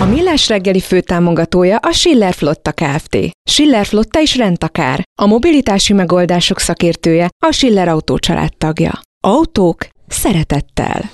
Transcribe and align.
A 0.00 0.04
Millás 0.04 0.48
reggeli 0.48 0.80
főtámogatója 0.80 1.76
a 1.76 1.92
Schiller 1.92 2.34
Flotta 2.34 2.72
Kft. 2.72 3.18
Schiller 3.50 3.86
Flotta 3.86 4.20
is 4.20 4.36
rendtakár. 4.36 5.02
A 5.20 5.26
mobilitási 5.26 5.92
megoldások 5.92 6.58
szakértője 6.58 7.28
a 7.46 7.52
Schiller 7.52 7.88
Autó 7.88 8.18
tagja. 8.58 9.00
Autók 9.20 9.86
szeretettel. 10.08 11.10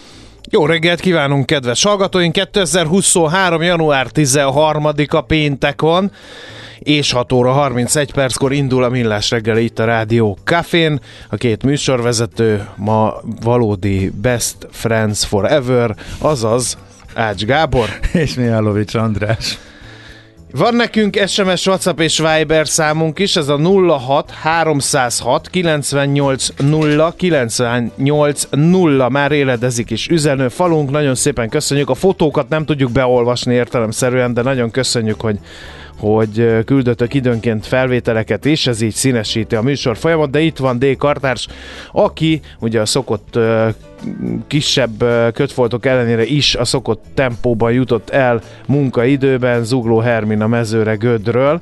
Jó 0.51 0.67
reggelt 0.67 1.01
kívánunk, 1.01 1.47
kedves 1.47 1.83
hallgatóink! 1.83 2.33
2023. 2.33 3.63
január 3.63 4.07
13-a 4.15 5.21
péntek 5.21 5.81
van, 5.81 6.11
és 6.79 7.13
6 7.13 7.33
óra 7.33 7.53
31 7.53 8.13
perckor 8.13 8.53
indul 8.53 8.85
a 8.85 8.89
Millás 8.89 9.31
reggel 9.31 9.59
itt 9.59 9.79
a 9.79 9.85
Rádió 9.85 10.39
Cafén. 10.45 11.01
A 11.31 11.37
két 11.37 11.63
műsorvezető 11.63 12.69
ma 12.77 13.15
valódi 13.43 14.11
best 14.21 14.57
friends 14.71 15.25
forever, 15.25 15.97
azaz 16.19 16.77
Ács 17.15 17.45
Gábor. 17.45 17.89
És 18.13 18.35
Mihálovics 18.35 18.95
András. 18.95 19.59
Van 20.57 20.75
nekünk 20.75 21.17
SMS, 21.27 21.67
WhatsApp 21.67 22.01
és 22.01 22.19
Viber 22.19 22.69
számunk 22.69 23.19
is, 23.19 23.37
ez 23.37 23.49
a 23.49 23.59
06 23.59 24.31
306 24.31 25.49
98 25.51 26.49
0 26.59 27.15
98 27.17 28.43
0 28.51 29.09
már 29.09 29.33
éledezik 29.33 29.91
is 29.91 30.09
üzenő 30.09 30.49
falunk, 30.49 30.91
nagyon 30.91 31.15
szépen 31.15 31.49
köszönjük, 31.49 31.91
a 31.91 31.95
fotókat 31.95 32.49
nem 32.49 32.65
tudjuk 32.65 32.93
beolvasni 32.93 33.55
értelemszerűen, 33.55 34.35
de 34.35 34.43
nagyon 34.43 34.71
köszönjük, 34.71 35.21
hogy 35.21 35.39
hogy 35.99 36.65
küldötök 36.65 37.15
időnként 37.15 37.67
felvételeket 37.67 38.45
is, 38.45 38.67
ez 38.67 38.81
így 38.81 38.95
színesíti 38.95 39.55
a 39.55 39.63
műsor 39.63 39.97
folyamat, 39.97 40.31
de 40.31 40.41
itt 40.41 40.57
van 40.57 40.79
D. 40.79 40.97
Kartárs, 40.97 41.47
aki 41.93 42.41
ugye 42.59 42.81
a 42.81 42.87
szokott 42.87 43.39
kisebb 44.47 45.05
kötfoltok 45.33 45.87
ellenére 45.87 46.25
is 46.25 46.55
a 46.55 46.65
szokott 46.65 47.05
tempóban 47.15 47.73
jutott 47.73 48.11
el 48.11 48.41
munkaidőben 48.67 49.65
Zugló 49.65 49.99
Hermina 49.99 50.47
mezőre 50.47 50.95
Gödről. 50.95 51.61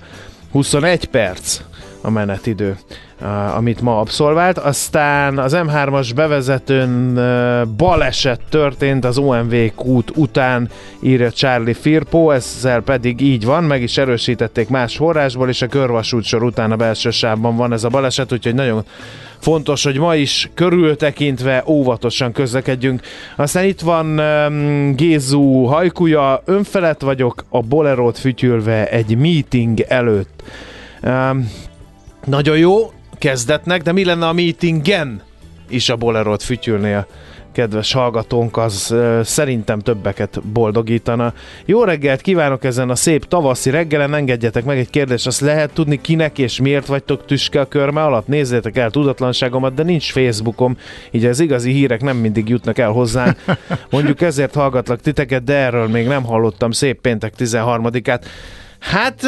21 0.50 1.04
perc 1.04 1.60
a 2.02 2.10
menetidő, 2.10 2.76
amit 3.56 3.80
ma 3.80 4.00
abszolvált. 4.00 4.58
Aztán 4.58 5.38
az 5.38 5.56
M3-as 5.56 6.10
bevezetőn 6.14 7.14
baleset 7.76 8.40
történt 8.48 9.04
az 9.04 9.18
OMV 9.18 9.54
kút 9.74 10.12
után, 10.16 10.68
írja 11.00 11.30
Charlie 11.30 11.74
Firpo, 11.74 12.30
ezzel 12.30 12.80
pedig 12.80 13.20
így 13.20 13.44
van, 13.44 13.64
meg 13.64 13.82
is 13.82 13.98
erősítették 13.98 14.68
más 14.68 14.96
forrásból, 14.96 15.48
és 15.48 15.62
a 15.62 15.66
körvasútsor 15.66 16.42
után 16.42 16.72
a 16.72 16.76
belső 16.76 17.10
sávban 17.10 17.56
van 17.56 17.72
ez 17.72 17.84
a 17.84 17.88
baleset, 17.88 18.32
úgyhogy 18.32 18.54
nagyon 18.54 18.84
fontos, 19.38 19.84
hogy 19.84 19.98
ma 19.98 20.14
is 20.14 20.50
körültekintve 20.54 21.62
óvatosan 21.66 22.32
közlekedjünk. 22.32 23.00
Aztán 23.36 23.64
itt 23.64 23.80
van 23.80 24.18
um, 24.18 24.94
Gézu 24.94 25.64
hajkuja, 25.64 26.42
önfelett 26.44 27.00
vagyok, 27.00 27.44
a 27.48 27.60
bolerót 27.60 28.18
fütyülve 28.18 28.88
egy 28.88 29.16
meeting 29.16 29.80
előtt. 29.80 30.42
Um, 31.02 31.50
nagyon 32.24 32.58
jó 32.58 32.92
kezdetnek, 33.18 33.82
de 33.82 33.92
mi 33.92 34.04
lenne 34.04 34.28
a 34.28 34.32
meetingen 34.32 35.22
is 35.68 35.88
a 35.88 35.96
bolerót 35.96 36.42
fütyülnél? 36.42 37.06
kedves 37.52 37.92
hallgatónk, 37.92 38.56
az 38.56 38.94
szerintem 39.22 39.78
többeket 39.78 40.40
boldogítana. 40.52 41.32
Jó 41.64 41.84
reggelt 41.84 42.20
kívánok 42.20 42.64
ezen 42.64 42.90
a 42.90 42.94
szép 42.94 43.24
tavaszi 43.24 43.70
reggelen, 43.70 44.14
engedjetek 44.14 44.64
meg 44.64 44.78
egy 44.78 44.90
kérdést, 44.90 45.26
azt 45.26 45.40
lehet 45.40 45.72
tudni 45.72 46.00
kinek 46.00 46.38
és 46.38 46.60
miért 46.60 46.86
vagytok 46.86 47.26
tüske 47.26 47.60
a 47.60 47.68
körme 47.68 48.02
alatt? 48.02 48.26
Nézzétek 48.26 48.76
el 48.76 48.90
tudatlanságomat, 48.90 49.74
de 49.74 49.82
nincs 49.82 50.12
Facebookom, 50.12 50.76
így 51.10 51.24
az 51.24 51.40
igazi 51.40 51.72
hírek 51.72 52.02
nem 52.02 52.16
mindig 52.16 52.48
jutnak 52.48 52.78
el 52.78 52.90
hozzánk. 52.90 53.36
Mondjuk 53.90 54.20
ezért 54.20 54.54
hallgatlak 54.54 55.00
titeket, 55.00 55.44
de 55.44 55.54
erről 55.54 55.88
még 55.88 56.06
nem 56.06 56.24
hallottam 56.24 56.70
szép 56.70 57.00
péntek 57.00 57.34
13-át. 57.38 58.24
Hát 58.82 59.22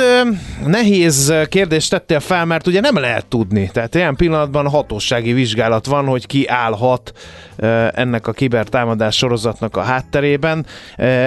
nehéz 0.66 1.32
kérdést 1.48 1.90
tettél 1.90 2.20
fel, 2.20 2.44
mert 2.44 2.66
ugye 2.66 2.80
nem 2.80 2.96
lehet 2.96 3.26
tudni. 3.26 3.70
Tehát 3.72 3.94
ilyen 3.94 4.16
pillanatban 4.16 4.68
hatósági 4.68 5.32
vizsgálat 5.32 5.86
van, 5.86 6.04
hogy 6.04 6.26
ki 6.26 6.48
állhat 6.48 7.12
ennek 7.92 8.26
a 8.26 8.32
kibertámadás 8.32 9.16
sorozatnak 9.16 9.76
a 9.76 9.80
hátterében. 9.80 10.66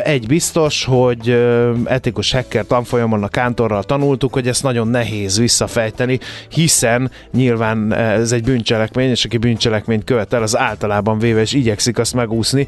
Egy 0.04 0.28
biztos, 0.28 0.86
hogy 0.86 1.46
etikus 1.86 2.32
hacker 2.32 2.66
tanfolyamon 2.66 3.24
a 3.24 3.28
kántorral 3.28 3.84
tanultuk, 3.84 4.34
hogy 4.34 4.48
ezt 4.48 4.64
nagyon 4.64 4.88
nehéz 4.88 5.40
visszafejteni, 5.40 6.20
hiszen 6.50 7.12
nyilván 7.34 7.94
ez 7.94 8.32
egy 8.32 8.44
bűncselekmény, 8.44 9.10
és 9.10 9.26
aki 9.26 9.38
bűncselekményt 9.38 10.04
követel, 10.04 10.42
az 10.42 10.58
általában 10.58 11.20
véve 11.20 11.42
is 11.42 11.54
igyekszik 11.54 11.98
azt 11.98 12.14
megúszni, 12.14 12.68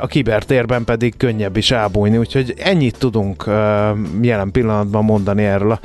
a 0.00 0.06
kibertérben 0.06 0.84
pedig 0.84 1.16
könnyebb 1.16 1.56
is 1.56 1.70
elbújni, 1.70 2.16
úgyhogy 2.16 2.54
ennyit 2.58 2.98
tudunk 2.98 3.44
jelen 4.22 4.50
pillanatban 4.52 4.86
mondani 4.90 5.44
erről 5.44 5.70
a 5.70 5.80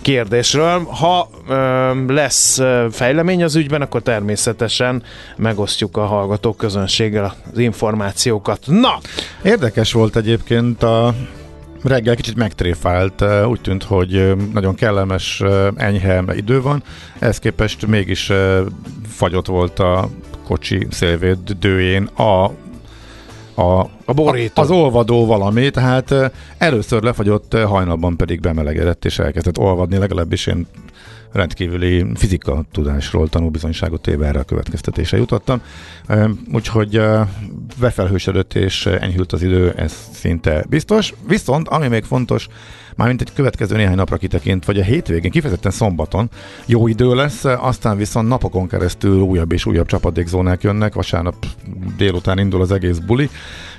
kérdésről. 0.00 0.84
Ha 0.84 1.28
ö, 1.48 2.12
lesz 2.12 2.60
fejlemény 2.90 3.42
az 3.42 3.56
ügyben, 3.56 3.82
akkor 3.82 4.02
természetesen 4.02 5.02
megosztjuk 5.36 5.96
a 5.96 6.06
hallgatók 6.06 6.56
közönséggel 6.56 7.34
az 7.52 7.58
információkat. 7.58 8.64
Na! 8.66 8.98
Érdekes 9.42 9.92
volt 9.92 10.16
egyébként 10.16 10.82
a 10.82 11.14
reggel 11.82 12.16
kicsit 12.16 12.36
megtréfált, 12.36 13.24
úgy 13.46 13.60
tűnt, 13.60 13.82
hogy 13.82 14.36
nagyon 14.52 14.74
kellemes, 14.74 15.42
enyhe 15.76 16.22
idő 16.32 16.62
van, 16.62 16.82
ehhez 17.18 17.38
képest 17.38 17.86
mégis 17.86 18.32
fagyott 19.08 19.46
volt 19.46 19.78
a 19.78 20.08
kocsi 20.44 20.86
szélvédőjén 20.90 22.04
a 22.04 22.50
a, 23.56 23.86
a 24.06 24.12
borító. 24.12 24.62
Az 24.62 24.70
olvadó 24.70 25.26
valami, 25.26 25.70
tehát 25.70 26.14
először 26.58 27.02
lefagyott, 27.02 27.56
hajnalban 27.56 28.16
pedig 28.16 28.40
bemelegedett 28.40 29.04
és 29.04 29.18
elkezdett 29.18 29.58
olvadni, 29.58 29.98
legalábbis 29.98 30.46
én 30.46 30.66
rendkívüli 31.32 32.06
fizika 32.14 32.64
tudásról 32.72 33.28
tanúbizonyságot 33.28 34.00
téve 34.00 34.26
erre 34.26 34.38
a 34.38 34.44
következtetése 34.44 35.16
jutottam. 35.16 35.60
Úgyhogy 36.52 37.00
befelhősödött 37.80 38.54
és 38.54 38.86
enyhült 38.86 39.32
az 39.32 39.42
idő, 39.42 39.72
ez 39.76 40.08
szinte 40.12 40.64
biztos. 40.68 41.14
Viszont, 41.28 41.68
ami 41.68 41.88
még 41.88 42.04
fontos, 42.04 42.48
mármint 42.96 43.20
egy 43.20 43.32
következő 43.32 43.76
néhány 43.76 43.94
napra 43.94 44.16
kitekint, 44.16 44.64
vagy 44.64 44.78
a 44.78 44.82
hétvégén, 44.82 45.30
kifejezetten 45.30 45.70
szombaton 45.70 46.30
jó 46.66 46.86
idő 46.86 47.14
lesz, 47.14 47.44
aztán 47.44 47.96
viszont 47.96 48.28
napokon 48.28 48.68
keresztül 48.68 49.20
újabb 49.20 49.52
és 49.52 49.66
újabb 49.66 49.86
csapadékzónák 49.86 50.62
jönnek, 50.62 50.94
vasárnap 50.94 51.46
délután 51.96 52.38
indul 52.38 52.60
az 52.60 52.72
egész 52.72 52.98
buli, 52.98 53.30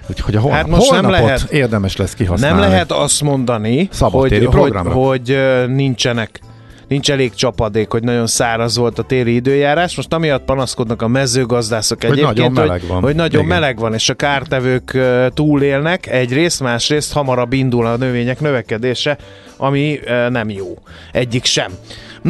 Úgyhogy 0.10 0.36
a 0.36 0.40
holnap, 0.40 0.60
hát 0.60 0.68
most 0.68 0.92
nem 0.92 1.10
lehet, 1.10 1.42
érdemes 1.52 1.96
lesz 1.96 2.14
kihasználni. 2.14 2.60
Nem 2.60 2.70
lehet 2.70 2.92
azt 2.92 3.22
mondani, 3.22 3.90
hogy, 4.00 4.46
hogy, 4.52 4.74
hogy 4.84 5.38
nincsenek 5.68 6.40
nincs 6.88 7.12
elég 7.12 7.34
csapadék, 7.34 7.92
hogy 7.92 8.04
nagyon 8.04 8.28
száraz 8.28 8.78
volt 8.78 9.00
a 9.00 9.04
téli 9.04 9.36
időjárás. 9.36 9.96
Most 9.96 10.14
amiatt 10.14 10.44
panaszkodnak 10.44 11.02
a 11.02 11.08
mezőgazdászok 11.08 12.02
Hogy 12.02 12.12
egyébként, 12.12 12.36
nagyon 12.38 12.52
meleg 12.52 12.82
van. 12.88 12.96
Hogy, 12.96 13.04
hogy 13.04 13.16
nagyon 13.16 13.44
Igen. 13.44 13.60
meleg 13.60 13.80
van, 13.80 13.94
és 13.94 14.10
a 14.10 14.14
kártevők 14.14 14.98
túlélnek 15.34 16.08
egyrészt, 16.08 16.62
másrészt 16.62 17.14
hamarabb 17.14 17.54
indul 17.54 17.86
a 17.86 17.98
növények 17.98 18.40
növekedése, 18.40 19.18
ami 19.58 20.00
nem 20.30 20.50
jó. 20.50 20.78
Egyik 21.12 21.46
sem. 21.46 21.72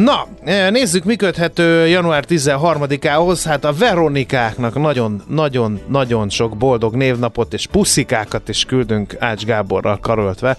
Na, 0.04 0.26
ö, 0.44 0.70
nézzük, 0.70 1.04
mi 1.04 1.16
köthető 1.16 1.86
január 1.86 2.24
13-ához. 2.28 3.44
Hát 3.44 3.64
a 3.64 3.72
Veronikáknak 3.72 4.74
nagyon-nagyon-nagyon 4.74 6.28
sok 6.28 6.56
boldog 6.56 6.94
névnapot 6.94 7.52
és 7.52 7.66
puszikákat 7.66 8.48
is 8.48 8.64
küldünk 8.64 9.16
Ács 9.18 9.44
Gáborral 9.44 9.98
karöltve. 10.00 10.56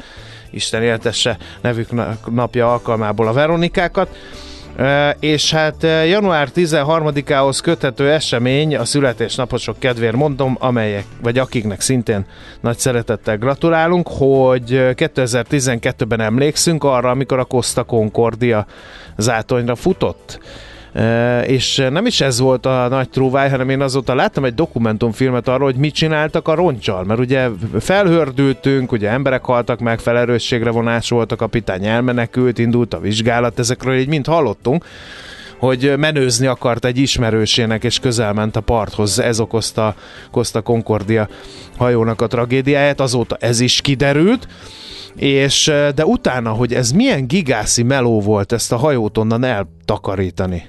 Isten 0.51 0.83
éltesse 0.83 1.37
nevük 1.61 1.91
na- 1.91 2.17
napja 2.29 2.71
alkalmából 2.71 3.27
a 3.27 3.33
Veronikákat. 3.33 4.09
És 5.19 5.53
hát 5.53 5.83
január 6.07 6.49
13-ához 6.55 7.59
köthető 7.59 8.11
esemény, 8.11 8.75
a 8.75 8.85
születésnaposok 8.85 9.79
kedvéért 9.79 10.15
mondom, 10.15 10.57
amelyek, 10.59 11.05
vagy 11.21 11.37
akiknek 11.37 11.81
szintén 11.81 12.25
nagy 12.61 12.77
szeretettel 12.77 13.37
gratulálunk, 13.37 14.07
hogy 14.07 14.73
e, 14.73 14.93
2012-ben 14.95 16.21
emlékszünk 16.21 16.83
arra, 16.83 17.09
amikor 17.09 17.39
a 17.39 17.45
Costa 17.45 17.83
Concordia 17.83 18.65
zátonyra 19.17 19.75
futott. 19.75 20.39
És 21.45 21.87
nem 21.89 22.05
is 22.05 22.21
ez 22.21 22.39
volt 22.39 22.65
a 22.65 22.87
nagy 22.87 23.09
trúváj, 23.09 23.49
hanem 23.49 23.69
én 23.69 23.81
azóta 23.81 24.15
láttam 24.15 24.45
egy 24.45 24.53
dokumentumfilmet 24.53 25.47
arról, 25.47 25.71
hogy 25.71 25.79
mit 25.79 25.93
csináltak 25.93 26.47
a 26.47 26.53
roncsal, 26.55 27.03
mert 27.03 27.19
ugye 27.19 27.49
felhördültünk, 27.79 28.91
ugye 28.91 29.09
emberek 29.09 29.45
haltak 29.45 29.79
meg, 29.79 29.99
felerősségre 29.99 30.69
vonás 30.69 31.09
volt, 31.09 31.31
a 31.31 31.35
kapitány 31.35 31.85
elmenekült, 31.85 32.57
indult 32.57 32.93
a 32.93 32.99
vizsgálat, 32.99 33.59
ezekről 33.59 33.97
így 33.97 34.07
mind 34.07 34.25
hallottunk, 34.25 34.85
hogy 35.59 35.93
menőzni 35.97 36.45
akart 36.45 36.85
egy 36.85 36.97
ismerősének, 36.97 37.83
és 37.83 37.99
közel 37.99 38.33
ment 38.33 38.55
a 38.55 38.61
parthoz. 38.61 39.19
Ez 39.19 39.39
okozta 39.39 39.95
Costa 40.31 40.61
Concordia 40.61 41.27
hajónak 41.77 42.21
a 42.21 42.27
tragédiáját, 42.27 42.99
azóta 42.99 43.37
ez 43.39 43.59
is 43.59 43.81
kiderült. 43.81 44.47
És, 45.15 45.71
de 45.95 46.05
utána, 46.05 46.51
hogy 46.51 46.73
ez 46.73 46.91
milyen 46.91 47.27
gigászi 47.27 47.83
meló 47.83 48.21
volt 48.21 48.51
ezt 48.51 48.71
a 48.71 48.77
hajót 48.77 49.17
onnan 49.17 49.43
eltakarítani. 49.43 50.63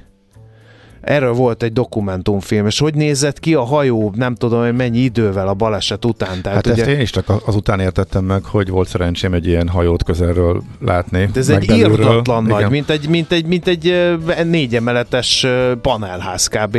Erről 1.00 1.32
volt 1.32 1.62
egy 1.62 1.72
dokumentumfilm, 1.72 2.66
és 2.66 2.78
hogy 2.78 2.94
nézett 2.94 3.40
ki 3.40 3.54
a 3.54 3.64
hajó, 3.64 4.12
nem 4.16 4.34
tudom, 4.34 4.62
hogy 4.62 4.76
mennyi 4.76 4.98
idővel 4.98 5.48
a 5.48 5.54
baleset 5.54 6.04
után. 6.04 6.42
Tehát 6.42 6.66
Hát 6.66 6.74
ugye, 6.74 6.82
ezt 6.82 6.90
én 6.90 7.00
is 7.00 7.10
csak 7.10 7.32
azután 7.44 7.80
értettem 7.80 8.24
meg, 8.24 8.44
hogy 8.44 8.68
volt 8.68 8.88
szerencsém 8.88 9.34
egy 9.34 9.46
ilyen 9.46 9.68
hajót 9.68 10.04
közelről 10.04 10.62
látni. 10.80 11.28
de 11.32 11.40
ez 11.40 11.48
egy 11.48 11.70
irdatlan 11.70 12.44
nagy, 12.44 12.58
Igen. 12.58 12.70
mint 12.70 12.90
egy, 12.90 13.08
mint 13.08 13.32
egy, 13.32 13.46
mint 13.46 13.66
egy 13.66 14.16
négy 14.44 14.74
emeletes 14.76 15.46
panelház 15.82 16.46
kb. 16.46 16.78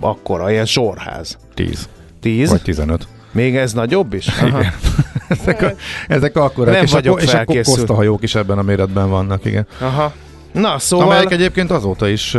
akkora, 0.00 0.50
ilyen 0.50 0.66
sorház. 0.66 1.38
10 1.54 1.88
Tíz? 2.20 2.50
vagy 2.50 2.62
15. 2.62 3.08
Még 3.32 3.56
ez 3.56 3.72
nagyobb 3.72 4.12
is? 4.14 4.26
Aha. 4.26 4.62
Ezek, 5.28 5.62
a, 5.62 5.72
ezek 6.08 6.36
akkorák, 6.36 6.74
Nem 6.74 6.84
és, 6.84 6.92
vagyok 6.92 7.18
a, 7.18 7.52
és 7.52 7.66
a 7.86 7.94
hajók 7.94 8.22
is 8.22 8.34
ebben 8.34 8.58
a 8.58 8.62
méretben 8.62 9.10
vannak, 9.10 9.44
igen. 9.44 9.66
Aha. 9.80 10.12
Na, 10.52 10.78
Szóval... 10.78 11.06
Amelyek 11.06 11.32
egyébként 11.32 11.70
azóta 11.70 12.08
is 12.08 12.36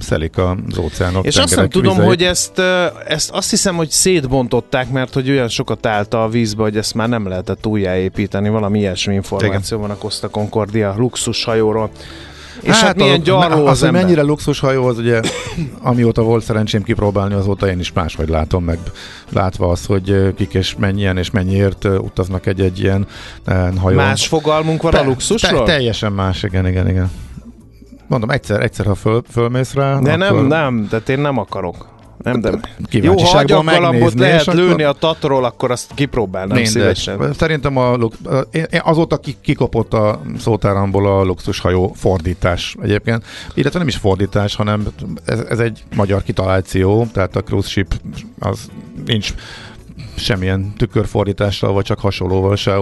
szelik 0.00 0.38
az 0.38 0.78
óceánok, 0.78 1.26
És 1.26 1.36
azt 1.36 1.56
nem 1.56 1.68
tudom, 1.68 1.90
vizeit. 1.92 2.08
hogy 2.08 2.22
ezt, 2.22 2.58
ezt 3.06 3.30
azt 3.30 3.50
hiszem, 3.50 3.76
hogy 3.76 3.90
szétbontották, 3.90 4.90
mert 4.90 5.14
hogy 5.14 5.30
olyan 5.30 5.48
sokat 5.48 5.86
állt 5.86 6.14
a 6.14 6.28
vízbe, 6.28 6.62
hogy 6.62 6.76
ezt 6.76 6.94
már 6.94 7.08
nem 7.08 7.28
lehetett 7.28 7.66
újjáépíteni. 7.66 8.48
Valami 8.48 8.78
ilyesmi 8.78 9.14
információ 9.14 9.78
van 9.78 9.90
a 9.90 9.96
Costa 9.96 10.28
Concordia 10.28 10.94
luxushajóról. 10.98 11.90
És 12.60 12.80
hát, 12.80 12.96
milyen 12.96 13.20
a- 13.20 13.22
gyarló 13.22 13.66
az, 13.66 13.70
az 13.70 13.82
ember. 13.82 14.02
mennyire 14.02 14.22
luxus 14.22 14.58
hajó, 14.60 14.86
az 14.86 14.98
ugye, 14.98 15.20
amióta 15.82 16.22
volt 16.22 16.44
szerencsém 16.44 16.82
kipróbálni, 16.82 17.34
azóta 17.34 17.68
én 17.68 17.78
is 17.78 17.92
máshogy 17.92 18.28
látom 18.28 18.64
meg, 18.64 18.78
látva 19.32 19.68
azt, 19.70 19.86
hogy 19.86 20.34
kik 20.36 20.54
és 20.54 20.74
mennyien 20.78 21.16
és 21.16 21.30
mennyiért 21.30 21.84
utaznak 21.84 22.46
egy-egy 22.46 22.80
ilyen 22.80 23.06
hajón. 23.80 23.94
Más 23.94 24.26
fogalmunk 24.26 24.82
van 24.82 24.94
a 24.94 25.04
luxusról? 25.04 25.64
Te, 25.64 25.72
teljesen 25.72 26.12
más, 26.12 26.42
igen, 26.42 26.66
igen, 26.66 26.88
igen. 26.88 27.10
Mondom, 28.06 28.30
egyszer, 28.30 28.62
egyszer 28.62 28.86
ha 28.86 28.94
föl, 28.94 29.22
fölmész 29.30 29.74
rá, 29.74 29.98
De 29.98 30.16
nem, 30.16 30.34
akkor 30.34 30.46
nem, 30.46 30.86
tehát 30.90 31.08
én 31.08 31.18
nem 31.18 31.38
akarok. 31.38 31.94
Nem, 32.22 32.40
de... 32.40 32.50
Jó, 32.90 33.18
ha 33.18 33.38
agyaggalambot 33.38 34.14
lehet 34.14 34.40
akkor- 34.40 34.54
lőni 34.54 34.82
a 34.82 34.92
tatról, 34.92 35.44
akkor 35.44 35.70
azt 35.70 35.90
kipróbálnám 35.94 36.54
Mindegy. 36.56 36.72
szívesen. 36.72 37.32
Szerintem 37.32 37.76
a, 37.76 37.96
azóta 38.82 39.16
ki- 39.16 39.36
kikopott 39.40 39.94
a 39.94 40.20
szótáramból 40.38 41.06
a 41.18 41.22
luxushajó 41.22 41.92
fordítás 41.96 42.76
egyébként. 42.82 43.24
Illetve 43.54 43.78
nem 43.78 43.88
is 43.88 43.96
fordítás, 43.96 44.54
hanem 44.54 44.86
ez, 45.24 45.38
ez 45.40 45.58
egy 45.58 45.84
magyar 45.96 46.22
kitaláció, 46.22 47.06
tehát 47.12 47.36
a 47.36 47.42
cruise 47.42 47.68
ship 47.68 47.94
az 48.38 48.68
nincs 49.06 49.34
semmilyen 50.16 50.72
tükörfordítással, 50.76 51.72
vagy 51.72 51.84
csak 51.84 51.98
hasonlóval 52.00 52.56
se. 52.56 52.76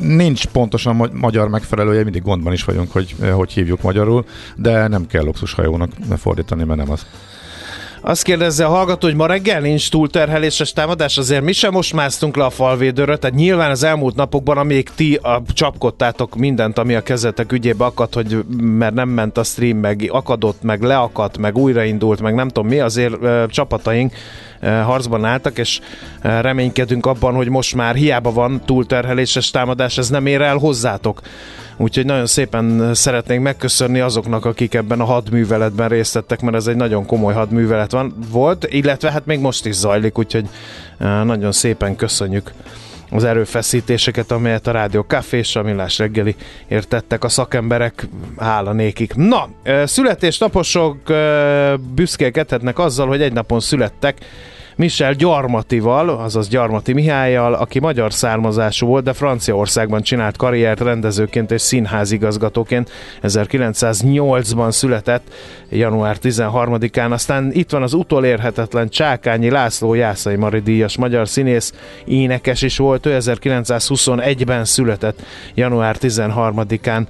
Nincs 0.00 0.46
pontosan 0.46 0.96
ma- 0.96 1.12
magyar 1.12 1.48
megfelelője, 1.48 2.02
mindig 2.02 2.22
gondban 2.22 2.52
is 2.52 2.64
vagyunk, 2.64 2.92
hogy 2.92 3.14
hogy 3.32 3.52
hívjuk 3.52 3.82
magyarul, 3.82 4.24
de 4.56 4.88
nem 4.88 5.06
kell 5.06 5.24
luxushajónak 5.24 5.90
fordítani, 6.16 6.64
mert 6.64 6.78
nem 6.78 6.90
az. 6.90 7.06
Azt 8.06 8.22
kérdezze 8.22 8.64
a 8.64 8.68
hallgató, 8.68 9.06
hogy 9.06 9.16
ma 9.16 9.26
reggel 9.26 9.60
nincs 9.60 9.90
túlterheléses 9.90 10.72
támadás, 10.72 11.18
azért 11.18 11.42
mi 11.42 11.52
sem 11.52 11.72
most 11.72 11.92
másztunk 11.92 12.36
le 12.36 12.44
a 12.44 12.50
falvédőről, 12.50 13.18
tehát 13.18 13.36
nyilván 13.36 13.70
az 13.70 13.82
elmúlt 13.82 14.14
napokban, 14.14 14.58
amíg 14.58 14.88
ti 14.94 15.14
a, 15.14 15.42
csapkodtátok 15.52 16.36
mindent, 16.36 16.78
ami 16.78 16.94
a 16.94 17.02
kezetek 17.02 17.52
ügyébe 17.52 17.84
akadt, 17.84 18.14
hogy 18.14 18.44
mert 18.60 18.94
nem 18.94 19.08
ment 19.08 19.38
a 19.38 19.42
stream, 19.42 19.78
meg 19.78 20.08
akadott, 20.12 20.62
meg 20.62 20.82
leakadt, 20.82 21.38
meg 21.38 21.58
újraindult, 21.58 22.20
meg 22.20 22.34
nem 22.34 22.48
tudom 22.48 22.68
mi, 22.68 22.78
azért 22.80 23.14
ö, 23.20 23.44
csapataink 23.48 24.12
harcban 24.68 25.24
álltak, 25.24 25.58
és 25.58 25.80
ö, 26.22 26.40
reménykedünk 26.40 27.06
abban, 27.06 27.34
hogy 27.34 27.48
most 27.48 27.74
már 27.74 27.94
hiába 27.94 28.32
van 28.32 28.62
túlterheléses 28.64 29.50
támadás, 29.50 29.98
ez 29.98 30.08
nem 30.08 30.26
ér 30.26 30.40
el 30.40 30.56
hozzátok. 30.56 31.20
Úgyhogy 31.76 32.04
nagyon 32.04 32.26
szépen 32.26 32.94
szeretnénk 32.94 33.42
megköszönni 33.42 34.00
azoknak, 34.00 34.44
akik 34.44 34.74
ebben 34.74 35.00
a 35.00 35.04
hadműveletben 35.04 35.88
részt 35.88 36.14
vettek, 36.14 36.40
mert 36.40 36.56
ez 36.56 36.66
egy 36.66 36.76
nagyon 36.76 37.06
komoly 37.06 37.34
hadművelet 37.34 37.90
van, 37.90 38.14
volt, 38.30 38.66
illetve 38.70 39.10
hát 39.10 39.26
még 39.26 39.40
most 39.40 39.66
is 39.66 39.74
zajlik, 39.74 40.18
úgyhogy 40.18 40.48
eh, 40.98 41.24
nagyon 41.24 41.52
szépen 41.52 41.96
köszönjük 41.96 42.52
az 43.14 43.24
erőfeszítéseket, 43.24 44.30
amelyet 44.30 44.66
a 44.66 44.70
Rádió 44.70 45.00
Café 45.00 45.38
és 45.38 45.56
a 45.56 45.62
Millás 45.62 45.98
reggeli 45.98 46.34
értettek 46.68 47.24
a 47.24 47.28
szakemberek, 47.28 48.08
hála 48.38 48.72
nékik. 48.72 49.14
Na, 49.14 49.48
születésnaposok 49.84 50.96
büszkélkedhetnek 51.94 52.78
azzal, 52.78 53.06
hogy 53.06 53.22
egy 53.22 53.32
napon 53.32 53.60
születtek, 53.60 54.18
Michel 54.76 55.12
Gyarmatival, 55.12 56.08
azaz 56.08 56.48
Gyarmati 56.48 56.92
Mihályjal, 56.92 57.54
aki 57.54 57.80
magyar 57.80 58.12
származású 58.12 58.86
volt, 58.86 59.04
de 59.04 59.12
Franciaországban 59.12 60.02
csinált 60.02 60.36
karriert 60.36 60.80
rendezőként 60.80 61.50
és 61.50 61.60
színházigazgatóként. 61.60 62.90
1908-ban 63.22 64.70
született, 64.70 65.32
január 65.68 66.16
13-án. 66.22 67.10
Aztán 67.10 67.50
itt 67.52 67.70
van 67.70 67.82
az 67.82 67.92
utolérhetetlen 67.92 68.88
Csákányi 68.88 69.50
László 69.50 69.94
Jászai 69.94 70.36
Mari 70.36 70.60
díjas 70.60 70.96
magyar 70.96 71.28
színész, 71.28 71.72
énekes 72.04 72.62
is 72.62 72.76
volt. 72.76 73.06
Ő 73.06 73.16
1921-ben 73.20 74.64
született, 74.64 75.22
január 75.54 75.96
13-án. 76.00 77.06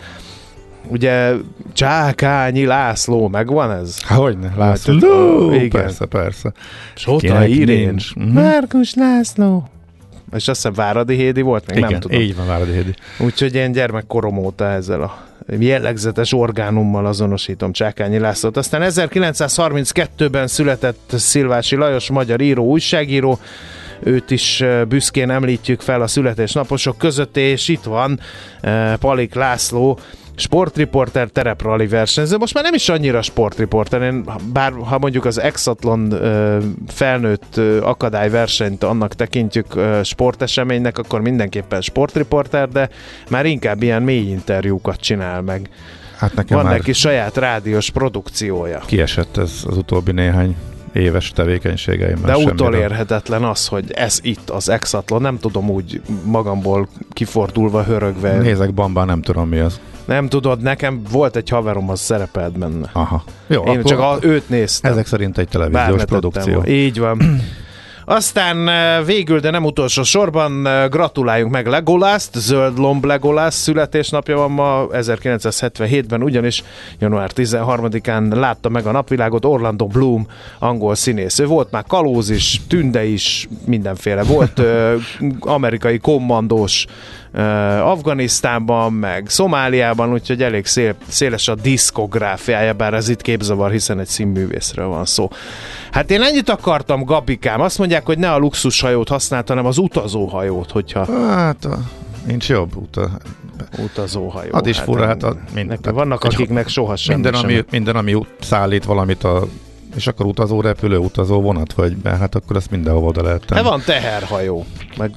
Ugye 0.89 1.33
Csákányi 1.73 2.67
László, 2.67 3.29
megvan 3.29 3.71
ez? 3.71 4.03
Hogyne, 4.09 4.53
László. 4.57 5.51
Hát, 5.51 5.63
igen. 5.63 5.83
Persze, 5.83 6.05
persze. 6.07 6.53
Sota 6.95 7.47
Irén. 7.47 7.97
Mhm. 8.15 8.29
Márkus 8.29 8.95
László. 8.95 9.69
És 10.33 10.49
azt 10.49 10.63
hiszem 10.63 10.73
Váradi 10.73 11.15
Hédi 11.15 11.41
volt, 11.41 11.67
még 11.67 11.77
Igen, 11.77 11.91
nem 11.91 12.01
tudom. 12.01 12.21
így 12.21 12.37
van, 12.37 12.47
Váradi 12.47 12.73
Hédi. 12.73 12.95
Úgyhogy 13.19 13.55
én 13.55 13.73
gyermekkorom 13.73 14.39
óta 14.39 14.69
ezzel 14.71 15.03
a 15.03 15.25
jellegzetes 15.59 16.33
orgánummal 16.33 17.07
azonosítom 17.07 17.73
Csákányi 17.73 18.19
Lászlót. 18.19 18.57
Aztán 18.57 18.83
1932-ben 18.85 20.47
született 20.47 21.13
Szilvási 21.17 21.77
Lajos, 21.77 22.11
magyar 22.11 22.41
író, 22.41 22.65
újságíró, 22.65 23.39
őt 24.03 24.31
is 24.31 24.65
büszkén 24.89 25.31
említjük 25.31 25.81
fel 25.81 26.03
a 26.03 26.07
születésnaposok 26.07 26.99
között, 26.99 27.37
és 27.37 27.69
itt 27.69 27.83
van 27.83 28.21
Palik 28.99 29.35
László, 29.35 29.99
sportriporter, 30.37 31.29
tereprali 31.29 31.87
versenyző. 31.87 32.37
Most 32.37 32.55
már 32.55 32.65
nem 32.65 32.75
is 32.75 32.89
annyira 32.89 33.23
sportriporter, 33.23 34.03
én, 34.03 34.25
bár 34.53 34.73
ha 34.73 34.99
mondjuk 34.99 35.25
az 35.25 35.41
Exatlon 35.41 36.13
ö, 36.13 36.59
felnőtt 36.87 37.57
ö, 37.57 37.83
akadályversenyt 37.83 38.85
annak 38.85 39.15
tekintjük 39.15 39.75
ö, 39.75 40.01
sporteseménynek, 40.03 40.99
akkor 40.99 41.21
mindenképpen 41.21 41.81
sportriporter, 41.81 42.69
de 42.69 42.89
már 43.29 43.47
inkább 43.47 43.83
ilyen 43.83 44.03
mély 44.03 44.31
interjúkat 44.31 45.01
csinál 45.01 45.41
meg. 45.41 45.69
Hát 46.17 46.35
nekem 46.35 46.57
Van 46.57 46.67
már 46.67 46.77
neki 46.77 46.93
saját 46.93 47.37
rádiós 47.37 47.91
produkciója. 47.91 48.81
kiesett 48.87 49.37
ez 49.37 49.63
az 49.67 49.77
utóbbi 49.77 50.13
néhány 50.13 50.57
éves 50.95 51.31
tevékenységeimben 51.31 52.31
De 52.31 52.37
utolérhetetlen 52.37 53.45
az, 53.45 53.67
hogy 53.67 53.91
ez 53.93 54.19
itt 54.23 54.51
az 54.51 54.69
Exatlon, 54.69 55.21
nem 55.21 55.39
tudom 55.39 55.71
úgy 55.71 56.01
magamból 56.25 56.89
kifordulva, 57.11 57.83
hörögve. 57.83 58.39
Nézek 58.39 58.75
bambán, 58.75 59.07
nem 59.07 59.23
tudom 59.23 59.49
mi 59.49 59.59
az. 59.59 59.81
Nem 60.05 60.29
tudod, 60.29 60.63
nekem 60.63 61.03
volt 61.11 61.37
egy 61.37 61.49
haverom, 61.49 61.91
az 61.91 62.01
szerepelt 62.01 62.59
benne. 62.59 62.91
Aha. 62.93 63.25
Jó, 63.47 63.63
Én 63.63 63.83
csak 63.83 63.99
a, 63.99 64.19
őt 64.21 64.49
néztem. 64.49 64.93
ezek 64.93 65.07
szerint 65.07 65.39
egy 65.39 65.49
televíziós 65.49 65.85
Bármettettem 65.87 66.21
produkció. 66.21 66.55
volna. 66.55 66.69
Így 66.71 66.99
van. 66.99 67.41
Aztán 68.05 68.69
eh, 68.69 69.05
végül, 69.05 69.41
de 69.41 69.51
nem 69.51 69.65
utolsó 69.65 70.03
sorban 70.03 70.67
eh, 70.67 70.89
gratuláljunk 70.89 71.53
meg 71.53 71.67
Legolászt, 71.67 72.35
zöld 72.35 72.79
lomb 72.79 73.05
Legolász 73.05 73.57
születésnapja 73.57 74.37
van 74.37 74.51
ma 74.51 74.87
1977-ben, 74.93 76.23
ugyanis 76.23 76.63
január 76.99 77.31
13-án 77.35 78.35
látta 78.35 78.69
meg 78.69 78.87
a 78.87 78.91
napvilágot 78.91 79.45
Orlando 79.45 79.87
Bloom, 79.87 80.27
angol 80.59 80.95
színész. 80.95 81.39
Ő 81.39 81.47
volt 81.47 81.71
már 81.71 81.85
kalóz 81.87 82.31
is, 82.31 82.61
tünde 82.69 83.05
is, 83.05 83.49
mindenféle. 83.67 84.23
Volt 84.23 84.59
ö, 84.59 84.97
amerikai 85.41 85.99
kommandós 85.99 86.87
Afganisztánban, 87.83 88.93
meg 88.93 89.25
Szomáliában, 89.29 90.13
úgyhogy 90.13 90.43
elég 90.43 90.67
szél, 90.67 90.95
széles 91.09 91.49
a 91.49 91.55
diszkográfiája, 91.55 92.73
bár 92.73 92.95
ez 92.95 93.09
itt 93.09 93.21
képzavar, 93.23 93.71
hiszen 93.71 94.01
egy 94.01 94.07
színművészről 94.07 94.87
van 94.87 95.05
szó. 95.05 95.31
Hát 95.91 96.11
én 96.11 96.23
ennyit 96.23 96.49
akartam, 96.49 97.03
Gabikám. 97.05 97.61
Azt 97.61 97.79
mondják, 97.79 98.07
hogy 98.07 98.19
ne 98.19 98.33
a 98.33 98.39
luxushajót 98.39 99.09
használt, 99.09 99.49
hanem 99.49 99.67
az 99.67 99.79
utazóhajót, 99.79 100.71
hogyha 100.71 101.27
Hát, 101.27 101.69
nincs 102.27 102.49
jobb 102.49 102.77
út. 102.77 102.97
a- 102.97 103.11
utazóhajó. 103.79 104.51
Az 104.53 104.67
is 104.67 104.79
fura, 104.79 105.07
hát 105.07 105.23
a- 105.23 105.37
mind- 105.55 105.69
nekem 105.69 105.95
vannak, 105.95 106.25
akiknek 106.25 106.69
soha 106.69 106.97
semmi 106.97 107.21
Minden, 107.23 107.41
ami, 107.43 107.65
minden, 107.71 107.97
ami 107.97 108.27
szállít 108.41 108.85
valamit 108.85 109.25
a 109.25 109.47
és 109.97 110.07
akkor 110.07 110.27
utazó 110.27 110.61
repülő, 110.61 110.97
utazó 110.97 111.41
vonat, 111.41 111.73
vagy 111.73 111.97
be, 111.97 112.11
hát 112.17 112.35
akkor 112.35 112.57
ezt 112.57 112.71
mindenhova 112.71 113.07
oda 113.07 113.23
lehet 113.23 113.45
tenni. 113.47 113.63
De 113.63 113.69
van 113.69 113.83
teherhajó, 113.87 114.65
meg 114.97 115.11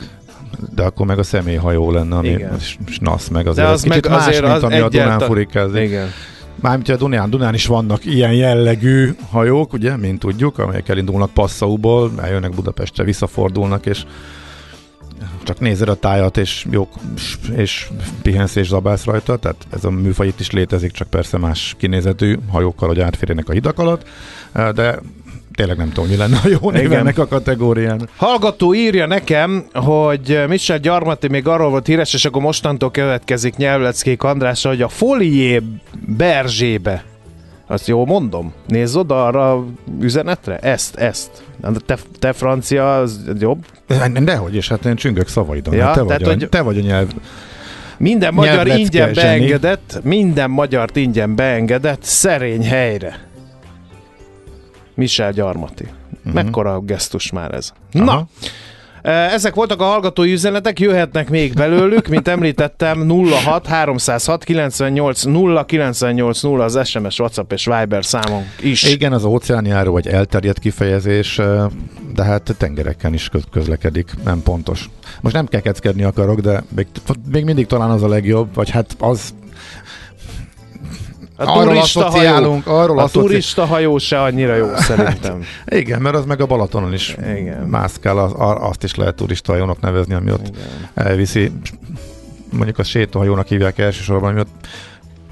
De 0.75 0.83
akkor 0.83 1.05
meg 1.05 1.19
a 1.19 1.23
személyhajó 1.23 1.91
lenne, 1.91 2.15
ami 2.15 2.27
Igen. 2.27 2.57
snasz 2.89 3.27
meg 3.27 3.43
De 3.43 3.49
azért. 3.49 3.67
az 3.67 3.81
Kicsit 3.81 4.03
meg 4.03 4.11
más, 4.11 4.27
azért 4.27 4.41
mint 4.41 4.53
az 4.53 4.63
ami 4.63 4.77
a 4.77 4.89
Dunán 4.89 5.19
furikázik. 5.19 5.81
Igen. 5.81 6.07
Mármint 6.61 6.89
a 6.89 6.95
Dunán, 6.95 7.29
Dunán 7.29 7.53
is 7.53 7.65
vannak 7.65 8.05
ilyen 8.05 8.33
jellegű 8.33 9.15
hajók, 9.29 9.73
ugye, 9.73 9.97
mint 9.97 10.19
tudjuk, 10.19 10.57
amelyek 10.57 10.89
elindulnak 10.89 11.33
Passauból, 11.33 12.11
eljönnek 12.21 12.55
Budapestre, 12.55 13.03
visszafordulnak, 13.03 13.85
és 13.85 14.05
csak 15.43 15.59
nézed 15.59 15.89
a 15.89 15.95
tájat, 15.95 16.37
és 16.37 16.65
jó, 16.71 16.87
és 17.55 17.87
pihensz 18.21 18.55
és 18.55 18.67
zabálsz 18.67 19.05
rajta, 19.05 19.37
tehát 19.37 19.67
ez 19.69 19.83
a 19.85 19.89
műfaj 19.89 20.27
itt 20.27 20.39
is 20.39 20.51
létezik, 20.51 20.91
csak 20.91 21.09
persze 21.09 21.37
más 21.37 21.75
kinézetű 21.77 22.37
hajókkal, 22.51 22.87
hogy 22.87 22.99
átférjenek 22.99 23.49
a 23.49 23.53
hidak 23.53 23.79
alatt, 23.79 24.07
de 24.73 24.99
tényleg 25.57 25.77
nem 25.77 25.91
tudom, 25.91 26.09
mi 26.09 26.15
lenne 26.15 26.37
a 26.43 26.47
jó 26.61 26.71
név 26.71 26.91
ennek 26.91 27.17
a 27.17 27.27
kategórián. 27.27 28.09
Hallgató 28.17 28.73
írja 28.73 29.05
nekem, 29.05 29.65
hogy 29.73 30.43
Michel 30.47 30.79
Gyarmati 30.79 31.27
még 31.27 31.47
arról 31.47 31.69
volt 31.69 31.85
híres, 31.87 32.13
és 32.13 32.25
akkor 32.25 32.41
mostantól 32.41 32.91
következik 32.91 33.55
nyelvleckék 33.55 34.23
Andrásra, 34.23 34.69
hogy 34.69 34.81
a 34.81 34.87
folié 34.87 35.61
Berzsébe, 36.17 37.03
azt 37.67 37.87
jól 37.87 38.05
mondom, 38.05 38.53
nézz 38.67 38.95
oda 38.95 39.25
arra 39.25 39.51
a 39.53 39.65
üzenetre, 40.01 40.57
ezt, 40.57 40.95
ezt. 40.95 41.29
Te, 41.85 41.97
te 42.19 42.33
francia, 42.33 42.97
az 42.97 43.19
jobb. 43.39 43.65
Dehogy, 44.23 44.55
és 44.55 44.67
hát 44.67 44.85
én 44.85 44.95
csüngök 44.95 45.27
szavaidon. 45.27 45.73
Ja, 45.73 45.85
Ja, 45.85 45.91
te, 45.91 46.01
vagy 46.01 46.23
a, 46.23 46.27
hogy- 46.27 46.49
te 46.49 46.61
vagy 46.61 46.77
a 46.77 46.81
nyelv. 46.81 47.07
Minden 47.97 48.33
magyar 48.33 48.67
ingyen 48.67 49.13
beengedett, 49.13 49.99
minden 50.03 50.49
magyart 50.49 50.95
ingyen 50.95 51.35
beengedett 51.35 52.03
szerény 52.03 52.63
helyre. 52.65 53.26
Michel 54.97 55.31
Gyarmati. 55.31 55.83
Uh-huh. 56.17 56.33
Mekkora 56.33 56.79
gesztus 56.79 57.31
már 57.31 57.53
ez. 57.53 57.71
Na. 57.91 58.03
Aha. 58.11 58.27
Eh, 59.01 59.33
Ezek 59.33 59.53
voltak 59.55 59.81
a 59.81 59.83
hallgatói 59.83 60.31
üzenetek, 60.31 60.79
jöhetnek 60.79 61.29
még 61.29 61.53
belőlük, 61.53 62.07
mint 62.07 62.27
említettem, 62.27 63.09
06 63.45 63.65
306 63.67 64.43
98 64.43 65.23
0 65.23 65.65
98 65.65 66.41
0 66.41 66.63
az 66.63 66.79
SMS, 66.87 67.19
WhatsApp 67.19 67.51
és 67.51 67.65
Viber 67.65 68.05
számon 68.05 68.43
is. 68.61 68.83
Igen, 68.83 69.13
az 69.13 69.23
óceánjáró 69.23 69.91
vagy 69.91 70.07
elterjedt 70.07 70.59
kifejezés, 70.59 71.39
eh, 71.39 71.65
de 72.15 72.23
hát 72.23 72.55
tengereken 72.57 73.13
is 73.13 73.29
köz- 73.29 73.49
közlekedik, 73.51 74.11
nem 74.23 74.41
pontos. 74.43 74.89
Most 75.21 75.35
nem 75.35 75.45
kekeckedni 75.47 76.03
akarok, 76.03 76.39
de 76.39 76.63
még, 76.75 76.87
még 77.31 77.43
mindig 77.43 77.65
talán 77.65 77.89
az 77.89 78.03
a 78.03 78.07
legjobb, 78.07 78.53
vagy 78.53 78.69
hát 78.69 78.95
az 78.99 79.33
A 81.39 81.43
arról 81.45 81.73
turista 81.73 81.99
hajó, 81.99 82.09
asszociálunk, 82.09 82.67
arról 82.67 82.99
a 82.99 83.03
asszociálunk. 83.03 83.31
turista 83.31 83.65
hajó 83.65 83.97
se 83.97 84.21
annyira 84.21 84.55
jó 84.55 84.75
szerintem. 84.75 85.43
Igen, 85.65 86.01
mert 86.01 86.15
az 86.15 86.25
meg 86.25 86.41
a 86.41 86.45
Balatonon 86.45 86.93
is 86.93 87.15
Igen. 87.19 87.67
mászkál, 87.67 88.17
az, 88.17 88.31
azt 88.37 88.83
is 88.83 88.95
lehet 88.95 89.15
turistahajónak 89.15 89.79
nevezni, 89.79 90.13
ami 90.13 90.31
ott 90.31 90.51
elviszi, 90.93 91.51
mondjuk 92.51 92.79
a 92.79 92.83
sétahajónak 92.83 93.47
hívják 93.47 93.77
elsősorban, 93.77 94.29
ami 94.29 94.39
ott 94.39 94.67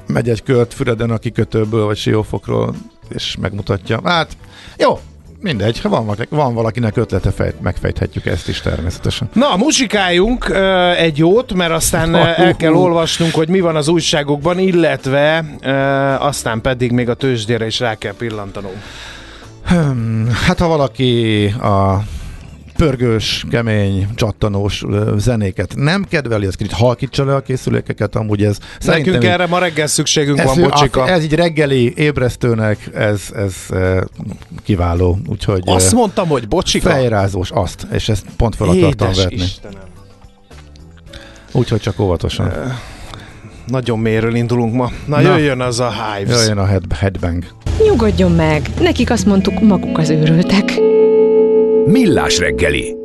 megy 0.07 0.29
egy 0.29 0.43
kört 0.43 0.73
Füreden 0.73 1.11
a 1.11 1.17
kikötőből, 1.17 1.85
vagy 1.85 1.97
Siófokról, 1.97 2.73
és 3.09 3.35
megmutatja. 3.39 3.99
Hát, 4.03 4.37
jó, 4.77 4.99
mindegy, 5.45 5.81
ha 5.81 5.89
van, 5.89 6.15
van 6.29 6.53
valakinek 6.53 6.97
ötlete, 6.97 7.31
fejt, 7.31 7.61
megfejthetjük 7.61 8.25
ezt 8.25 8.47
is 8.47 8.61
természetesen. 8.61 9.29
Na, 9.33 9.55
muzsikáljunk 9.55 10.49
ö, 10.49 10.91
egy 10.91 11.17
jót, 11.17 11.53
mert 11.53 11.71
aztán 11.71 12.13
ö, 12.13 12.17
el 12.17 12.55
kell 12.55 12.73
olvasnunk, 12.73 13.33
hogy 13.33 13.49
mi 13.49 13.59
van 13.59 13.75
az 13.75 13.87
újságokban, 13.87 14.59
illetve 14.59 15.45
ö, 15.61 15.71
aztán 16.19 16.61
pedig 16.61 16.91
még 16.91 17.09
a 17.09 17.13
tőzsdére 17.13 17.65
is 17.65 17.79
rá 17.79 17.95
kell 17.95 18.13
pillantanunk. 18.17 18.75
Hmm, 19.65 20.29
hát 20.45 20.59
ha 20.59 20.67
valaki 20.67 21.45
a 21.45 22.03
pörgős, 22.77 23.45
kemény, 23.49 24.07
csattanós 24.15 24.83
zenéket 25.17 25.73
nem 25.75 26.03
kedveli, 26.09 26.45
az 26.45 26.55
kicsit 26.55 26.71
halkítsa 26.73 27.25
le 27.25 27.35
a 27.35 27.41
készülékeket, 27.41 28.15
amúgy 28.15 28.43
ez 28.43 28.57
Nekünk 28.85 29.15
így- 29.23 29.29
erre 29.29 29.45
ma 29.45 29.59
reggel 29.59 29.87
szükségünk 29.87 30.39
ez, 30.39 30.45
van, 30.45 30.61
bocsika. 30.69 31.07
ez 31.07 31.23
így 31.23 31.33
reggeli 31.33 31.93
ébresztőnek, 31.95 32.89
ez, 32.93 33.21
ez 33.35 33.55
kiváló, 34.63 35.17
úgyhogy 35.27 35.61
Azt 35.65 35.93
mondtam, 35.93 36.27
hogy 36.27 36.47
bocsika. 36.47 36.89
fejrázós, 36.89 37.51
azt, 37.51 37.87
és 37.91 38.09
ezt 38.09 38.25
pont 38.37 38.55
fel 38.55 38.67
akartam 38.67 39.07
Édes 39.09 39.23
vetni. 39.23 39.35
Istenem. 39.35 39.79
Úgyhogy 41.51 41.79
csak 41.79 41.99
óvatosan. 41.99 42.51
Nagyon 43.67 43.99
mélyről 43.99 44.35
indulunk 44.35 44.73
ma. 44.73 44.91
Na, 45.05 45.21
Na. 45.21 45.37
jöjjön 45.37 45.61
az 45.61 45.79
a 45.79 45.91
Hives. 46.17 46.37
Jöjjön 46.39 46.57
a 46.57 46.65
head, 46.65 46.93
headbang. 46.93 47.43
Nyugodjon 47.85 48.31
meg, 48.31 48.69
nekik 48.79 49.09
azt 49.11 49.25
mondtuk, 49.25 49.61
maguk 49.61 49.97
az 49.97 50.09
őrültek. 50.09 50.73
Millás 51.85 52.37
reggeli. 52.39 52.95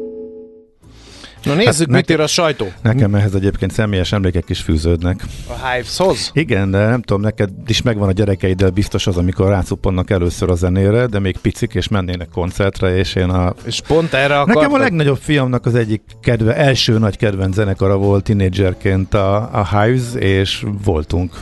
Na 1.43 1.55
nézzük, 1.55 1.67
Hát 1.69 1.79
mit 1.79 1.89
nekem- 1.89 2.17
ír 2.17 2.23
a 2.23 2.27
sajtó 2.27 2.67
Nekem 2.83 3.15
ehhez 3.15 3.35
egyébként 3.35 3.73
személyes 3.73 4.13
emlékek 4.13 4.49
is 4.49 4.61
fűződnek. 4.61 5.25
a 5.49 5.67
Hiveshoz. 5.69 6.31
Igen, 6.35 6.71
de 6.71 6.79
nem 6.87 7.03
tudom, 7.03 7.23
neked 7.23 7.51
is 7.67 7.83
megvan 7.83 8.09
a 8.09 8.13
gyerekeiddel 8.13 8.71
biztos 8.71 9.07
az, 9.07 9.17
amikor 9.17 9.49
rácuppannak 9.49 10.11
először 10.11 10.51
a 10.51 10.55
zenére, 10.55 11.07
de 11.07 11.19
még 11.19 11.37
picik, 11.37 11.75
és 11.75 11.89
mennének 11.89 12.29
koncertre, 12.33 12.97
és 12.97 13.15
én 13.15 13.29
a 13.29 13.55
És 13.67 13.81
pont 13.87 14.13
erre 14.15 14.35
Nekem 14.39 14.51
akartam. 14.51 14.73
a 14.73 14.79
legnagyobb 14.79 15.19
fiamnak 15.19 15.67
az 15.67 15.75
egyik 15.75 16.03
kedve, 16.23 16.57
első 16.57 16.99
nagy 16.99 17.17
kedvenc 17.17 17.55
zenekara 17.55 17.97
volt 17.97 18.25
tinédzserként 18.25 19.15
a, 19.15 19.37
a 19.53 19.81
Hives, 19.81 20.15
és 20.15 20.65
voltunk 20.85 21.33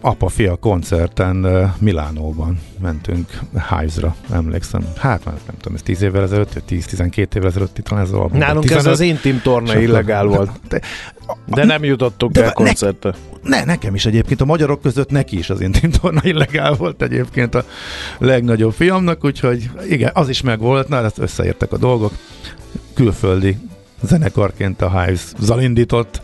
apa-fia 0.00 0.54
koncerten 0.56 1.36
Milánóban 1.78 2.58
mentünk 2.80 3.38
Hives-ra, 3.68 4.14
emlékszem. 4.30 4.80
Hát 4.96 5.24
már 5.24 5.34
nem 5.46 5.54
tudom, 5.60 5.74
ez 5.74 5.82
10 5.82 6.02
évvel 6.02 6.22
ezelőtt, 6.22 6.52
vagy 6.52 6.62
10-12 6.68 7.34
évvel 7.34 7.48
ezelőtt 7.48 7.78
itt 7.78 7.84
talán 7.84 8.04
ez 8.04 8.10
a 8.10 8.28
Nálunk 8.32 8.70
ez 8.70 8.86
az 8.86 9.00
intim 9.00 9.40
torna 9.42 9.78
illegál 9.80 10.24
volt. 10.24 10.50
De, 10.68 10.80
De 11.46 11.64
nem 11.64 11.84
jutottunk 11.84 12.32
De 12.32 12.40
el 12.40 12.46
ne- 12.46 12.52
koncertre. 12.52 13.14
ne, 13.42 13.64
nekem 13.64 13.94
is 13.94 14.06
egyébként, 14.06 14.40
a 14.40 14.44
magyarok 14.44 14.80
között 14.80 15.10
neki 15.10 15.38
is 15.38 15.50
az 15.50 15.60
intim 15.60 15.90
torna 15.90 16.20
illegál 16.22 16.72
volt 16.74 17.02
egyébként 17.02 17.54
a 17.54 17.64
legnagyobb 18.18 18.72
fiamnak, 18.72 19.24
úgyhogy 19.24 19.70
igen, 19.88 20.10
az 20.14 20.28
is 20.28 20.40
megvolt, 20.40 20.88
na, 20.88 21.04
ezt 21.04 21.18
összeértek 21.18 21.72
a 21.72 21.76
dolgok. 21.76 22.12
Külföldi 22.94 23.58
zenekarként 24.02 24.82
a 24.82 25.00
Hives 25.00 25.22
zalindított, 25.38 26.22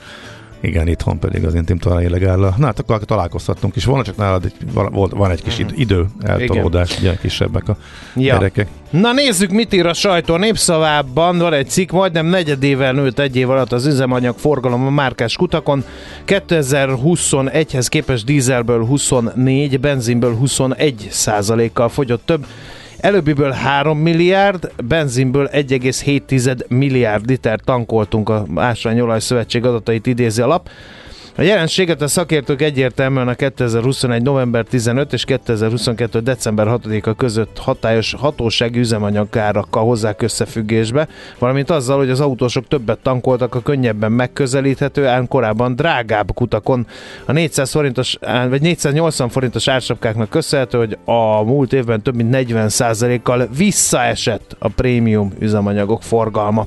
igen, 0.60 0.88
itthon 0.88 1.18
pedig 1.18 1.44
az 1.44 1.54
intim 1.54 1.78
torna 1.78 2.02
illegál. 2.02 2.36
Na 2.36 2.66
hát 2.66 2.78
akkor 2.78 3.04
találkozhattunk 3.04 3.76
is 3.76 3.84
volna, 3.84 4.04
csak 4.04 4.16
nálad 4.16 4.44
egy, 4.44 4.54
volt, 4.72 5.12
van 5.12 5.30
egy 5.30 5.42
kis 5.42 5.58
id- 5.58 5.78
idő 5.78 6.06
eltolódás, 6.22 6.98
ugye 6.98 7.16
kisebbek 7.16 7.68
a 7.68 7.76
Ja. 8.14 8.34
gyerekek. 8.34 8.66
Na 8.90 9.12
nézzük, 9.12 9.50
mit 9.50 9.72
ír 9.72 9.86
a 9.86 9.92
sajtó. 9.92 10.36
Népszavában 10.36 11.38
van 11.38 11.52
egy 11.52 11.68
cikk, 11.68 11.90
majdnem 11.90 12.26
negyedével 12.26 12.92
nőtt 12.92 13.18
egy 13.18 13.36
év 13.36 13.50
alatt 13.50 13.72
az 13.72 13.86
üzemanyag 13.86 14.38
forgalom 14.38 14.86
a 14.86 14.90
márkás 14.90 15.36
kutakon. 15.36 15.84
2021-hez 16.26 17.86
képest 17.88 18.24
dízelből 18.24 18.84
24, 18.86 19.80
benzinből 19.80 20.34
21 20.36 21.08
százalékkal 21.10 21.88
fogyott 21.88 22.22
több. 22.26 22.46
Előbbiből 23.00 23.50
3 23.50 23.98
milliárd, 23.98 24.72
benzinből 24.84 25.48
1,7 25.52 26.66
milliárd 26.68 27.28
liter 27.28 27.60
tankoltunk 27.64 28.28
a 28.28 28.46
Ásványolaj 28.54 29.20
Szövetség 29.20 29.64
adatait 29.64 30.06
idézi 30.06 30.42
a 30.42 30.46
lap. 30.46 30.68
A 31.36 31.42
jelenséget 31.42 32.02
a 32.02 32.08
szakértők 32.08 32.62
egyértelműen 32.62 33.28
a 33.28 33.34
2021. 33.34 34.22
november 34.22 34.64
15 34.64 35.12
és 35.12 35.24
2022. 35.24 36.20
december 36.20 36.66
6-a 36.70 37.14
között 37.14 37.58
hatályos 37.58 38.14
hatósági 38.18 38.78
üzemanyagkárakkal 38.78 39.84
hozzák 39.84 40.22
összefüggésbe, 40.22 41.08
valamint 41.38 41.70
azzal, 41.70 41.98
hogy 41.98 42.10
az 42.10 42.20
autósok 42.20 42.68
többet 42.68 42.98
tankoltak 42.98 43.54
a 43.54 43.60
könnyebben 43.60 44.12
megközelíthető, 44.12 45.06
ám 45.06 45.28
korábban 45.28 45.76
drágább 45.76 46.34
kutakon. 46.34 46.86
A 47.24 47.32
400 47.32 47.70
forintos, 47.70 48.18
vagy 48.48 48.60
480 48.60 49.28
forintos 49.28 49.68
ársapkáknak 49.68 50.28
köszönhető, 50.28 50.78
hogy 50.78 50.98
a 51.04 51.42
múlt 51.42 51.72
évben 51.72 52.02
több 52.02 52.14
mint 52.14 52.36
40%-kal 52.36 53.48
visszaesett 53.56 54.56
a 54.58 54.68
prémium 54.68 55.32
üzemanyagok 55.38 56.02
forgalma 56.02 56.66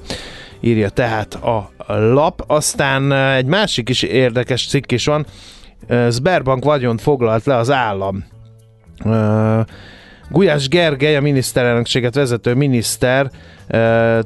írja 0.63 0.89
tehát 0.89 1.33
a 1.33 1.71
lap. 1.87 2.43
Aztán 2.47 3.11
egy 3.11 3.45
másik 3.45 3.89
is 3.89 4.01
érdekes 4.03 4.67
cikk 4.67 4.91
is 4.91 5.05
van. 5.05 5.25
Sberbank 6.11 6.63
vagyont 6.63 7.01
foglalt 7.01 7.45
le 7.45 7.55
az 7.55 7.71
állam. 7.71 8.25
Gulyás 10.33 10.67
Gergely, 10.67 11.15
a 11.15 11.21
miniszterelnökséget 11.21 12.15
vezető 12.15 12.53
miniszter 12.53 13.31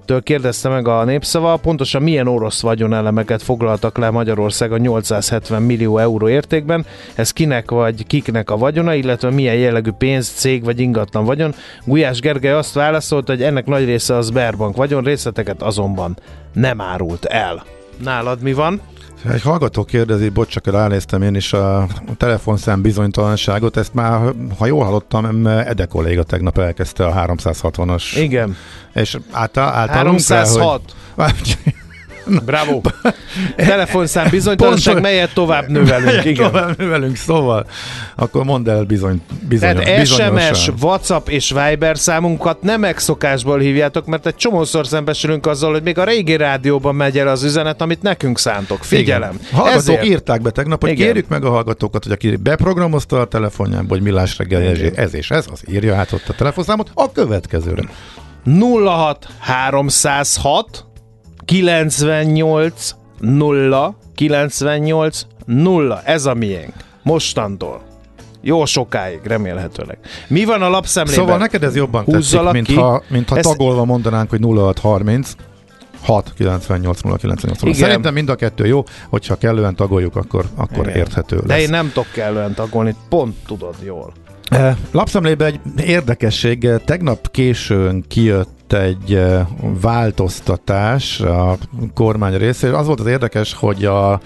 től 0.06 0.24
kérdezte 0.24 0.70
meg 0.70 0.88
a 0.88 1.04
népszava, 1.04 1.58
pontosan 1.58 2.02
milyen 2.02 2.28
orosz 2.28 2.62
vagyonelemeket 2.62 3.44
foglaltak 3.44 3.98
le 3.98 4.10
Magyarország 4.10 4.72
a 4.72 4.78
870 4.78 5.62
millió 5.62 5.98
euró 5.98 6.30
értékben, 6.30 6.86
ez 7.16 7.32
kinek 7.32 7.72
vagy 7.72 8.08
kiknek 8.08 8.50
a 8.50 8.58
vagyona, 8.58 8.94
illetve 8.94 9.30
milyen 9.30 9.56
jellegű 9.56 9.92
pénz, 9.92 10.30
cég 10.30 10.64
vagy 10.64 10.80
ingatlan 10.80 11.26
vagyon. 11.26 11.54
Gulyás 11.86 12.20
Gergely 12.20 12.52
azt 12.52 12.74
válaszolta, 12.74 13.32
hogy 13.32 13.44
ennek 13.44 13.66
nagy 13.66 13.86
része 13.86 14.16
az 14.16 14.28
Sberbank 14.28 14.76
vagyon, 14.76 15.04
részleteket 15.04 15.62
azonban 15.62 16.18
nem 16.54 16.82
árult 16.82 17.26
el. 17.26 17.64
Nálad 18.04 18.42
mi 18.42 18.54
van? 18.54 18.82
Egy 19.26 19.42
hallgató 19.42 19.84
kérdezi, 19.84 20.30
bocs, 20.30 20.48
csak 20.48 20.68
ránéztem 20.68 21.22
én 21.22 21.36
is 21.36 21.54
a 21.54 21.88
telefonszám 22.18 22.82
bizonytalanságot, 22.82 23.78
ezt 23.78 23.94
már, 23.94 24.34
ha 24.58 24.66
jól 24.66 24.84
hallottam, 24.84 25.48
Ede 25.48 25.86
kolléga 25.86 26.24
tegnap 26.24 26.58
elkezdte 26.58 27.06
a 27.06 27.26
360-as. 27.26 28.04
Igen. 28.16 28.56
És 28.94 29.18
által, 29.32 29.64
általunk 29.64 30.22
306. 30.22 30.82
Kell, 31.16 31.26
hogy... 31.26 31.58
Bravo! 32.46 32.82
Telefonszám 33.56 34.28
bizonytalanság, 34.30 35.02
melyet 35.02 35.34
tovább 35.34 35.68
növelünk. 35.78 36.26
Igen. 36.26 36.52
Tovább 36.52 36.78
növelünk, 36.78 37.16
szóval 37.16 37.66
akkor 38.16 38.44
mondd 38.44 38.70
el 38.70 38.84
bizony, 38.84 39.22
bizony, 39.48 39.76
Tehát 39.76 40.06
SMS, 40.06 40.72
WhatsApp 40.82 41.28
és 41.28 41.54
Viber 41.70 41.98
számunkat 41.98 42.62
nem 42.62 42.80
megszokásból 42.80 43.60
hívjátok, 43.60 44.06
mert 44.06 44.26
egy 44.26 44.36
csomószor 44.36 44.88
szembesülünk 44.88 45.46
azzal, 45.46 45.72
hogy 45.72 45.84
még 45.84 45.98
a 45.98 46.04
régi 46.04 46.36
rádióban 46.36 46.96
megy 46.96 47.18
el 47.18 47.28
az 47.28 47.44
üzenet, 47.44 47.82
amit 47.82 48.02
nekünk 48.02 48.40
szántok. 48.40 48.84
Figyelem! 48.84 49.34
Igen. 49.34 49.48
Hallgatók 49.52 49.78
Ezért... 49.78 50.06
írták 50.06 50.42
be 50.42 50.50
tegnap, 50.50 50.82
hogy 50.82 50.92
Igen. 50.92 51.06
kérjük 51.06 51.28
meg 51.28 51.46
a 51.46 51.50
hallgatókat, 51.50 52.04
hogy 52.04 52.12
aki 52.12 52.36
beprogramozta 52.36 53.20
a 53.20 53.26
telefonján, 53.26 53.88
vagy 53.88 54.02
millás 54.02 54.38
reggel 54.38 54.62
ez 54.96 55.14
és 55.14 55.32
ez, 55.32 55.46
az 55.52 55.64
írja 55.72 55.96
át 55.96 56.12
ott 56.12 56.28
a 56.28 56.34
telefonszámot 56.34 56.92
a 56.94 57.12
következőre. 57.12 57.84
06 58.46 59.28
306 59.40 60.86
98 61.48 62.96
0 63.20 63.96
98 64.16 65.26
0. 65.46 66.02
Ez 66.06 66.26
a 66.26 66.34
miénk. 66.34 66.74
Mostantól. 67.04 67.82
Jó 68.42 68.66
sokáig, 68.66 69.20
remélhetőleg. 69.24 69.98
Mi 70.28 70.46
van 70.46 70.62
a 70.62 70.70
lapszemlében? 70.70 71.20
Szóval 71.20 71.38
neked 71.38 71.64
ez 71.64 71.76
jobban 71.76 72.04
Húzzalak 72.04 72.54
tetszik, 72.54 72.68
mint 72.68 72.80
ha, 72.80 73.04
mint 73.08 73.30
ha 73.30 73.38
ez... 73.38 73.46
tagolva 73.46 73.86
mondanánk, 73.86 74.30
hogy 74.30 74.42
0630 74.42 75.36
6 76.02 76.34
98 76.36 77.02
0 77.02 77.18
98 77.18 77.62
0. 77.62 77.74
Szerintem 77.74 78.14
mind 78.14 78.30
a 78.30 78.36
kettő 78.36 78.66
jó, 78.66 78.84
hogyha 79.10 79.36
kellően 79.36 79.76
tagoljuk, 79.76 80.16
akkor, 80.16 80.46
akkor 80.56 80.86
Igen. 80.88 80.98
érthető 80.98 81.36
lesz. 81.36 81.46
De 81.46 81.60
én 81.60 81.70
nem 81.70 81.88
tudok 81.88 82.12
kellően 82.12 82.54
tagolni, 82.54 82.96
pont 83.10 83.36
tudod 83.46 83.76
jól. 83.84 84.14
Lapszemlében 84.92 85.48
egy 85.48 85.60
érdekesség, 85.86 86.70
tegnap 86.86 87.32
későn 87.32 88.04
kijött 88.08 88.74
egy 88.74 89.22
változtatás 89.82 91.20
a 91.20 91.58
kormány 91.94 92.38
részéről. 92.38 92.76
Az 92.76 92.86
volt 92.86 93.00
az 93.00 93.06
érdekes, 93.06 93.54
hogy 93.54 93.86
a 93.86 94.22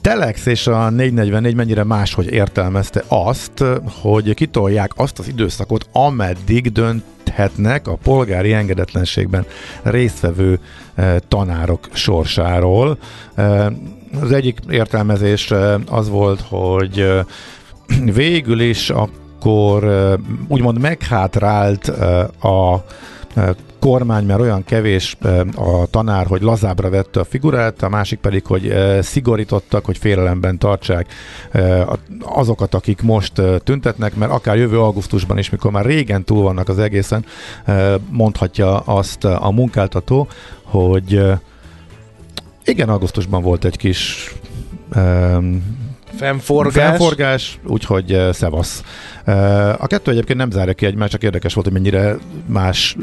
Telex 0.00 0.46
és 0.46 0.66
a 0.66 0.90
444 0.90 1.54
mennyire 1.54 1.84
máshogy 1.84 2.32
értelmezte 2.32 3.04
azt, 3.08 3.64
hogy 4.00 4.34
kitolják 4.34 4.92
azt 4.96 5.18
az 5.18 5.28
időszakot, 5.28 5.86
ameddig 5.92 6.72
dönthetnek 6.72 7.88
a 7.88 7.98
polgári 8.02 8.52
engedetlenségben 8.52 9.46
résztvevő 9.82 10.60
tanárok 11.28 11.88
sorsáról. 11.92 12.98
Az 14.20 14.32
egyik 14.32 14.58
értelmezés 14.70 15.52
az 15.88 16.08
volt, 16.08 16.40
hogy 16.40 17.08
végül 18.14 18.60
is 18.60 18.90
akkor 19.42 20.18
úgymond 20.48 20.80
meghátrált 20.80 21.88
a 22.42 22.84
kormány, 23.78 24.24
mert 24.24 24.40
olyan 24.40 24.64
kevés 24.64 25.16
a 25.56 25.86
tanár, 25.90 26.26
hogy 26.26 26.42
lazábra 26.42 26.90
vette 26.90 27.20
a 27.20 27.24
figurát, 27.24 27.82
a 27.82 27.88
másik 27.88 28.18
pedig, 28.18 28.46
hogy 28.46 28.74
szigorítottak, 29.00 29.84
hogy 29.84 29.98
félelemben 29.98 30.58
tartsák 30.58 31.06
azokat, 32.20 32.74
akik 32.74 33.02
most 33.02 33.32
tüntetnek, 33.64 34.14
mert 34.14 34.32
akár 34.32 34.56
jövő 34.56 34.80
augusztusban 34.80 35.38
is, 35.38 35.50
mikor 35.50 35.70
már 35.70 35.84
régen 35.84 36.24
túl 36.24 36.42
vannak 36.42 36.68
az 36.68 36.78
egészen, 36.78 37.24
mondhatja 38.10 38.78
azt 38.78 39.24
a 39.24 39.50
munkáltató, 39.50 40.28
hogy 40.62 41.22
igen, 42.64 42.88
augusztusban 42.88 43.42
volt 43.42 43.64
egy 43.64 43.76
kis 43.76 44.32
Fennforgás. 46.16 46.74
Fennforgás, 46.74 47.58
úgyhogy 47.66 48.12
uh, 48.12 48.32
szevasz. 48.32 48.82
Uh, 49.26 49.68
a 49.68 49.86
kettő 49.86 50.10
egyébként 50.10 50.38
nem 50.38 50.50
zárja 50.50 50.72
ki 50.72 50.86
egymást, 50.86 51.10
csak 51.10 51.22
érdekes 51.22 51.54
volt, 51.54 51.66
hogy 51.66 51.76
mennyire 51.76 52.16
más 52.46 52.96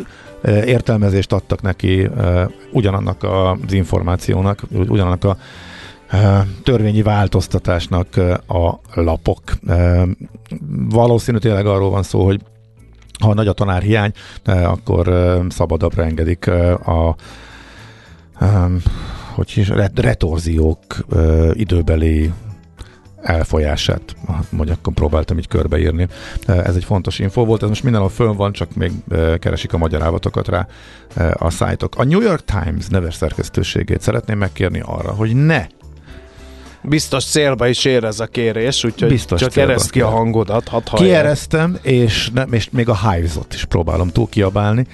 uh, 0.44 0.68
értelmezést 0.68 1.34
adtak 1.34 1.62
neki 1.62 2.06
uh, 2.06 2.42
ugyanannak 2.72 3.24
az 3.24 3.74
információnak, 3.74 4.62
ugyanannak 4.72 5.24
a 5.24 5.38
törvényi 6.64 7.02
változtatásnak 7.02 8.08
a 8.48 8.80
lapok. 8.94 9.42
Valószínű 10.90 11.38
tényleg 11.38 11.66
arról 11.66 11.90
van 11.90 12.04
szó, 12.04 12.26
hogy 12.26 12.42
ha 13.20 13.34
nagy 13.34 13.48
a 13.48 13.54
tanárhiány, 13.54 14.12
uh, 14.48 14.72
akkor 14.72 15.14
szabadabbra 15.50 16.04
engedik 16.04 16.48
a 16.48 17.16
hogy 19.36 19.52
is, 19.56 19.72
retorziók 19.96 20.82
időbeli 21.54 22.32
elfolyását, 23.22 24.16
mondjuk 24.50 24.78
akkor 24.78 24.94
próbáltam 24.94 25.38
így 25.38 25.48
körbeírni. 25.48 26.08
Ez 26.46 26.76
egy 26.76 26.84
fontos 26.84 27.20
info 27.20 27.46
volt, 27.46 27.64
ez 27.64 27.70
most 27.70 27.84
mindenhol 27.84 28.10
fönn 28.10 28.36
van, 28.36 28.52
csak 28.52 28.76
még 28.76 28.92
keresik 29.40 29.74
a 29.74 29.78
magyarávatokat 29.78 30.48
rá 30.48 30.68
a 31.34 31.50
szájtok. 31.50 31.96
A 31.98 32.04
New 32.04 32.22
York 32.22 32.44
Times 32.46 32.88
neves 32.88 33.16
szerkesztőségét 33.16 34.02
szeretném 34.02 34.38
megkérni 34.38 34.82
arra, 34.86 35.12
hogy 35.12 35.36
ne 35.36 35.68
Biztos 36.84 37.26
célba 37.26 37.68
is 37.68 37.86
ér 37.86 38.04
ez 38.04 38.20
a 38.20 38.26
kérés, 38.26 38.84
úgyhogy 38.84 39.10
Biztos 39.10 39.40
csak 39.40 39.56
ereszt 39.56 39.90
ki 39.90 40.02
a 40.02 40.10
hangodat, 40.10 40.68
hadd 40.68 40.84
Kiereztem, 40.94 41.78
és, 41.82 42.30
nem, 42.34 42.54
és 42.54 42.70
még 42.70 42.90
a 42.90 43.10
Hives-ot 43.10 43.54
is 43.54 43.66
próbálom 43.66 44.08
túl 44.08 44.30
kiabálni, 44.30 44.88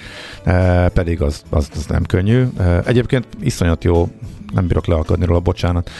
e, 0.44 0.88
pedig 0.88 1.22
az, 1.22 1.42
az, 1.50 1.68
az 1.74 1.86
nem 1.86 2.04
könnyű. 2.04 2.46
E, 2.58 2.82
egyébként 2.86 3.26
iszonyat 3.40 3.84
jó 3.84 4.08
nem 4.56 4.66
bírok 4.66 4.86
leakadni 4.86 5.24
róla, 5.24 5.40
bocsánat. 5.40 5.90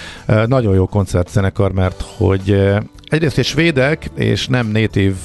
Nagyon 0.47 0.75
jó 0.75 0.87
koncertzenekar, 0.87 1.73
mert 1.73 2.05
hogy 2.17 2.75
egyrészt 3.05 3.39
egy 3.39 3.45
svédek, 3.45 4.11
és 4.15 4.47
nem 4.47 4.67
native 4.67 5.17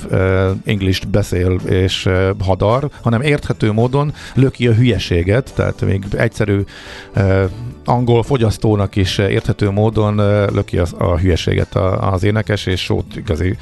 English 0.65 1.07
beszél 1.07 1.51
és 1.65 2.09
hadar, 2.39 2.89
hanem 3.01 3.21
érthető 3.21 3.71
módon 3.71 4.13
löki 4.33 4.67
a 4.67 4.73
hülyeséget, 4.73 5.53
tehát 5.55 5.81
még 5.81 6.03
egyszerű 6.11 6.61
angol 7.91 8.23
fogyasztónak 8.23 8.95
is 8.95 9.17
érthető 9.17 9.69
módon 9.69 10.15
löki 10.53 10.77
az, 10.77 10.95
a 10.97 11.17
hülyeséget 11.17 11.75
az 11.99 12.23
énekes, 12.23 12.65
és 12.65 12.83
sót, 12.83 13.15
igazi 13.15 13.57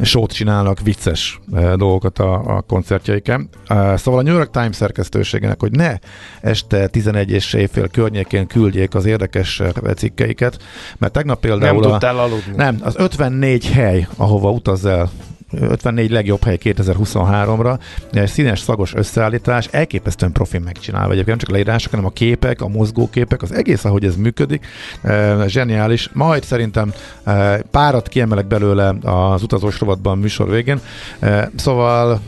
sót 0.00 0.32
csinálnak, 0.32 0.80
vicces 0.80 1.40
dolgokat 1.76 2.18
a, 2.18 2.56
a 2.56 2.60
koncertjeiken. 2.60 3.48
Szóval 3.94 4.20
a 4.20 4.22
New 4.22 4.34
York 4.34 4.50
Times 4.50 4.76
szerkesztőségének, 4.76 5.60
hogy 5.60 5.70
ne 5.70 5.98
este 6.40 6.86
11 6.86 7.30
és 7.30 7.52
éjfél 7.52 7.88
környékén 7.88 8.46
küldjék 8.46 8.94
az 8.94 9.04
érdekes 9.04 9.62
cikkeiket, 9.96 10.62
mert 10.98 11.12
tegnap 11.12 11.40
például... 11.40 11.80
Nem 11.80 11.90
tudtál 11.90 12.18
aludni. 12.18 12.52
Nem, 12.56 12.78
az 12.82 12.96
54 12.96 13.70
hely, 13.70 14.06
ahova 14.16 14.50
utaz 14.50 14.84
el 14.84 15.10
54 15.52 16.10
legjobb 16.10 16.44
hely 16.44 16.58
2023-ra, 16.62 17.78
egy 18.12 18.28
színes, 18.28 18.60
szagos 18.60 18.94
összeállítás, 18.94 19.68
elképesztően 19.70 20.32
profi 20.32 20.58
megcsinálva. 20.58 21.12
Egyébként 21.12 21.26
nem 21.26 21.38
csak 21.38 21.50
leírások, 21.50 21.90
hanem 21.90 22.06
a 22.06 22.10
képek, 22.10 22.60
a 22.60 22.68
mozgóképek, 22.68 23.42
az 23.42 23.52
egész, 23.52 23.84
ahogy 23.84 24.04
ez 24.04 24.16
működik, 24.16 24.66
e, 25.02 25.44
zseniális. 25.46 26.10
Majd 26.12 26.42
szerintem 26.42 26.92
e, 27.24 27.62
párat 27.70 28.08
kiemelek 28.08 28.46
belőle 28.46 28.94
az 29.02 29.42
utazós 29.42 29.80
rovatban 29.80 30.18
műsor 30.18 30.50
végén. 30.50 30.80
E, 31.18 31.50
szóval 31.56 32.20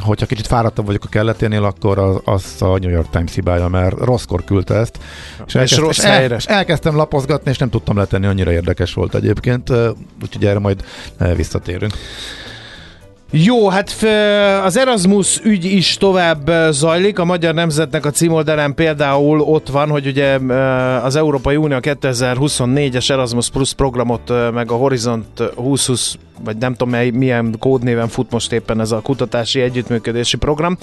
hogyha 0.00 0.26
kicsit 0.26 0.46
fáradtabb 0.46 0.86
vagyok 0.86 1.04
a 1.04 1.08
kelleténél, 1.08 1.64
akkor 1.64 1.98
az, 1.98 2.20
az 2.24 2.62
a 2.62 2.78
New 2.78 2.90
York 2.90 3.10
Times 3.10 3.34
hibája, 3.34 3.68
mert 3.68 3.98
rosszkor 3.98 4.44
küldte 4.44 4.74
ezt. 4.74 4.98
És, 5.46 5.54
és 5.54 5.76
rossz 5.76 5.98
és 5.98 6.04
el, 6.04 6.12
helyre. 6.12 6.36
és 6.36 6.44
elkezdtem 6.44 6.96
lapozgatni, 6.96 7.50
és 7.50 7.58
nem 7.58 7.70
tudtam 7.70 7.96
letenni, 7.96 8.26
annyira 8.26 8.52
érdekes 8.52 8.94
volt 8.94 9.14
egyébként, 9.14 9.72
úgyhogy 10.22 10.44
erre 10.44 10.58
majd 10.58 10.84
visszatérünk. 11.36 11.92
Jó, 13.34 13.68
hát 13.68 13.96
az 14.64 14.76
Erasmus 14.76 15.40
ügy 15.44 15.64
is 15.64 15.96
tovább 15.96 16.48
ö, 16.48 16.68
zajlik. 16.70 17.18
A 17.18 17.24
Magyar 17.24 17.54
Nemzetnek 17.54 18.04
a 18.04 18.10
címoldalán 18.10 18.74
például 18.74 19.40
ott 19.40 19.68
van, 19.68 19.88
hogy 19.88 20.06
ugye 20.06 20.38
ö, 20.48 20.54
az 21.02 21.16
Európai 21.16 21.56
Unió 21.56 21.78
2024-es 21.80 23.10
Erasmus 23.10 23.50
Plus 23.50 23.72
programot, 23.72 24.30
ö, 24.30 24.50
meg 24.50 24.70
a 24.70 24.74
Horizont 24.74 25.26
2020, 25.36 26.16
vagy 26.44 26.56
nem 26.56 26.74
tudom 26.74 26.94
milyen 27.14 27.54
kódnéven 27.58 28.08
fut 28.08 28.30
most 28.30 28.52
éppen 28.52 28.80
ez 28.80 28.92
a 28.92 29.00
kutatási 29.00 29.60
együttműködési 29.60 30.36
program, 30.36 30.76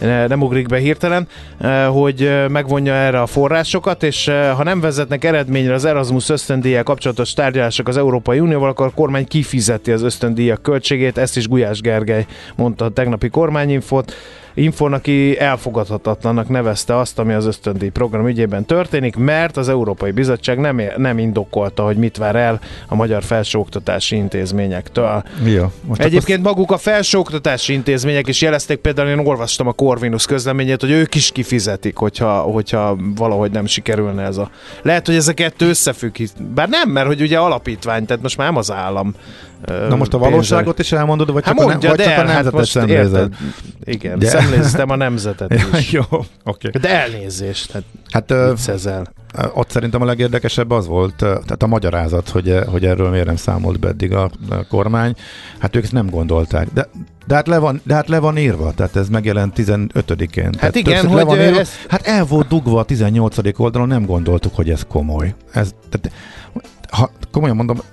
nem 0.00 0.42
ugrik 0.42 0.68
be 0.68 0.78
hirtelen, 0.78 1.26
ö, 1.60 1.84
hogy 1.84 2.22
ö, 2.22 2.48
megvonja 2.48 2.92
erre 2.92 3.20
a 3.20 3.26
forrásokat, 3.26 4.02
és 4.02 4.26
ö, 4.26 4.32
ha 4.32 4.62
nem 4.62 4.80
vezetnek 4.80 5.24
eredményre 5.24 5.74
az 5.74 5.84
Erasmus 5.84 6.28
ösztöndíjjal 6.28 6.82
kapcsolatos 6.82 7.32
tárgyalások 7.32 7.88
az 7.88 7.96
Európai 7.96 8.40
Unióval, 8.40 8.68
akkor 8.68 8.86
a 8.86 8.90
kormány 8.94 9.26
kifizeti 9.26 9.92
az 9.92 10.02
ösztöndíjak 10.02 10.62
költségét, 10.62 11.18
ezt 11.18 11.36
is 11.36 11.48
Gulyás 11.48 11.80
Gergely 11.80 12.26
mondta 12.56 12.84
a 12.84 12.90
tegnapi 12.90 13.28
kormányinfot. 13.28 14.14
Infon, 14.58 14.92
aki 14.92 15.38
elfogadhatatlannak 15.38 16.48
nevezte 16.48 16.96
azt, 16.96 17.18
ami 17.18 17.32
az 17.32 17.46
ösztöndíj 17.46 17.88
program 17.88 18.28
ügyében 18.28 18.64
történik, 18.64 19.16
mert 19.16 19.56
az 19.56 19.68
Európai 19.68 20.10
Bizottság 20.10 20.58
nem, 20.58 20.82
nem 20.96 21.18
indokolta, 21.18 21.84
hogy 21.84 21.96
mit 21.96 22.16
vár 22.16 22.36
el 22.36 22.60
a 22.88 22.94
magyar 22.94 23.22
felsőoktatási 23.22 24.16
intézményektől. 24.16 25.22
Ja, 25.44 25.72
most 25.80 26.00
Egyébként 26.00 26.42
maguk 26.42 26.70
a 26.70 26.76
felsőoktatási 26.76 27.72
intézmények 27.72 28.28
is 28.28 28.40
jelezték, 28.40 28.78
például 28.78 29.08
én 29.08 29.18
olvastam 29.18 29.66
a 29.66 29.72
Corvinus 29.72 30.26
közleményét, 30.26 30.80
hogy 30.80 30.90
ők 30.90 31.14
is 31.14 31.32
kifizetik, 31.32 31.96
hogyha, 31.96 32.40
hogyha 32.40 32.96
valahogy 33.16 33.50
nem 33.50 33.66
sikerülne 33.66 34.22
ez 34.22 34.36
a... 34.36 34.50
Lehet, 34.82 35.06
hogy 35.06 35.14
ez 35.14 35.28
a 35.28 35.34
kettő 35.34 35.68
összefügg, 35.68 36.16
bár 36.54 36.68
nem, 36.68 36.90
mert 36.90 37.06
hogy 37.06 37.20
ugye 37.20 37.38
alapítvány, 37.38 38.06
tehát 38.06 38.22
most 38.22 38.36
már 38.36 38.46
nem 38.46 38.56
az 38.56 38.72
állam. 38.72 39.14
Na 39.88 39.96
most 39.96 40.14
a 40.14 40.18
valóságot 40.18 40.78
is 40.78 40.92
elmondod, 40.92 41.32
vagy 41.32 41.44
Hát 41.44 41.54
csak, 41.54 41.62
a, 41.64 41.66
ne, 41.66 41.70
mondja, 41.72 41.88
vagy 41.88 41.98
de 41.98 42.04
csak 42.04 42.12
a 42.12 42.16
hát 42.16 42.26
nemzetet 42.26 42.52
most 42.52 42.70
szemlézed? 42.70 43.34
Igen, 43.84 44.18
De- 44.18 44.26
szemléztem 44.28 44.90
a 44.90 44.96
nemzetet 44.96 45.54
is. 45.78 45.92
Jó, 45.92 46.02
oké. 46.44 46.68
De 46.80 47.02
elnézést, 47.02 47.72
hát 47.72 47.82
Hát 48.10 48.34
viccezel. 48.50 49.12
ott 49.54 49.70
szerintem 49.70 50.02
a 50.02 50.04
legérdekesebb 50.04 50.70
az 50.70 50.86
volt, 50.86 51.14
tehát 51.16 51.62
a 51.62 51.66
magyarázat, 51.66 52.28
hogy, 52.28 52.58
hogy 52.66 52.84
erről 52.86 53.10
miért 53.10 53.26
nem 53.26 53.36
számolt 53.36 53.80
be 53.80 53.88
eddig 53.88 54.12
a, 54.14 54.30
a 54.50 54.66
kormány. 54.68 55.14
Hát 55.58 55.76
ők 55.76 55.82
ezt 55.82 55.92
nem 55.92 56.10
gondolták. 56.10 56.68
De, 56.72 56.88
de, 57.26 57.34
hát 57.34 57.46
le 57.46 57.58
van, 57.58 57.80
de 57.84 57.94
hát 57.94 58.08
le 58.08 58.18
van 58.18 58.38
írva, 58.38 58.72
tehát 58.72 58.96
ez 58.96 59.08
megjelent 59.08 59.54
15-én. 59.56 60.50
Tehát 60.50 60.74
igen, 60.74 60.92
többször 61.00 61.16
le 61.16 61.22
hogy, 61.22 61.36
van 61.38 61.46
írva. 61.46 61.58
ez- 61.60 61.70
Hát 61.88 62.06
el 62.06 62.24
volt 62.24 62.48
dugva 62.48 62.78
a 62.80 62.84
18. 62.84 63.58
oldalon, 63.60 63.88
nem 63.88 64.04
gondoltuk, 64.06 64.54
hogy 64.54 64.70
ez 64.70 64.84
komoly. 64.88 65.34
Ez, 65.52 65.74
tehát, 65.90 66.16
ha, 66.90 67.10
komolyan 67.32 67.56
mondom, 67.56 67.78
a- 67.78 67.84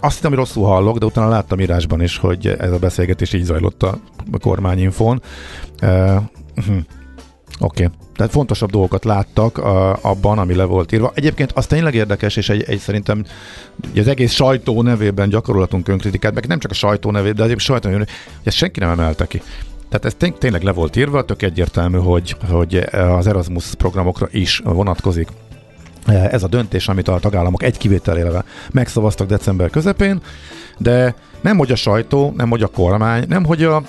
azt 0.00 0.14
hittem, 0.14 0.30
hogy 0.30 0.38
rosszul 0.38 0.64
hallok, 0.64 0.98
de 0.98 1.06
utána 1.06 1.28
láttam 1.28 1.60
írásban 1.60 2.02
is, 2.02 2.16
hogy 2.16 2.46
ez 2.46 2.72
a 2.72 2.78
beszélgetés 2.78 3.32
így 3.32 3.44
zajlott 3.44 3.82
a 3.82 3.98
kormányinfón. 4.40 5.22
Uh, 5.82 6.16
Oké. 7.62 7.84
Okay. 7.84 7.96
Tehát 8.16 8.32
fontosabb 8.32 8.70
dolgokat 8.70 9.04
láttak 9.04 9.58
a, 9.58 9.98
abban, 10.02 10.38
ami 10.38 10.54
le 10.54 10.64
volt 10.64 10.92
írva. 10.92 11.12
Egyébként 11.14 11.52
az 11.52 11.66
tényleg 11.66 11.94
érdekes, 11.94 12.36
és 12.36 12.48
egy, 12.48 12.62
egy 12.62 12.78
szerintem 12.78 13.24
az 13.96 14.08
egész 14.08 14.32
sajtó 14.32 14.82
nevében 14.82 15.28
gyakorolatunk 15.28 15.88
önkritikát, 15.88 16.34
meg 16.34 16.46
nem 16.46 16.58
csak 16.58 16.70
a 16.70 16.74
sajtó 16.74 17.10
nevében, 17.10 17.36
de 17.36 17.42
egyébként 17.42 17.66
sajtó 17.66 17.88
nevében, 17.88 18.08
hogy 18.08 18.46
ezt 18.46 18.56
senki 18.56 18.80
nem 18.80 18.90
emelte 18.90 19.26
ki. 19.26 19.42
Tehát 19.88 20.04
ez 20.04 20.14
tény, 20.14 20.34
tényleg 20.38 20.62
le 20.62 20.72
volt 20.72 20.96
írva, 20.96 21.24
tök 21.24 21.42
egyértelmű, 21.42 21.98
hogy, 21.98 22.36
hogy 22.50 22.76
az 22.92 23.26
Erasmus 23.26 23.74
programokra 23.74 24.28
is 24.30 24.60
vonatkozik 24.64 25.28
ez 26.14 26.42
a 26.42 26.48
döntés, 26.48 26.88
amit 26.88 27.08
a 27.08 27.18
tagállamok 27.18 27.62
egy 27.62 27.78
kivételével 27.78 28.44
megszavaztak 28.72 29.28
december 29.28 29.70
közepén, 29.70 30.20
de 30.78 31.14
nem 31.40 31.56
hogy 31.56 31.70
a 31.70 31.76
sajtó, 31.76 32.32
nem 32.36 32.50
hogy 32.50 32.62
a 32.62 32.66
kormány, 32.66 33.24
nem 33.28 33.44
hogy 33.44 33.64
a 33.64 33.82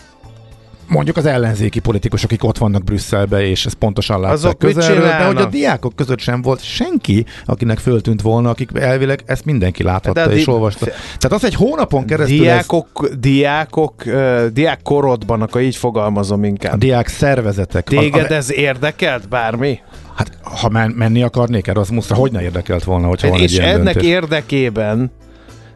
mondjuk 0.91 1.17
az 1.17 1.25
ellenzéki 1.25 1.79
politikusok, 1.79 2.29
akik 2.31 2.43
ott 2.43 2.57
vannak 2.57 2.83
Brüsszelbe, 2.83 3.41
és 3.47 3.65
ezt 3.65 3.75
pontosan 3.75 4.23
Azok 4.23 4.63
mit 4.63 4.73
közelről, 4.73 5.07
de 5.07 5.25
hogy 5.25 5.37
a 5.37 5.45
diákok 5.45 5.95
között 5.95 6.19
sem 6.19 6.41
volt 6.41 6.63
senki, 6.63 7.25
akinek 7.45 7.77
föltűnt 7.77 8.21
volna, 8.21 8.49
akik 8.49 8.69
elvileg 8.73 9.21
ezt 9.25 9.45
mindenki 9.45 9.83
láthatta 9.83 10.13
De 10.25 10.29
a 10.29 10.31
és 10.33 10.45
di- 10.45 10.51
olvasta. 10.51 10.85
Tehát 10.85 11.31
az 11.31 11.43
egy 11.45 11.55
hónapon 11.55 12.05
keresztül 12.05 12.35
ez, 12.35 12.41
Diákok, 12.41 13.09
diákok, 13.19 14.05
ö, 14.05 14.45
diák 14.53 14.79
korodban, 14.83 15.41
akkor 15.41 15.61
így 15.61 15.75
fogalmazom 15.75 16.43
a 16.43 16.45
inkább. 16.45 16.77
diák 16.77 17.07
szervezetek. 17.07 17.83
Téged 17.87 18.31
a, 18.31 18.33
a, 18.33 18.35
ez 18.37 18.51
érdekelt 18.53 19.29
bármi? 19.29 19.79
hát, 20.15 20.37
ha 20.41 20.69
men, 20.69 20.91
menni 20.91 21.23
akarnék 21.23 21.67
Erasmusra, 21.67 22.15
hogy 22.15 22.31
ne 22.31 22.41
érdekelt 22.41 22.83
volna, 22.83 23.07
hogyha 23.07 23.27
van 23.29 23.37
egy 23.37 23.43
És 23.43 23.57
ennek 23.57 23.93
döntés. 23.93 24.03
érdekében 24.03 25.11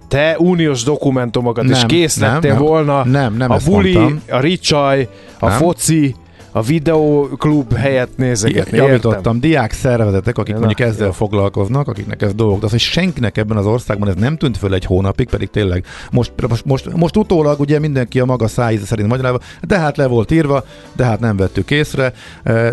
te 0.07 0.35
uniós 0.39 0.83
dokumentumokat 0.83 1.63
is 1.63 1.77
Nem, 1.77 1.87
készítettél 1.87 2.49
nem, 2.49 2.57
nem. 2.57 2.67
volna. 2.67 3.05
Nem, 3.05 3.37
nem 3.37 3.51
a 3.51 3.55
ezt 3.55 3.69
buli, 3.69 3.93
mondtam. 3.97 4.21
a 4.37 4.39
ricsaj, 4.39 5.09
a 5.39 5.47
Nem. 5.47 5.57
foci, 5.57 6.15
a 6.55 6.61
videóklub 6.61 7.73
helyett 7.73 8.17
nézegetni. 8.17 8.77
Javítottam, 8.77 9.39
diák 9.39 9.71
szervezetek, 9.71 10.37
akik 10.37 10.53
Na, 10.53 10.59
mondjuk 10.59 10.89
ezzel 10.89 11.05
jó. 11.05 11.11
foglalkoznak, 11.11 11.87
akiknek 11.87 12.21
ez 12.21 12.33
dolgok, 12.33 12.59
de 12.59 12.65
az, 12.65 12.71
hogy 12.71 12.79
senkinek 12.79 13.37
ebben 13.37 13.57
az 13.57 13.65
országban 13.65 14.09
ez 14.09 14.15
nem 14.15 14.37
tűnt 14.37 14.57
föl 14.57 14.73
egy 14.73 14.85
hónapig, 14.85 15.29
pedig 15.29 15.49
tényleg 15.49 15.85
most, 16.11 16.31
most, 16.49 16.65
most, 16.65 16.93
most 16.93 17.17
utólag 17.17 17.59
ugye 17.59 17.79
mindenki 17.79 18.19
a 18.19 18.25
maga 18.25 18.47
szájíze 18.47 18.85
szerint 18.85 19.07
magyarázva, 19.07 19.39
de 19.61 19.77
hát 19.77 19.97
le 19.97 20.07
volt 20.07 20.31
írva, 20.31 20.63
de 20.95 21.05
hát 21.05 21.19
nem 21.19 21.37
vettük 21.37 21.71
észre, 21.71 22.13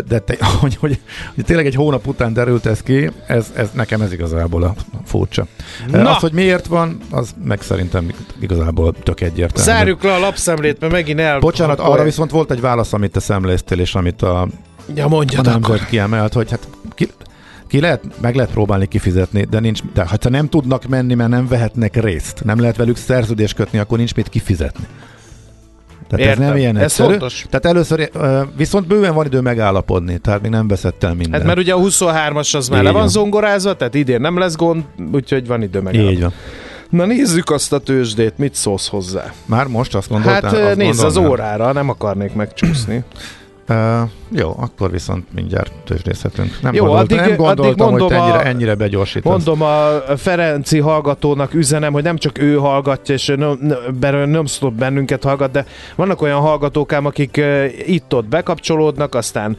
de 0.07 0.19
te, 0.25 0.37
hogy, 0.61 0.75
hogy, 0.75 0.99
hogy 1.35 1.45
tényleg 1.45 1.65
egy 1.65 1.75
hónap 1.75 2.07
után 2.07 2.33
derült 2.33 2.65
ez 2.65 2.81
ki, 2.81 3.09
ez, 3.27 3.51
ez 3.55 3.69
nekem 3.73 4.01
ez 4.01 4.13
igazából 4.13 4.63
a 4.63 4.73
furcsa. 5.05 5.45
Na. 5.91 6.15
Az, 6.15 6.21
hogy 6.21 6.33
miért 6.33 6.67
van, 6.67 6.97
az 7.11 7.35
meg 7.43 7.61
szerintem 7.61 8.11
igazából 8.39 8.93
tök 9.03 9.21
egyértelmű. 9.21 9.71
Zárjuk 9.71 10.03
le 10.03 10.13
a 10.13 10.19
lapszemlét, 10.19 10.79
mert 10.79 10.91
megint 10.91 11.19
el... 11.19 11.39
Bocsánat, 11.39 11.79
arra 11.79 12.03
viszont 12.03 12.31
volt 12.31 12.51
egy 12.51 12.61
válasz, 12.61 12.93
amit 12.93 13.11
te 13.11 13.19
szemléztél, 13.19 13.72
és 13.79 13.95
amit 13.95 14.21
a 14.21 14.47
Ja, 14.95 15.05
a 15.05 15.41
nemzet 15.41 15.85
kiemelt, 15.85 16.33
hogy 16.33 16.49
hát 16.51 16.67
ki, 16.95 17.09
ki 17.67 17.79
lehet, 17.79 18.03
meg 18.21 18.35
lehet 18.35 18.51
próbálni 18.51 18.87
kifizetni, 18.87 19.43
de 19.49 19.59
nincs, 19.59 19.79
de 19.93 20.05
ha 20.07 20.29
nem 20.29 20.49
tudnak 20.49 20.87
menni, 20.87 21.13
mert 21.13 21.29
nem 21.29 21.47
vehetnek 21.47 22.01
részt, 22.01 22.43
nem 22.43 22.59
lehet 22.59 22.75
velük 22.75 22.95
szerződést 22.97 23.55
kötni, 23.55 23.79
akkor 23.79 23.97
nincs 23.97 24.15
mit 24.15 24.29
kifizetni. 24.29 24.85
Tehát 26.07 26.25
Értem. 26.25 26.41
ez 26.43 26.49
nem 26.49 26.57
ilyen 26.57 26.75
Ez 26.77 26.83
egyszerű. 26.83 27.09
fontos. 27.09 27.45
Tehát 27.49 27.65
először, 27.65 28.09
viszont 28.57 28.87
bőven 28.87 29.13
van 29.13 29.25
idő 29.25 29.39
megállapodni, 29.39 30.17
tehát 30.17 30.41
még 30.41 30.51
nem 30.51 30.67
veszett 30.67 31.03
el 31.03 31.13
minden. 31.13 31.31
Hát 31.39 31.43
mert 31.43 31.57
ugye 31.59 31.73
a 31.73 31.77
23-as 31.79 32.55
az 32.55 32.67
már 32.67 32.79
Így 32.79 32.85
le 32.85 32.91
van 32.91 32.99
van. 33.01 33.09
zongorázva, 33.09 33.73
tehát 33.75 33.93
idén 33.95 34.21
nem 34.21 34.37
lesz 34.37 34.55
gond, 34.55 34.83
úgyhogy 35.11 35.47
van 35.47 35.61
idő 35.61 35.79
meg. 35.81 35.95
Így 35.95 36.21
van. 36.21 36.33
Na 36.89 37.05
nézzük 37.05 37.49
azt 37.51 37.73
a 37.73 37.79
tőzsdét, 37.79 38.37
mit 38.37 38.55
szólsz 38.55 38.87
hozzá? 38.87 39.33
Már 39.45 39.67
most 39.67 39.95
azt 39.95 40.09
gondoltál? 40.09 40.41
Hát 40.41 40.53
azt 40.67 40.75
nézz 40.75 41.03
az 41.03 41.13
gondolnám? 41.13 41.29
órára, 41.31 41.71
nem 41.71 41.89
akarnék 41.89 42.33
megcsúszni. 42.33 43.03
Uh, 43.73 44.09
jó, 44.35 44.55
akkor 44.59 44.91
viszont 44.91 45.25
mindjárt 45.33 45.71
tőzsdészhetünk. 45.85 46.57
Nem 46.61 46.73
Jó, 46.73 46.85
gondoltam, 46.85 47.17
addig- 47.17 47.27
nem 47.29 47.37
gondoltam 47.37 47.93
addig 47.93 48.01
hogy 48.01 48.11
ennyire, 48.17 48.37
a- 48.37 48.45
ennyire 48.45 48.75
begyorsítasz. 48.75 49.31
Mondom 49.31 49.61
a 49.61 50.01
Ferenci 50.17 50.79
hallgatónak 50.79 51.53
üzenem, 51.53 51.93
hogy 51.93 52.03
nem 52.03 52.17
csak 52.17 52.37
ő 52.41 52.55
hallgatja, 52.55 53.13
és 53.15 53.33
nem, 53.99 54.29
nem 54.29 54.45
stop 54.45 54.73
bennünket 54.73 55.23
hallgat, 55.23 55.51
de 55.51 55.65
vannak 55.95 56.21
olyan 56.21 56.39
hallgatók 56.39 56.93
ám, 56.93 57.05
akik 57.05 57.41
itt-ott 57.85 58.25
bekapcsolódnak, 58.25 59.15
aztán 59.15 59.57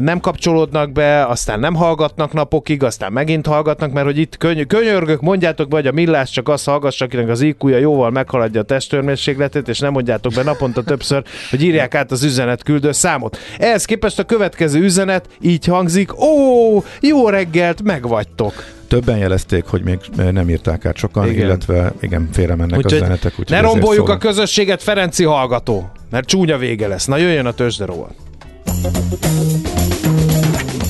nem 0.00 0.20
kapcsolódnak 0.20 0.92
be, 0.92 1.26
aztán 1.26 1.60
nem 1.60 1.74
hallgatnak 1.74 2.32
napokig, 2.32 2.82
aztán 2.82 3.12
megint 3.12 3.46
hallgatnak, 3.46 3.92
mert 3.92 4.06
hogy 4.06 4.18
itt 4.18 4.36
köny- 4.36 4.66
könyörgök, 4.66 5.20
mondjátok 5.20 5.68
be, 5.68 5.76
hogy 5.76 5.86
a 5.86 5.92
millás 5.92 6.30
csak 6.30 6.48
azt 6.48 6.64
hallgassa, 6.64 7.04
akinek 7.04 7.28
az 7.28 7.40
IQ-ja 7.40 7.78
jóval 7.78 8.10
meghaladja 8.10 8.60
a 8.60 8.64
testőrmérsékletét, 8.64 9.68
és 9.68 9.78
nem 9.78 9.92
mondjátok 9.92 10.32
be 10.32 10.42
naponta 10.42 10.82
többször, 10.82 11.22
hogy 11.50 11.62
írják 11.62 11.94
át 11.94 12.10
az 12.10 12.22
üzenet 12.22 12.62
küldő 12.62 12.92
számot. 12.92 13.38
Ehhez 13.58 13.84
képest 13.84 14.18
a 14.18 14.24
következő 14.24 14.80
üzenet 14.80 15.28
így 15.40 15.64
hangzik, 15.66 16.20
ó, 16.20 16.84
jó 17.00 17.28
reggelt, 17.28 17.82
megvagytok. 17.82 18.64
Többen 18.88 19.16
jelezték, 19.18 19.64
hogy 19.64 19.82
még 19.82 19.98
nem 20.32 20.48
írták 20.48 20.84
át 20.84 20.96
sokan, 20.96 21.28
Igen. 21.28 21.44
illetve 21.44 21.92
igen, 22.00 22.28
félre 22.32 22.54
mennek 22.54 22.76
Úgyhogy 22.76 22.92
a 22.92 22.96
üzenetek. 22.96 23.30
úgyhogy 23.38 23.50
ne 23.56 23.60
romboljuk 23.60 24.02
a 24.04 24.06
szólok. 24.06 24.20
közösséget, 24.22 24.82
Ferenci 24.82 25.24
hallgató, 25.24 25.90
mert 26.10 26.26
csúnya 26.26 26.58
vége 26.58 26.88
lesz. 26.88 27.06
Na 27.06 27.16
jöjjön 27.16 27.46
a 27.46 27.52
tőzsderóval. 27.52 28.14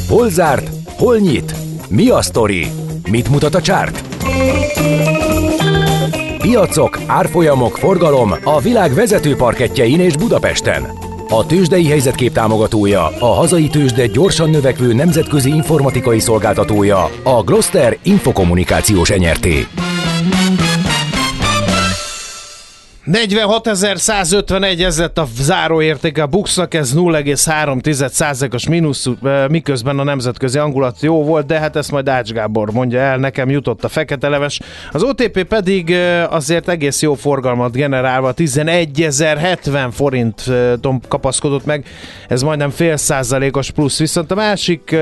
Hol 0.09 0.31
zárt? 0.31 0.69
Hol 0.97 1.19
nyit? 1.19 1.55
Mi 1.89 2.09
a 2.09 2.23
sztori? 2.23 2.67
Mit 3.11 3.29
mutat 3.29 3.55
a 3.55 3.61
csárt? 3.61 4.03
Piacok, 6.39 6.99
árfolyamok, 7.07 7.77
forgalom 7.79 8.35
a 8.45 8.61
világ 8.61 8.95
vezető 8.95 9.37
parketjein 9.37 10.01
és 10.01 10.17
Budapesten. 10.17 11.02
A 11.33 11.47
tőzsdei 11.47 11.87
helyzetkép 11.87 12.33
támogatója, 12.33 13.07
a 13.19 13.27
hazai 13.27 13.69
tőzsde 13.69 14.07
gyorsan 14.07 14.51
növekvő 14.51 14.93
nemzetközi 14.93 15.51
informatikai 15.51 16.19
szolgáltatója, 16.21 17.11
a 17.23 17.43
Gloster 17.43 17.99
Infokommunikációs 18.03 19.11
Enyerté. 19.11 19.67
46.151 23.07 24.85
ez 24.85 24.99
lett 24.99 25.19
a 25.19 25.27
záróértéke 25.41 26.23
a 26.23 26.27
Buxnak, 26.27 26.75
ez 26.75 26.95
0,3%-os 26.95 28.69
mínusz, 28.69 29.09
miközben 29.49 29.99
a 29.99 30.03
nemzetközi 30.03 30.59
angulat 30.59 31.01
jó 31.01 31.25
volt, 31.25 31.47
de 31.47 31.59
hát 31.59 31.77
ezt 31.77 31.91
majd 31.91 32.09
Ács 32.09 32.33
Gábor 32.33 32.73
mondja 32.73 32.99
el, 33.01 33.17
nekem 33.17 33.51
jutott 33.51 33.85
a 33.85 33.89
fekete 33.89 34.29
leves. 34.29 34.61
Az 34.93 35.03
OTP 35.03 35.45
pedig 35.45 35.97
azért 36.31 36.69
egész 36.69 37.03
jó 37.03 37.15
forgalmat 37.15 37.73
generálva 37.73 38.33
11.070 38.37 39.89
forinton 39.93 41.01
kapaszkodott 41.09 41.65
meg, 41.65 41.87
ez 42.29 42.43
majdnem 42.43 42.71
fél 42.71 42.97
százalékos 42.97 43.71
plusz, 43.71 43.99
viszont 43.99 44.31
a 44.31 44.35
másik 44.35 44.97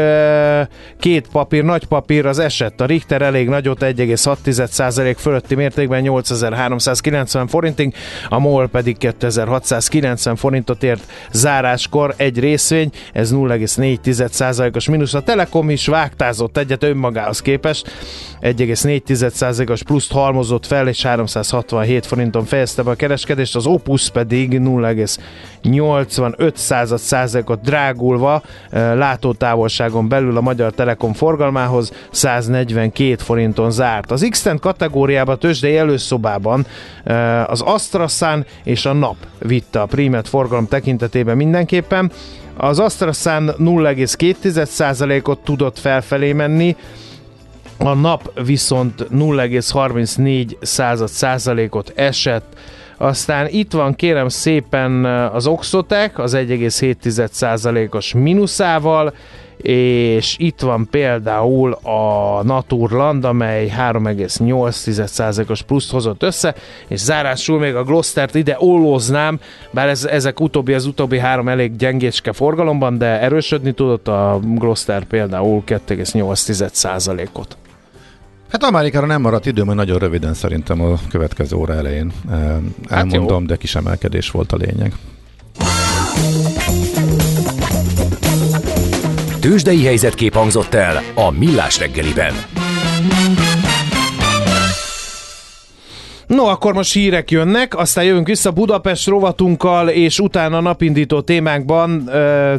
két 0.99 1.29
papír, 1.33 1.65
nagy 1.65 1.85
papír 1.85 2.27
az 2.27 2.39
esett, 2.39 2.81
a 2.81 2.87
Richter 2.87 3.23
elég 3.23 3.49
nagyot 3.49 3.85
1,6% 3.85 5.15
fölötti 5.19 5.55
mértékben 5.55 6.01
8390 6.01 7.47
forintig, 7.47 7.90
a 8.29 8.39
MOL 8.39 8.69
pedig 8.69 8.97
2690 8.97 10.37
forintot 10.37 10.83
ért 10.83 11.03
záráskor 11.33 12.15
egy 12.17 12.39
részvény, 12.39 12.91
ez 13.13 13.33
0,4%-os 13.33 14.89
mínusz. 14.89 15.15
A 15.15 15.23
Telekom 15.23 15.71
is 15.71 15.87
vágtázott 15.87 16.57
egyet 16.57 16.83
önmagához 16.83 17.43
képest, 17.43 17.93
1,4%-os 18.41 19.83
pluszt 19.83 20.13
halmozott 20.13 20.67
fel, 20.67 20.89
és 20.89 21.03
367 21.03 22.07
forinton 22.07 22.45
fejezte 22.45 22.83
be 22.83 22.91
a 22.91 22.95
kereskedést, 22.95 23.57
az 23.57 23.67
Opus 23.67 24.11
pedig 24.11 24.59
0,85%-ot 25.63 27.61
drágulva 27.61 28.43
látótávolságon 28.71 30.09
belül 30.09 30.37
a 30.37 30.41
Magyar 30.41 30.73
Telekom 30.73 31.13
forgalmához 31.13 31.93
142 32.11 33.17
forinton 33.17 33.71
zárt. 33.71 34.11
Az 34.11 34.27
x 34.31 34.47
kategóriában 34.61 35.39
tőzsdei 35.39 35.77
előszobában 35.77 36.67
az 37.47 37.61
AstraZan 37.61 38.47
és 38.65 38.87
a 38.87 38.93
NAP 38.93 39.17
vitte 39.39 39.81
a 39.81 39.87
prímet 39.87 40.29
forgalom 40.29 40.69
tekintetében 40.69 41.37
mindenképpen. 41.37 42.11
Az 42.57 42.79
AstraZan 42.79 43.51
0,2%-ot 43.59 45.39
tudott 45.39 45.79
felfelé 45.79 46.33
menni, 46.33 46.77
a 47.79 47.95
nap 47.95 48.41
viszont 48.45 49.07
0,34 49.13 51.07
százalékot 51.07 51.93
esett. 51.95 52.57
Aztán 53.03 53.47
itt 53.51 53.73
van 53.73 53.95
kérem 53.95 54.29
szépen 54.29 55.05
az 55.05 55.47
Oxotec 55.47 56.19
az 56.19 56.35
1,7%-os 56.37 58.15
mínuszával, 58.15 59.15
és 59.57 60.35
itt 60.39 60.61
van 60.61 60.89
például 60.91 61.73
a 61.73 62.43
Naturland, 62.43 63.25
amely 63.25 63.73
3,8%-os 63.79 65.63
pluszt 65.63 65.91
hozott 65.91 66.23
össze, 66.23 66.55
és 66.89 67.01
zárásul 67.01 67.59
még 67.59 67.75
a 67.75 67.85
Gloster-t 67.85 68.35
ide 68.35 68.57
ollóznám, 68.59 69.41
bár 69.71 69.89
ez, 69.89 70.05
ezek 70.05 70.41
utóbbi, 70.41 70.73
az 70.73 70.87
utóbbi 70.87 71.19
három 71.19 71.49
elég 71.49 71.77
gyengécske 71.77 72.33
forgalomban, 72.33 72.99
de 72.99 73.21
erősödni 73.21 73.73
tudott 73.73 74.09
a 74.09 74.41
Gloster 74.43 75.05
például 75.05 75.63
2,8%-ot. 75.67 77.57
Hát 78.51 78.63
Amerikára 78.65 79.07
nem 79.07 79.21
maradt 79.21 79.47
idő, 79.47 79.63
mert 79.63 79.77
nagyon 79.77 79.99
röviden 79.99 80.35
szerintem 80.35 80.81
a 80.81 80.99
következő 81.09 81.57
óra 81.57 81.75
elején 81.75 82.13
elmondom, 82.89 83.39
hát 83.39 83.47
de 83.47 83.57
kis 83.57 83.75
emelkedés 83.75 84.31
volt 84.31 84.53
a 84.53 84.57
lényeg. 84.57 84.93
Tőzsdei 89.41 89.85
helyzetkép 89.85 90.35
hangzott 90.35 90.75
el 90.75 91.03
a 91.15 91.31
Millás 91.31 91.79
reggeliben. 91.79 92.33
No, 96.31 96.45
akkor 96.45 96.75
most 96.75 96.93
hírek 96.93 97.31
jönnek, 97.31 97.77
aztán 97.79 98.05
jövünk 98.05 98.27
vissza 98.27 98.51
Budapest 98.51 99.07
rovatunkkal, 99.07 99.89
és 99.89 100.19
utána 100.19 100.61
napindító 100.61 101.21
témákban 101.21 101.91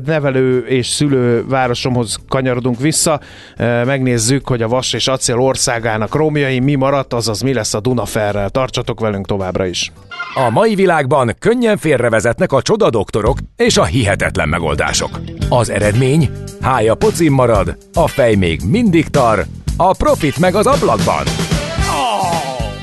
nevelő 0.05 0.65
és 0.67 0.87
szülő 0.87 1.45
városomhoz 1.47 2.19
kanyarodunk 2.27 2.79
vissza. 2.79 3.19
Megnézzük, 3.85 4.47
hogy 4.47 4.61
a 4.61 4.67
Vas 4.67 4.93
és 4.93 5.07
Acél 5.07 5.39
országának 5.39 6.15
romjai 6.15 6.59
mi 6.59 6.75
maradt, 6.75 7.13
azaz 7.13 7.41
mi 7.41 7.53
lesz 7.53 7.73
a 7.73 7.79
Dunaferrel. 7.79 8.49
Tartsatok 8.49 8.99
velünk 8.99 9.25
továbbra 9.25 9.65
is. 9.65 9.91
A 10.35 10.49
mai 10.49 10.75
világban 10.75 11.35
könnyen 11.39 11.77
félrevezetnek 11.77 12.51
a 12.51 12.61
csodadoktorok 12.61 13.37
és 13.55 13.77
a 13.77 13.83
hihetetlen 13.83 14.49
megoldások. 14.49 15.19
Az 15.49 15.69
eredmény? 15.69 16.29
Hája 16.61 16.95
pocim 16.95 17.33
marad, 17.33 17.77
a 17.93 18.07
fej 18.07 18.35
még 18.35 18.61
mindig 18.69 19.07
tar, 19.07 19.45
a 19.77 19.93
profit 19.93 20.39
meg 20.39 20.55
az 20.55 20.65
ablakban 20.65 21.23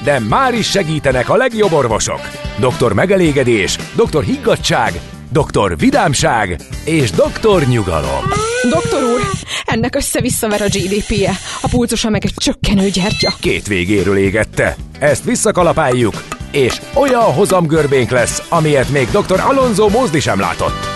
de 0.09 0.19
már 0.19 0.55
is 0.55 0.71
segítenek 0.71 1.29
a 1.29 1.37
legjobb 1.37 1.73
orvosok. 1.73 2.21
Doktor 2.59 2.93
megelégedés, 2.93 3.77
doktor 3.97 4.25
higgadság, 4.25 5.01
doktor 5.33 5.79
vidámság 5.79 6.61
és 6.85 7.11
doktor 7.11 7.63
nyugalom. 7.67 8.25
Doktor 8.71 9.03
úr, 9.03 9.21
ennek 9.65 9.95
össze-visszaver 9.95 10.63
a 10.63 10.65
GDP-je, 10.65 11.33
a 11.61 11.69
pulcosa 11.71 12.09
meg 12.09 12.25
egy 12.25 12.35
csökkenő 12.37 12.89
gyertya. 12.89 13.33
Két 13.41 13.67
végéről 13.67 14.17
égette. 14.17 14.77
Ezt 14.99 15.25
visszakalapáljuk, 15.25 16.25
és 16.51 16.81
olyan 16.95 17.33
hozamgörbénk 17.33 18.11
lesz, 18.11 18.43
amilyet 18.49 18.89
még 18.89 19.09
dr. 19.11 19.41
Alonso 19.41 19.89
Mózdi 19.89 20.21
sem 20.21 20.41
látott. 20.41 20.87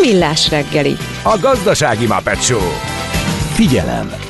Millás 0.00 0.50
reggeli. 0.50 0.96
A 1.22 1.38
gazdasági 1.40 2.06
Muppet 2.06 2.42
Show. 2.42 2.68
Figyelem! 3.54 4.29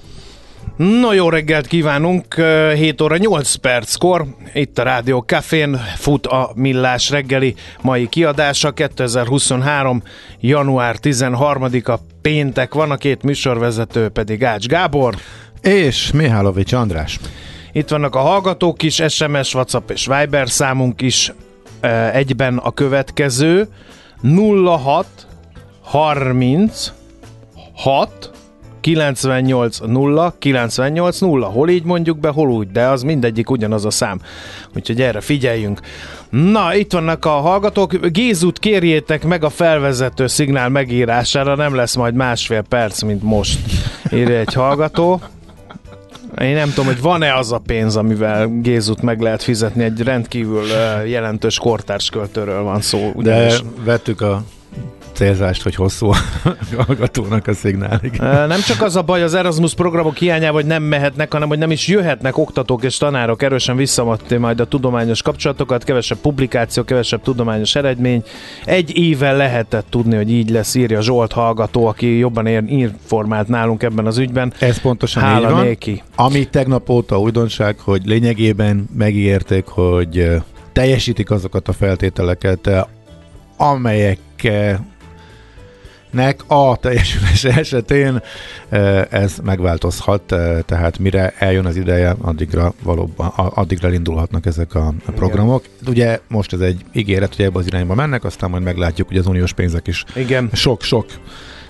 No, 0.81 1.13
jó 1.13 1.29
reggelt 1.29 1.67
kívánunk! 1.67 2.33
7 2.75 3.01
óra 3.01 3.17
8 3.17 3.55
perckor 3.55 4.25
itt 4.53 4.77
a 4.77 4.83
Rádió 4.83 5.19
Cafén 5.19 5.81
fut 5.95 6.27
a 6.27 6.51
Millás 6.55 7.09
reggeli 7.09 7.55
mai 7.81 8.09
kiadása. 8.09 8.71
2023. 8.71 10.03
január 10.39 10.95
13-a 11.01 11.99
péntek 12.21 12.73
van, 12.73 12.91
a 12.91 12.97
két 12.97 13.23
műsorvezető 13.23 14.09
pedig 14.09 14.43
Ács 14.43 14.65
Gábor. 14.65 15.15
És 15.61 16.11
Mihálovics 16.11 16.73
András. 16.73 17.19
Itt 17.71 17.89
vannak 17.89 18.15
a 18.15 18.19
hallgatók 18.19 18.83
is, 18.83 19.01
SMS, 19.07 19.53
WhatsApp 19.53 19.89
és 19.89 20.05
Viber 20.05 20.49
számunk 20.49 21.01
is 21.01 21.33
egyben 22.13 22.57
a 22.57 22.71
következő 22.71 23.67
06 24.83 25.05
30 25.81 26.91
6 27.75 28.31
98 28.81 29.79
0 29.79 30.35
98 30.39 31.19
0. 31.19 31.47
Hol 31.47 31.69
így 31.69 31.83
mondjuk 31.83 32.19
be, 32.19 32.29
hol 32.29 32.49
úgy, 32.49 32.71
de 32.71 32.85
az 32.85 33.03
mindegyik 33.03 33.49
ugyanaz 33.49 33.85
a 33.85 33.89
szám. 33.89 34.19
Úgyhogy 34.75 35.01
erre 35.01 35.21
figyeljünk. 35.21 35.79
Na, 36.29 36.75
itt 36.75 36.91
vannak 36.91 37.25
a 37.25 37.29
hallgatók. 37.29 38.05
Gézut 38.05 38.59
kérjétek 38.59 39.25
meg 39.25 39.43
a 39.43 39.49
felvezető 39.49 40.27
szignál 40.27 40.69
megírására, 40.69 41.55
nem 41.55 41.75
lesz 41.75 41.95
majd 41.95 42.13
másfél 42.13 42.61
perc, 42.61 43.01
mint 43.01 43.23
most. 43.23 43.59
Írja 44.13 44.37
egy 44.37 44.53
hallgató. 44.53 45.21
Én 46.41 46.53
nem 46.53 46.69
tudom, 46.69 46.85
hogy 46.85 47.01
van-e 47.01 47.35
az 47.35 47.51
a 47.51 47.61
pénz, 47.65 47.95
amivel 47.95 48.47
Gézut 48.47 49.01
meg 49.01 49.21
lehet 49.21 49.43
fizetni, 49.43 49.83
egy 49.83 50.01
rendkívül 50.01 50.63
jelentős 51.05 51.57
kortársköltőről 51.57 52.63
van 52.63 52.81
szó. 52.81 53.11
Ugyanis. 53.13 53.61
De 53.61 53.67
vettük 53.83 54.21
a 54.21 54.43
célzást, 55.21 55.61
hogy 55.61 55.75
hosszú 55.75 56.09
a 56.09 56.17
hallgatónak 56.85 57.47
a 57.47 57.53
szignálig. 57.53 58.11
Nem 58.47 58.61
csak 58.65 58.81
az 58.81 58.95
a 58.95 59.01
baj 59.01 59.23
az 59.23 59.33
Erasmus 59.33 59.73
programok 59.73 60.17
hiányában, 60.17 60.53
hogy 60.53 60.65
nem 60.65 60.83
mehetnek, 60.83 61.31
hanem 61.31 61.47
hogy 61.47 61.57
nem 61.57 61.71
is 61.71 61.87
jöhetnek 61.87 62.37
oktatók 62.37 62.83
és 62.83 62.97
tanárok 62.97 63.41
erősen 63.43 63.75
visszamadni 63.75 64.37
majd 64.37 64.59
a 64.59 64.65
tudományos 64.65 65.21
kapcsolatokat, 65.21 65.83
kevesebb 65.83 66.17
publikáció, 66.17 66.83
kevesebb 66.83 67.21
tudományos 67.21 67.75
eredmény. 67.75 68.23
Egy 68.65 68.97
éve 68.97 69.31
lehetett 69.31 69.85
tudni, 69.89 70.15
hogy 70.15 70.31
így 70.31 70.49
lesz, 70.49 70.75
írja 70.75 71.01
Zsolt 71.01 71.31
hallgató, 71.31 71.85
aki 71.85 72.17
jobban 72.17 72.45
ér, 72.45 72.63
informált 72.65 73.47
nálunk 73.47 73.83
ebben 73.83 74.05
az 74.05 74.17
ügyben. 74.17 74.53
Ez 74.59 74.81
pontosan 74.81 75.23
Hála 75.23 75.47
így 75.47 75.53
van. 75.53 75.65
Néki. 75.65 76.03
Ami 76.15 76.45
tegnap 76.45 76.89
óta 76.89 77.19
újdonság, 77.19 77.79
hogy 77.79 78.01
lényegében 78.05 78.89
megígérték, 78.97 79.65
hogy 79.65 80.29
teljesítik 80.71 81.31
azokat 81.31 81.67
a 81.67 81.73
feltételeket, 81.73 82.87
amelyek 83.57 84.19
nek 86.11 86.43
a 86.47 86.75
teljesülése 86.75 87.53
esetén 87.57 88.21
ez 89.09 89.37
megváltozhat, 89.43 90.21
tehát 90.65 90.99
mire 90.99 91.33
eljön 91.37 91.65
az 91.65 91.75
ideje, 91.75 92.15
addigra 92.21 92.73
valóban, 92.83 93.27
addigra 93.35 93.93
indulhatnak 93.93 94.45
ezek 94.45 94.75
a 94.75 94.93
programok. 95.05 95.63
Igen. 95.81 95.93
Ugye 95.93 96.19
most 96.27 96.53
ez 96.53 96.59
egy 96.59 96.85
ígéret, 96.93 97.35
hogy 97.35 97.45
ebbe 97.45 97.59
az 97.59 97.65
irányba 97.65 97.95
mennek, 97.95 98.23
aztán 98.23 98.49
majd 98.49 98.63
meglátjuk, 98.63 99.07
hogy 99.07 99.17
az 99.17 99.27
uniós 99.27 99.53
pénzek 99.53 99.87
is 99.87 100.03
sok-sok 100.53 101.05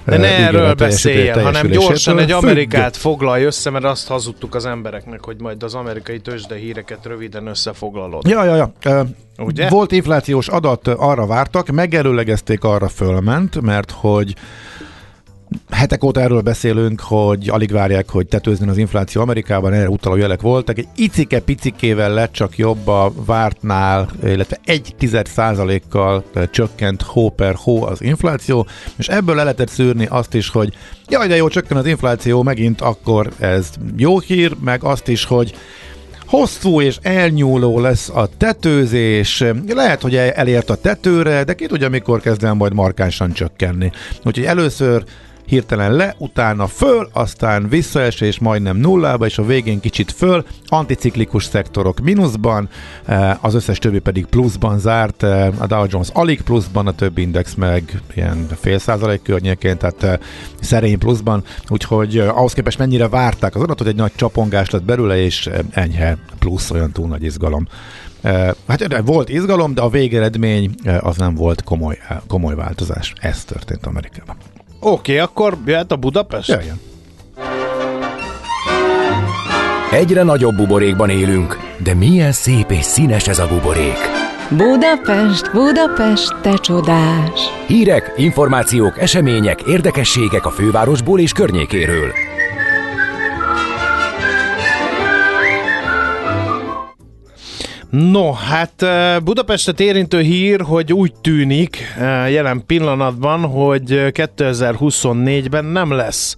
De 0.06 0.18
ne 0.18 0.28
erről 0.28 0.74
beszéljen, 0.74 1.44
hanem 1.44 1.68
gyorsan 1.68 2.20
egy 2.20 2.32
függ. 2.32 2.44
Amerikát 2.44 2.98
foglalj 2.98 3.44
össze, 3.44 3.70
mert 3.70 3.86
azt 3.86 4.08
hazudtuk 4.08 4.56
az 4.56 4.66
embereknek, 4.66 5.24
hogy 5.26 5.36
majd 5.40 5.64
az 5.64 5.74
amerikai 5.74 6.20
tőzsde 6.20 6.56
híreket 6.56 7.06
röviden 7.06 7.48
összefoglalod. 7.48 8.28
Ja, 8.28 8.44
ja, 8.44 8.72
ja. 8.84 9.06
Ugye? 9.38 9.70
Volt 9.70 9.92
inflációs 9.92 10.48
adat, 10.48 10.88
arra 10.88 11.26
vártak, 11.26 11.68
megelőlegezték, 11.68 12.64
arra 12.64 12.88
fölment, 12.88 13.62
mert 13.62 13.92
hogy 13.92 14.36
hetek 15.70 16.04
óta 16.04 16.22
erről 16.22 16.42
beszélünk, 16.42 17.02
hogy 17.02 17.50
alig 17.50 17.72
várják, 17.72 18.10
hogy 18.10 18.28
tetőzni 18.28 18.70
az 18.70 18.78
infláció 18.78 19.22
Amerikában, 19.22 19.74
erre 19.74 19.90
utaló 19.90 20.16
jelek 20.16 20.42
voltak. 20.42 20.78
Egy 20.78 20.88
icike-picikével 20.96 22.14
lett 22.14 22.32
csak 22.32 22.58
jobb 22.58 22.88
a 22.88 23.14
vártnál, 23.26 24.10
illetve 24.24 24.58
egy 24.66 24.96
tized 24.98 25.26
százalékkal 25.26 26.24
csökkent 26.52 27.02
hó 27.02 27.30
per 27.30 27.56
hó 27.56 27.84
az 27.84 28.02
infláció, 28.02 28.68
és 28.98 29.08
ebből 29.08 29.36
le 29.36 29.44
lehetett 29.44 29.70
szűrni 29.70 30.06
azt 30.06 30.34
is, 30.34 30.50
hogy 30.50 30.74
jaj, 31.10 31.28
de 31.28 31.36
jó, 31.36 31.48
csökken 31.48 31.78
az 31.78 31.86
infláció, 31.86 32.44
megint 32.44 32.82
akkor 32.82 33.30
ez 33.40 33.70
jó 33.98 34.20
hír, 34.20 34.56
meg 34.60 34.84
azt 34.84 35.08
is, 35.08 35.26
hogy 35.26 35.54
Hosszú 36.26 36.82
és 36.82 36.98
elnyúló 37.02 37.80
lesz 37.80 38.10
a 38.10 38.30
tetőzés, 38.38 39.44
lehet, 39.68 40.02
hogy 40.02 40.16
el- 40.16 40.32
elért 40.32 40.70
a 40.70 40.76
tetőre, 40.76 41.44
de 41.44 41.54
ki 41.54 41.66
tudja, 41.66 41.90
mikor 41.90 42.22
kezd 42.22 42.44
el 42.44 42.54
majd 42.54 42.74
markánsan 42.74 43.32
csökkenni. 43.32 43.92
Úgyhogy 44.24 44.46
először 44.46 45.04
hirtelen 45.52 45.94
le, 45.94 46.16
utána 46.18 46.68
föl, 46.68 47.10
aztán 47.14 47.70
visszaesés 47.70 48.40
majdnem 48.40 48.78
nullába, 48.78 49.26
és 49.26 49.38
a 49.38 49.46
végén 49.46 49.80
kicsit 49.80 50.12
föl, 50.12 50.46
anticiklikus 50.66 51.44
szektorok 51.44 52.00
mínuszban, 52.00 52.70
eh, 53.06 53.44
az 53.46 53.54
összes 53.54 53.78
többi 53.78 54.00
pedig 54.00 54.26
pluszban 54.26 54.80
zárt, 54.80 55.24
eh, 55.24 55.62
a 55.62 55.68
Dow 55.68 55.86
Jones 55.90 56.10
alig 56.14 56.42
pluszban, 56.42 56.88
a 56.88 56.96
többi 56.96 57.22
index 57.22 57.54
meg 57.54 58.02
ilyen 58.16 58.48
fél 58.60 58.80
százalék 58.80 59.22
környékén, 59.22 59.78
tehát 59.78 60.04
eh, 60.04 60.18
szerény 60.62 60.98
pluszban, 60.98 61.44
úgyhogy 61.68 62.18
ahhoz 62.18 62.54
képest 62.54 62.78
mennyire 62.78 63.08
várták 63.08 63.56
az 63.56 63.62
adatot, 63.62 63.88
egy 63.88 63.96
nagy 63.96 64.12
csapongás 64.16 64.70
lett 64.70 64.84
belőle, 64.84 65.18
és 65.24 65.50
enyhe 65.72 66.18
plusz, 66.40 66.72
olyan 66.72 66.92
túl 66.92 67.08
nagy 67.08 67.24
izgalom. 67.24 67.68
Hát 68.68 69.02
volt 69.06 69.30
izgalom, 69.30 69.74
de 69.74 69.82
a 69.82 69.90
végeredmény 69.90 70.76
az 71.00 71.18
nem 71.18 71.36
volt 71.36 71.64
komoly, 71.64 71.98
komoly 72.28 72.56
változás. 72.56 73.14
Ez 73.20 73.44
történt 73.44 73.86
Amerikában. 73.86 74.36
Oké, 74.84 75.12
okay, 75.12 75.18
akkor 75.18 75.58
jöhet 75.66 75.92
a 75.92 75.96
Budapest? 75.96 76.50
Jöjjön. 76.50 76.80
Egyre 79.92 80.24
nagyobb 80.24 80.56
buborékban 80.56 81.10
élünk, 81.10 81.58
de 81.84 81.94
milyen 81.94 82.32
szép 82.32 82.72
és 82.72 82.84
színes 82.84 83.28
ez 83.28 83.40
a 83.40 83.48
buborék. 83.48 83.98
Budapest, 84.50 85.52
Budapest, 85.52 86.36
te 86.42 86.54
csodás! 86.54 87.40
Hírek, 87.68 88.14
információk, 88.18 89.00
események, 89.00 89.62
érdekességek 89.62 90.46
a 90.46 90.50
fővárosból 90.50 91.20
és 91.20 91.32
környékéről. 91.32 92.12
No, 97.92 98.32
hát 98.32 98.82
eh, 98.82 99.20
Budapestet 99.20 99.80
érintő 99.80 100.22
hír, 100.22 100.62
hogy 100.62 100.94
úgy 100.94 101.14
tűnik 101.22 101.78
eh, 101.98 102.32
jelen 102.32 102.64
pillanatban, 102.66 103.42
hogy 103.46 103.92
eh, 103.92 104.08
2024-ben 104.14 105.66
nem 105.66 105.92
lesz 105.92 106.36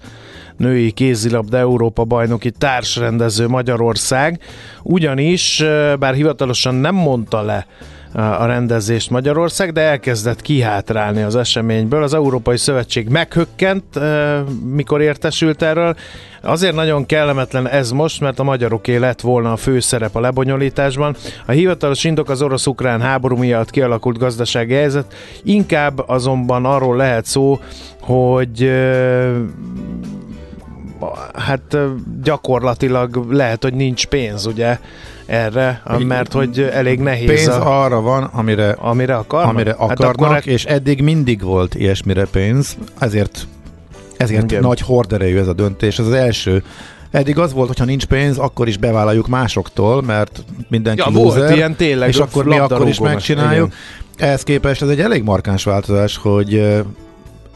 női 0.57 0.91
kézilabda 0.91 1.57
Európa 1.57 2.03
bajnoki 2.03 2.51
társrendező 2.51 3.47
Magyarország, 3.47 4.39
ugyanis, 4.83 5.59
eh, 5.59 5.95
bár 5.95 6.13
hivatalosan 6.13 6.75
nem 6.75 6.95
mondta 6.95 7.41
le 7.41 7.55
eh, 7.55 7.65
a 8.13 8.45
rendezést 8.45 9.09
Magyarország, 9.09 9.71
de 9.71 9.81
elkezdett 9.81 10.41
kihátrálni 10.41 11.21
az 11.21 11.35
eseményből. 11.35 12.03
Az 12.03 12.13
Európai 12.13 12.57
Szövetség 12.57 13.07
meghökkent, 13.07 13.99
mikor 14.65 15.01
értesült 15.01 15.61
erről. 15.61 15.95
Azért 16.41 16.75
nagyon 16.75 17.05
kellemetlen 17.05 17.67
ez 17.67 17.91
most, 17.91 18.21
mert 18.21 18.39
a 18.39 18.43
magyaroké 18.43 18.95
lett 18.95 19.21
volna 19.21 19.51
a 19.51 19.55
főszerep 19.55 20.15
a 20.15 20.19
lebonyolításban. 20.19 21.15
A 21.45 21.51
hivatalos 21.51 22.03
indok 22.03 22.29
az 22.29 22.41
orosz-ukrán 22.41 23.01
háború 23.01 23.37
miatt 23.37 23.69
kialakult 23.69 24.17
gazdasági 24.17 24.73
helyzet, 24.73 25.13
inkább 25.43 26.09
azonban 26.09 26.65
arról 26.65 26.95
lehet 26.95 27.25
szó, 27.25 27.59
hogy 27.99 28.71
hát 31.33 31.77
gyakorlatilag 32.23 33.25
lehet, 33.29 33.63
hogy 33.63 33.73
nincs 33.73 34.05
pénz, 34.05 34.45
ugye, 34.45 34.79
erre, 35.25 35.81
mert 36.07 36.33
hogy 36.33 36.59
elég 36.73 36.99
nehéz 36.99 37.27
Pénz 37.27 37.47
a, 37.47 37.83
arra 37.83 38.01
van, 38.01 38.23
amire, 38.23 38.71
amire 38.71 39.15
akarnak. 39.15 39.49
amire 39.53 39.71
akarnak, 39.71 40.21
Hát 40.21 40.37
akkor 40.37 40.47
és 40.47 40.65
eddig 40.65 41.01
mindig 41.01 41.41
volt 41.41 41.75
ilyesmire 41.75 42.25
pénz, 42.25 42.77
ezért, 42.99 43.47
ezért 44.17 44.43
Igen. 44.51 44.61
nagy 44.61 44.79
horderejű 44.79 45.37
ez 45.37 45.47
a 45.47 45.53
döntés. 45.53 45.99
Ez 45.99 46.05
az 46.05 46.13
első. 46.13 46.63
Eddig 47.11 47.37
az 47.39 47.53
volt, 47.53 47.67
hogyha 47.67 47.85
nincs 47.85 48.05
pénz, 48.05 48.37
akkor 48.37 48.67
is 48.67 48.77
bevállaljuk 48.77 49.27
másoktól, 49.27 50.01
mert 50.01 50.43
mindenki 50.69 51.01
Ja, 51.05 51.11
volt 51.11 51.35
loser, 51.35 51.55
ilyen 51.55 51.75
tényleg, 51.75 52.09
és 52.09 52.17
akkor 52.17 52.45
mi 52.45 52.57
akkor 52.57 52.87
is 52.87 52.99
megcsináljuk. 52.99 53.73
Ehhez 54.17 54.43
képest 54.43 54.81
ez 54.81 54.89
egy 54.89 54.99
elég 54.99 55.23
markáns 55.23 55.63
változás, 55.63 56.17
hogy 56.17 56.81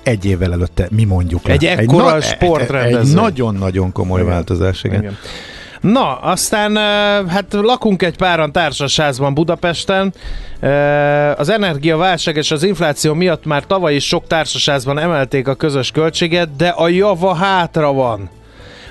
egy 0.03 0.25
évvel 0.25 0.51
előtte 0.51 0.87
mi 0.91 1.03
mondjuk 1.03 1.47
le. 1.47 1.53
Egy 1.53 1.65
ekkora 1.65 2.03
na- 2.09 2.21
sportrendezvény. 2.21 3.07
Egy 3.09 3.21
nagyon-nagyon 3.21 3.91
komoly 3.91 4.19
Igen. 4.21 4.31
változás, 4.31 4.83
igen. 4.83 4.99
Igen. 4.99 5.17
Na, 5.81 6.15
aztán 6.15 6.75
hát 7.27 7.45
lakunk 7.53 8.03
egy 8.03 8.17
páran 8.17 8.51
társasházban 8.51 9.33
Budapesten. 9.33 10.13
Az 11.35 11.49
energiaválság 11.49 12.35
és 12.35 12.51
az 12.51 12.63
infláció 12.63 13.13
miatt 13.13 13.45
már 13.45 13.65
tavaly 13.65 13.95
is 13.95 14.07
sok 14.07 14.27
társasházban 14.27 14.99
emelték 14.99 15.47
a 15.47 15.55
közös 15.55 15.91
költséget, 15.91 16.55
de 16.55 16.67
a 16.67 16.87
java 16.87 17.33
hátra 17.33 17.93
van. 17.93 18.29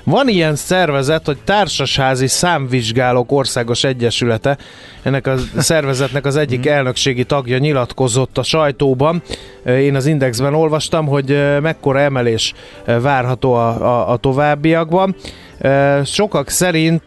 Van 0.09 0.27
ilyen 0.27 0.55
szervezet, 0.55 1.25
hogy 1.25 1.37
Társasházi 1.43 2.27
Számvizsgálók 2.27 3.31
Országos 3.31 3.83
Egyesülete. 3.83 4.57
Ennek 5.03 5.27
a 5.27 5.35
szervezetnek 5.57 6.25
az 6.25 6.35
egyik 6.35 6.65
elnökségi 6.65 7.23
tagja 7.23 7.57
nyilatkozott 7.57 8.37
a 8.37 8.43
sajtóban. 8.43 9.21
Én 9.65 9.95
az 9.95 10.05
Indexben 10.05 10.53
olvastam, 10.53 11.07
hogy 11.07 11.59
mekkora 11.61 11.99
emelés 11.99 12.53
várható 12.85 13.53
a, 13.53 13.67
a, 13.67 14.11
a 14.11 14.17
továbbiakban. 14.17 15.15
Sokak 16.03 16.49
szerint 16.49 17.03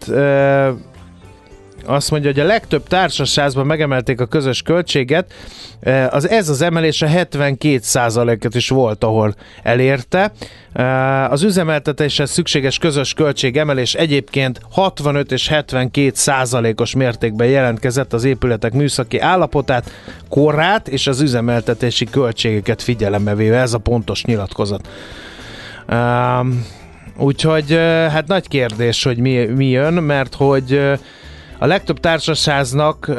azt 1.85 2.11
mondja, 2.11 2.31
hogy 2.31 2.41
a 2.41 2.45
legtöbb 2.45 2.87
társasházban 2.87 3.67
megemelték 3.67 4.21
a 4.21 4.27
közös 4.27 4.63
költséget, 4.63 5.33
Eh, 5.81 6.15
az, 6.15 6.29
ez 6.29 6.49
az 6.49 6.63
emelés 6.63 7.03
a 7.03 7.07
72%-et 7.07 8.55
is 8.55 8.69
volt, 8.69 9.05
ahol 9.05 9.35
elérte. 9.63 10.33
Eh, 10.73 11.33
Az 11.33 11.43
üzemeltetéshez 11.43 12.31
szükséges 12.31 12.79
közös 12.79 13.15
költségemelés 13.15 13.95
egyébként 13.95 14.61
65 14.71 15.33
és 15.33 15.49
72 15.49 16.11
százalékos 16.15 16.95
mértékben 16.95 17.47
jelentkezett 17.47 18.13
az 18.13 18.25
épületek 18.25 18.73
műszaki 18.73 19.19
állapotát, 19.19 19.91
korát 20.29 20.89
és 20.89 21.07
az 21.07 21.21
üzemeltetési 21.21 22.05
költségeket 22.05 22.83
figyelembe 22.83 23.35
véve. 23.35 23.59
Ez 23.59 23.73
a 23.73 23.79
pontos 23.79 24.25
nyilatkozat. 24.25 24.89
Um, 25.93 26.67
úgyhogy 27.17 27.73
hát 28.11 28.27
nagy 28.27 28.49
kérdés, 28.49 29.03
hogy 29.03 29.19
mi, 29.19 29.37
mi 29.47 29.67
jön, 29.67 29.95
mert 29.95 30.35
hogy 30.35 30.99
a 31.63 31.67
legtöbb 31.67 32.01
társasháznak 32.01 33.07
uh, 33.09 33.17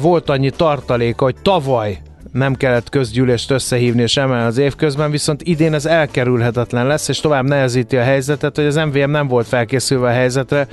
volt 0.00 0.28
annyi 0.28 0.50
tartaléka, 0.50 1.24
hogy 1.24 1.36
tavaly 1.42 2.00
nem 2.32 2.54
kellett 2.54 2.88
közgyűlést 2.88 3.50
összehívni 3.50 4.02
és 4.02 4.16
emelni 4.16 4.44
az 4.46 4.58
évközben, 4.58 5.10
viszont 5.10 5.42
idén 5.42 5.74
ez 5.74 5.86
elkerülhetetlen 5.86 6.86
lesz, 6.86 7.08
és 7.08 7.20
tovább 7.20 7.44
nehezíti 7.44 7.96
a 7.96 8.02
helyzetet, 8.02 8.56
hogy 8.56 8.64
az 8.64 8.74
MVM 8.74 9.10
nem 9.10 9.28
volt 9.28 9.46
felkészülve 9.46 10.08
a 10.08 10.12
helyzetre, 10.12 10.68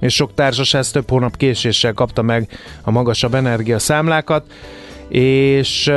és 0.00 0.14
sok 0.14 0.34
társasház 0.34 0.90
több 0.90 1.10
hónap 1.10 1.36
késéssel 1.36 1.92
kapta 1.92 2.22
meg 2.22 2.48
a 2.82 2.90
magasabb 2.90 3.34
energiaszámlákat, 3.34 4.44
és 5.08 5.92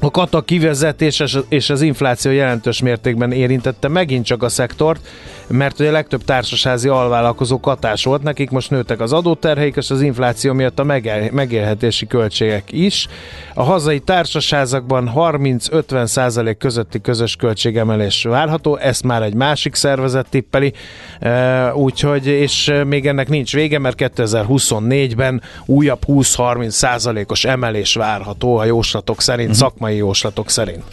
a 0.00 0.10
kata 0.10 0.40
kivezetés 0.40 1.22
és- 1.48 1.70
az 1.70 1.82
infláció 1.82 2.30
jelentős 2.30 2.80
mértékben 2.80 3.32
érintette 3.32 3.88
megint 3.88 4.24
csak 4.24 4.42
a 4.42 4.48
szektort, 4.48 5.00
mert 5.46 5.80
ugye 5.80 5.88
a 5.88 5.92
legtöbb 5.92 6.24
társasházi 6.24 6.88
alvállalkozó 6.88 7.60
katás 7.60 8.04
volt, 8.04 8.22
nekik 8.22 8.50
most 8.50 8.70
nőttek 8.70 9.00
az 9.00 9.12
adóterheik, 9.12 9.76
és 9.76 9.90
az 9.90 10.02
infláció 10.02 10.52
miatt 10.52 10.78
a 10.78 10.84
megél- 10.84 11.32
megélhetési 11.32 12.06
költségek 12.06 12.72
is. 12.72 13.06
A 13.54 13.62
hazai 13.62 13.98
társasházakban 13.98 15.12
30-50 15.14 16.06
százalék 16.06 16.58
közötti 16.58 17.00
közös 17.00 17.36
költségemelés 17.36 18.22
várható, 18.22 18.76
ezt 18.76 19.04
már 19.04 19.22
egy 19.22 19.34
másik 19.34 19.74
szervezet 19.74 20.26
tippeli, 20.30 20.72
e, 21.20 21.74
úgyhogy, 21.74 22.26
és 22.26 22.72
még 22.86 23.06
ennek 23.06 23.28
nincs 23.28 23.52
vége, 23.52 23.78
mert 23.78 23.96
2024-ben 23.96 25.42
újabb 25.66 26.02
20-30 26.06 26.68
százalékos 26.68 27.44
emelés 27.44 27.94
várható 27.94 28.56
a 28.56 28.64
jóslatok 28.64 29.20
szerint, 29.20 29.50
uh-huh. 29.50 29.62
szakmai 29.62 29.89
jóslatok 29.94 30.50
szerint. 30.50 30.84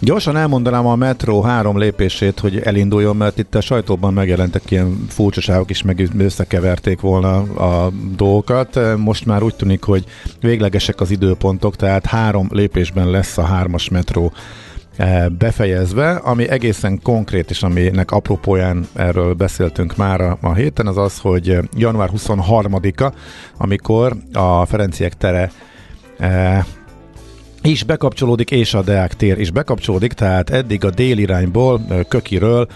Gyorsan 0.00 0.36
elmondanám 0.36 0.86
a 0.86 0.96
metró 0.96 1.42
három 1.42 1.78
lépését, 1.78 2.40
hogy 2.40 2.58
elinduljon, 2.58 3.16
mert 3.16 3.38
itt 3.38 3.54
a 3.54 3.60
sajtóban 3.60 4.12
megjelentek 4.12 4.70
ilyen 4.70 5.04
furcsaságok 5.08 5.70
is, 5.70 5.82
meg 5.82 6.08
összekeverték 6.18 7.00
volna 7.00 7.36
a 7.38 7.92
dolgokat. 8.16 8.80
Most 8.96 9.26
már 9.26 9.42
úgy 9.42 9.54
tűnik, 9.54 9.82
hogy 9.82 10.04
véglegesek 10.40 11.00
az 11.00 11.10
időpontok, 11.10 11.76
tehát 11.76 12.06
három 12.06 12.48
lépésben 12.50 13.10
lesz 13.10 13.38
a 13.38 13.42
hármas 13.42 13.88
metró 13.88 14.32
befejezve, 15.38 16.10
ami 16.10 16.48
egészen 16.48 17.00
konkrét, 17.02 17.50
és 17.50 17.62
aminek 17.62 18.10
apropóján 18.10 18.88
erről 18.94 19.34
beszéltünk 19.34 19.96
már 19.96 20.20
a, 20.20 20.38
a 20.40 20.54
héten, 20.54 20.86
az 20.86 20.96
az, 20.96 21.18
hogy 21.18 21.58
január 21.76 22.10
23-a, 22.16 23.12
amikor 23.56 24.16
a 24.32 24.66
Ferenciek 24.66 25.14
tere 25.14 25.50
is 27.62 27.84
bekapcsolódik, 27.84 28.50
és 28.50 28.74
a 28.74 28.82
Deák 28.82 29.14
tér 29.14 29.38
is 29.38 29.50
bekapcsolódik, 29.50 30.12
tehát 30.12 30.50
eddig 30.50 30.84
a 30.84 30.90
délirányból, 30.90 31.80
Kökiről 32.08 32.68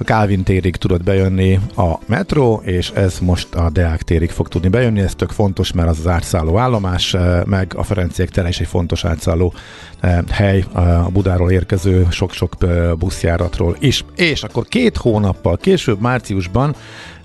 a 0.00 0.04
Calvin 0.04 0.42
térig 0.42 0.76
tudott 0.76 1.02
bejönni 1.02 1.60
a 1.76 1.98
metró, 2.06 2.60
és 2.64 2.90
ez 2.90 3.18
most 3.18 3.54
a 3.54 3.70
Deák 3.70 4.02
térig 4.02 4.30
fog 4.30 4.48
tudni 4.48 4.68
bejönni, 4.68 5.00
ez 5.00 5.14
tök 5.14 5.30
fontos, 5.30 5.72
mert 5.72 5.88
az 5.88 5.98
az 5.98 6.06
átszálló 6.06 6.58
állomás, 6.58 7.16
meg 7.44 7.72
a 7.76 7.82
Ferenciek 7.82 8.28
tere 8.28 8.48
is 8.48 8.60
egy 8.60 8.66
fontos 8.66 9.04
átszálló 9.04 9.54
hely 10.30 10.64
a 10.72 11.10
Budáról 11.12 11.50
érkező 11.50 12.06
sok-sok 12.10 12.54
buszjáratról 12.98 13.76
is. 13.78 14.04
És 14.16 14.42
akkor 14.42 14.66
két 14.66 14.96
hónappal 14.96 15.56
később, 15.56 16.00
márciusban 16.00 16.74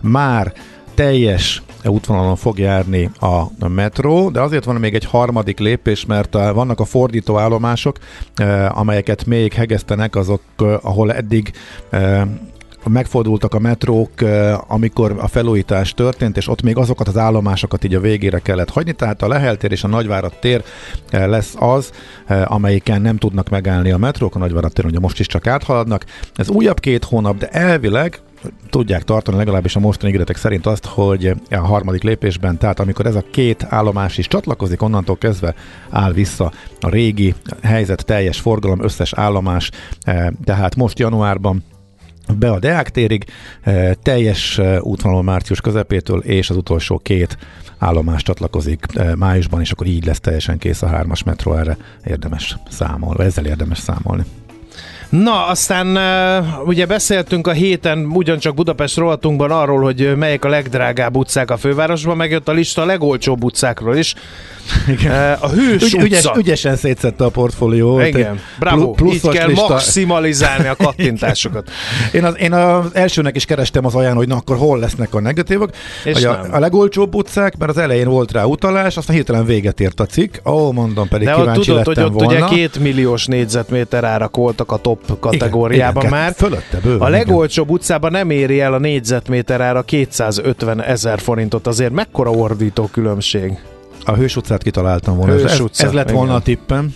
már 0.01 0.53
teljes 0.93 1.61
útvonalon 1.85 2.35
fog 2.35 2.59
járni 2.59 3.09
a 3.19 3.67
metró, 3.67 4.29
de 4.29 4.41
azért 4.41 4.63
van 4.63 4.75
még 4.75 4.93
egy 4.93 5.05
harmadik 5.05 5.59
lépés, 5.59 6.05
mert 6.05 6.33
vannak 6.33 6.79
a 6.79 6.85
fordító 6.85 7.37
állomások, 7.37 7.97
amelyeket 8.69 9.25
még 9.25 9.53
hegesztenek, 9.53 10.15
azok, 10.15 10.41
ahol 10.81 11.13
eddig 11.13 11.51
megfordultak 12.89 13.53
a 13.53 13.59
metrók, 13.59 14.11
amikor 14.67 15.15
a 15.19 15.27
felújítás 15.27 15.93
történt, 15.93 16.37
és 16.37 16.47
ott 16.47 16.61
még 16.61 16.77
azokat 16.77 17.07
az 17.07 17.17
állomásokat 17.17 17.83
így 17.83 17.95
a 17.95 17.99
végére 17.99 18.39
kellett 18.39 18.69
hagyni, 18.69 18.93
tehát 18.93 19.21
a 19.21 19.27
Leheltér 19.27 19.71
és 19.71 19.83
a 19.83 19.87
Nagyvárad 19.87 20.33
tér 20.39 20.63
lesz 21.11 21.55
az, 21.59 21.91
amelyiken 22.45 23.01
nem 23.01 23.17
tudnak 23.17 23.49
megállni 23.49 23.91
a 23.91 23.97
metrók, 23.97 24.35
a 24.35 24.39
Nagyvárad 24.39 24.73
tér 24.73 24.85
ugye 24.85 24.99
most 24.99 25.19
is 25.19 25.27
csak 25.27 25.47
áthaladnak. 25.47 26.05
Ez 26.35 26.49
újabb 26.49 26.79
két 26.79 27.03
hónap, 27.03 27.37
de 27.37 27.47
elvileg 27.47 28.19
tudják 28.69 29.03
tartani 29.03 29.37
legalábbis 29.37 29.75
a 29.75 29.79
mostani 29.79 30.09
ígéretek 30.09 30.37
szerint 30.37 30.65
azt, 30.65 30.85
hogy 30.85 31.33
a 31.49 31.57
harmadik 31.57 32.03
lépésben, 32.03 32.57
tehát 32.57 32.79
amikor 32.79 33.05
ez 33.05 33.15
a 33.15 33.23
két 33.31 33.65
állomás 33.69 34.17
is 34.17 34.27
csatlakozik, 34.27 34.81
onnantól 34.81 35.17
kezdve 35.17 35.53
áll 35.89 36.11
vissza 36.11 36.51
a 36.79 36.89
régi 36.89 37.33
helyzet, 37.61 38.05
teljes 38.05 38.39
forgalom, 38.39 38.83
összes 38.83 39.13
állomás, 39.13 39.71
tehát 40.43 40.75
most 40.75 40.99
januárban 40.99 41.63
be 42.37 42.51
a 42.51 42.59
Deák 42.59 42.89
térig, 42.89 43.25
teljes 44.01 44.61
útvonalon 44.79 45.23
március 45.23 45.61
közepétől, 45.61 46.19
és 46.19 46.49
az 46.49 46.55
utolsó 46.57 46.97
két 46.97 47.37
állomás 47.77 48.23
csatlakozik 48.23 48.85
májusban, 49.15 49.61
és 49.61 49.71
akkor 49.71 49.87
így 49.87 50.05
lesz 50.05 50.19
teljesen 50.19 50.57
kész 50.57 50.81
a 50.81 50.87
hármas 50.87 51.23
metró, 51.23 51.55
erre 51.55 51.77
érdemes 52.05 52.57
számolni, 52.69 53.23
ezzel 53.23 53.45
érdemes 53.45 53.77
számolni. 53.77 54.23
Na, 55.21 55.47
aztán 55.47 55.97
ugye 56.65 56.85
beszéltünk 56.85 57.47
a 57.47 57.51
héten 57.51 58.05
ugyancsak 58.13 58.53
Budapest 58.53 58.97
rovatunkban 58.97 59.51
arról, 59.51 59.81
hogy 59.81 60.17
melyek 60.17 60.45
a 60.45 60.49
legdrágább 60.49 61.15
utcák 61.15 61.51
a 61.51 61.57
fővárosban, 61.57 62.17
megjött 62.17 62.47
a 62.47 62.51
lista 62.51 62.81
a 62.81 62.85
legolcsóbb 62.85 63.43
utcákról 63.43 63.95
is. 63.95 64.13
Igen. 64.87 65.37
A 65.39 65.49
Hős 65.49 65.81
Ügy, 65.81 65.93
utca. 65.93 66.03
Ügyes, 66.03 66.25
ügyesen 66.35 66.75
szétszette 66.75 67.23
a 67.23 67.29
portfólió. 67.29 67.99
Igen, 68.01 68.39
bravo, 68.59 68.91
plusz 68.91 69.13
így 69.13 69.29
kell 69.29 69.47
lista. 69.47 69.67
maximalizálni 69.67 70.67
a 70.67 70.75
kattintásokat. 70.85 71.71
én, 72.13 72.23
az, 72.23 72.37
én 72.39 72.53
az 72.53 72.85
elsőnek 72.93 73.35
is 73.35 73.45
kerestem 73.45 73.85
az 73.85 73.95
aján, 73.95 74.15
hogy 74.15 74.27
na 74.27 74.35
akkor 74.35 74.57
hol 74.57 74.79
lesznek 74.79 75.13
a 75.13 75.19
negatívok. 75.19 75.69
És 76.03 76.13
hogy 76.13 76.23
a, 76.23 76.45
a, 76.51 76.59
legolcsóbb 76.59 77.15
utcák, 77.15 77.57
mert 77.57 77.71
az 77.71 77.77
elején 77.77 78.07
volt 78.07 78.31
rá 78.31 78.43
utalás, 78.43 78.97
aztán 78.97 79.15
hirtelen 79.15 79.45
véget 79.45 79.79
ért 79.79 79.99
a 79.99 80.05
cikk. 80.05 80.35
Ó, 80.45 80.71
mondom, 80.71 81.07
pedig 81.07 81.27
De 81.27 81.33
kíváncsi 81.33 81.69
tudod, 81.69 81.85
hogy 81.85 81.99
ott 81.99 82.13
volna. 82.13 82.45
ugye 82.45 82.55
két 82.55 82.79
milliós 82.79 83.25
négyzetméter 83.25 84.03
árak 84.03 84.35
voltak 84.35 84.71
a 84.71 84.77
top 84.77 85.02
kategóriában 85.19 86.03
igen, 86.05 86.17
már. 86.17 86.33
Fölötte, 86.33 86.79
bőven, 86.83 87.01
a 87.01 87.09
legolcsóbb 87.09 87.65
igen. 87.65 87.77
utcában 87.77 88.11
nem 88.11 88.29
éri 88.29 88.59
el 88.59 88.73
a 88.73 88.77
négyzetméter 88.77 89.61
ára 89.61 89.81
250 89.81 90.81
ezer 90.81 91.19
forintot. 91.19 91.67
Azért 91.67 91.91
mekkora 91.91 92.31
ordító 92.31 92.89
különbség? 92.91 93.59
A 94.05 94.13
Hős 94.13 94.35
utcát 94.35 94.63
kitaláltam 94.63 95.17
volna. 95.17 95.33
Hős 95.33 95.51
ez, 95.51 95.59
utca, 95.59 95.85
ez 95.85 95.93
lett 95.93 96.09
volna 96.09 96.25
igen. 96.25 96.35
a 96.35 96.41
tippem. 96.41 96.93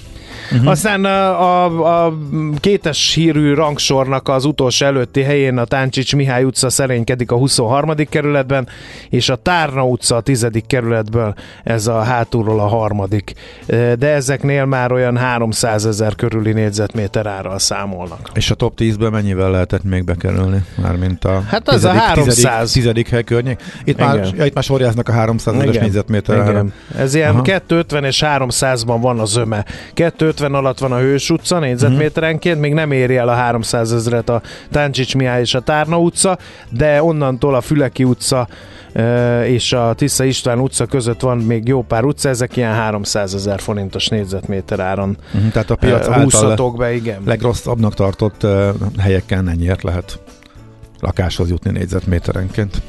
Uh-huh. 0.52 0.70
Aztán 0.70 1.06
a, 1.06 1.66
a, 1.66 2.06
a 2.06 2.18
kétes 2.60 3.14
hírű 3.14 3.54
rangsornak 3.54 4.28
az 4.30 4.46
utolsó 4.46 4.86
előtti 4.86 5.22
helyén 5.22 5.58
a 5.58 5.66
Táncsics 5.66 6.16
Mihály 6.16 6.44
utca 6.44 6.70
szerénykedik 6.70 7.32
a 7.32 7.36
23. 7.36 7.94
kerületben, 8.10 8.68
és 9.10 9.30
a 9.30 9.36
Tárna 9.36 9.86
utca 9.86 10.16
a 10.16 10.22
10. 10.22 10.48
kerületből, 10.68 11.34
ez 11.64 11.88
a 11.88 12.02
hátulról 12.02 12.60
a 12.60 12.68
harmadik. 12.68 13.34
De 13.68 14.08
ezeknél 14.08 14.66
már 14.66 14.92
olyan 14.92 15.18
300 15.18 15.86
ezer 15.86 16.16
körüli 16.16 16.52
négyzetméter 16.52 17.26
árral 17.26 17.60
számolnak. 17.60 18.30
És 18.34 18.52
a 18.52 18.56
top 18.56 18.74
10-ből 18.78 19.12
mennyivel 19.12 19.52
lehetett 19.52 19.84
még 19.84 20.04
bekerülni? 20.04 20.66
Mármint 20.82 21.26
a 21.26 21.42
hát 21.48 21.68
az 21.68 21.74
tizedik, 21.74 22.00
a 22.00 22.04
300. 22.04 22.72
Tizedik, 22.72 23.10
hely 23.10 23.24
környék. 23.24 23.62
Itt 23.84 24.00
már, 24.00 24.28
ja, 24.38 24.46
itt 24.46 24.54
már 24.54 24.64
sorjáznak 24.64 25.10
a 25.10 25.12
300 25.12 25.56
ezeres 25.56 25.78
négyzetméter 25.78 26.66
Ez 26.98 27.16
ilyen 27.16 27.30
Aha. 27.30 27.42
250 27.42 28.04
és 28.04 28.24
300-ban 28.26 28.98
van 29.02 29.20
az 29.20 29.36
öme. 29.36 29.66
250 29.94 30.37
250 30.38 30.54
alatt 30.54 30.80
van 30.80 30.92
a 30.92 30.98
Hős 30.98 31.30
utca 31.30 31.60
négyzetméterenként, 31.60 32.60
még 32.60 32.74
nem 32.74 32.92
éri 32.92 33.16
el 33.16 33.28
a 33.28 33.34
300 33.34 33.94
ezeret 33.94 34.30
a 34.30 34.42
Táncsics 34.72 35.16
Mihály 35.16 35.42
és 35.42 35.54
a 35.54 35.60
Tárna 35.60 36.00
utca, 36.00 36.38
de 36.70 37.04
onnantól 37.04 37.56
a 37.56 37.62
Füleki 37.62 38.04
utca 38.04 38.48
és 39.44 39.74
a 39.74 39.94
Tisza 39.94 40.24
István 40.24 40.60
utca 40.60 40.86
között 40.86 41.22
van 41.22 41.38
még 41.38 41.68
jó 41.68 41.82
pár 41.82 42.04
utca, 42.04 42.30
ezek 42.30 42.58
ilyen 42.58 42.74
300 42.74 43.34
ezer 43.34 43.60
forintos 43.60 44.08
négyzetméter 44.08 44.80
áron 44.80 45.18
uh-huh, 45.34 45.52
Tehát 45.52 45.70
a 45.70 45.76
piac 45.76 46.08
által 46.08 46.72
be, 46.72 46.94
igen. 46.94 47.22
legrosszabbnak 47.26 47.94
tartott 47.94 48.48
helyeken 48.98 49.50
ennyiért 49.50 49.84
lehet 49.84 50.20
lakáshoz 51.00 51.50
jutni 51.50 51.72
négyzetméterenként. 51.72 52.82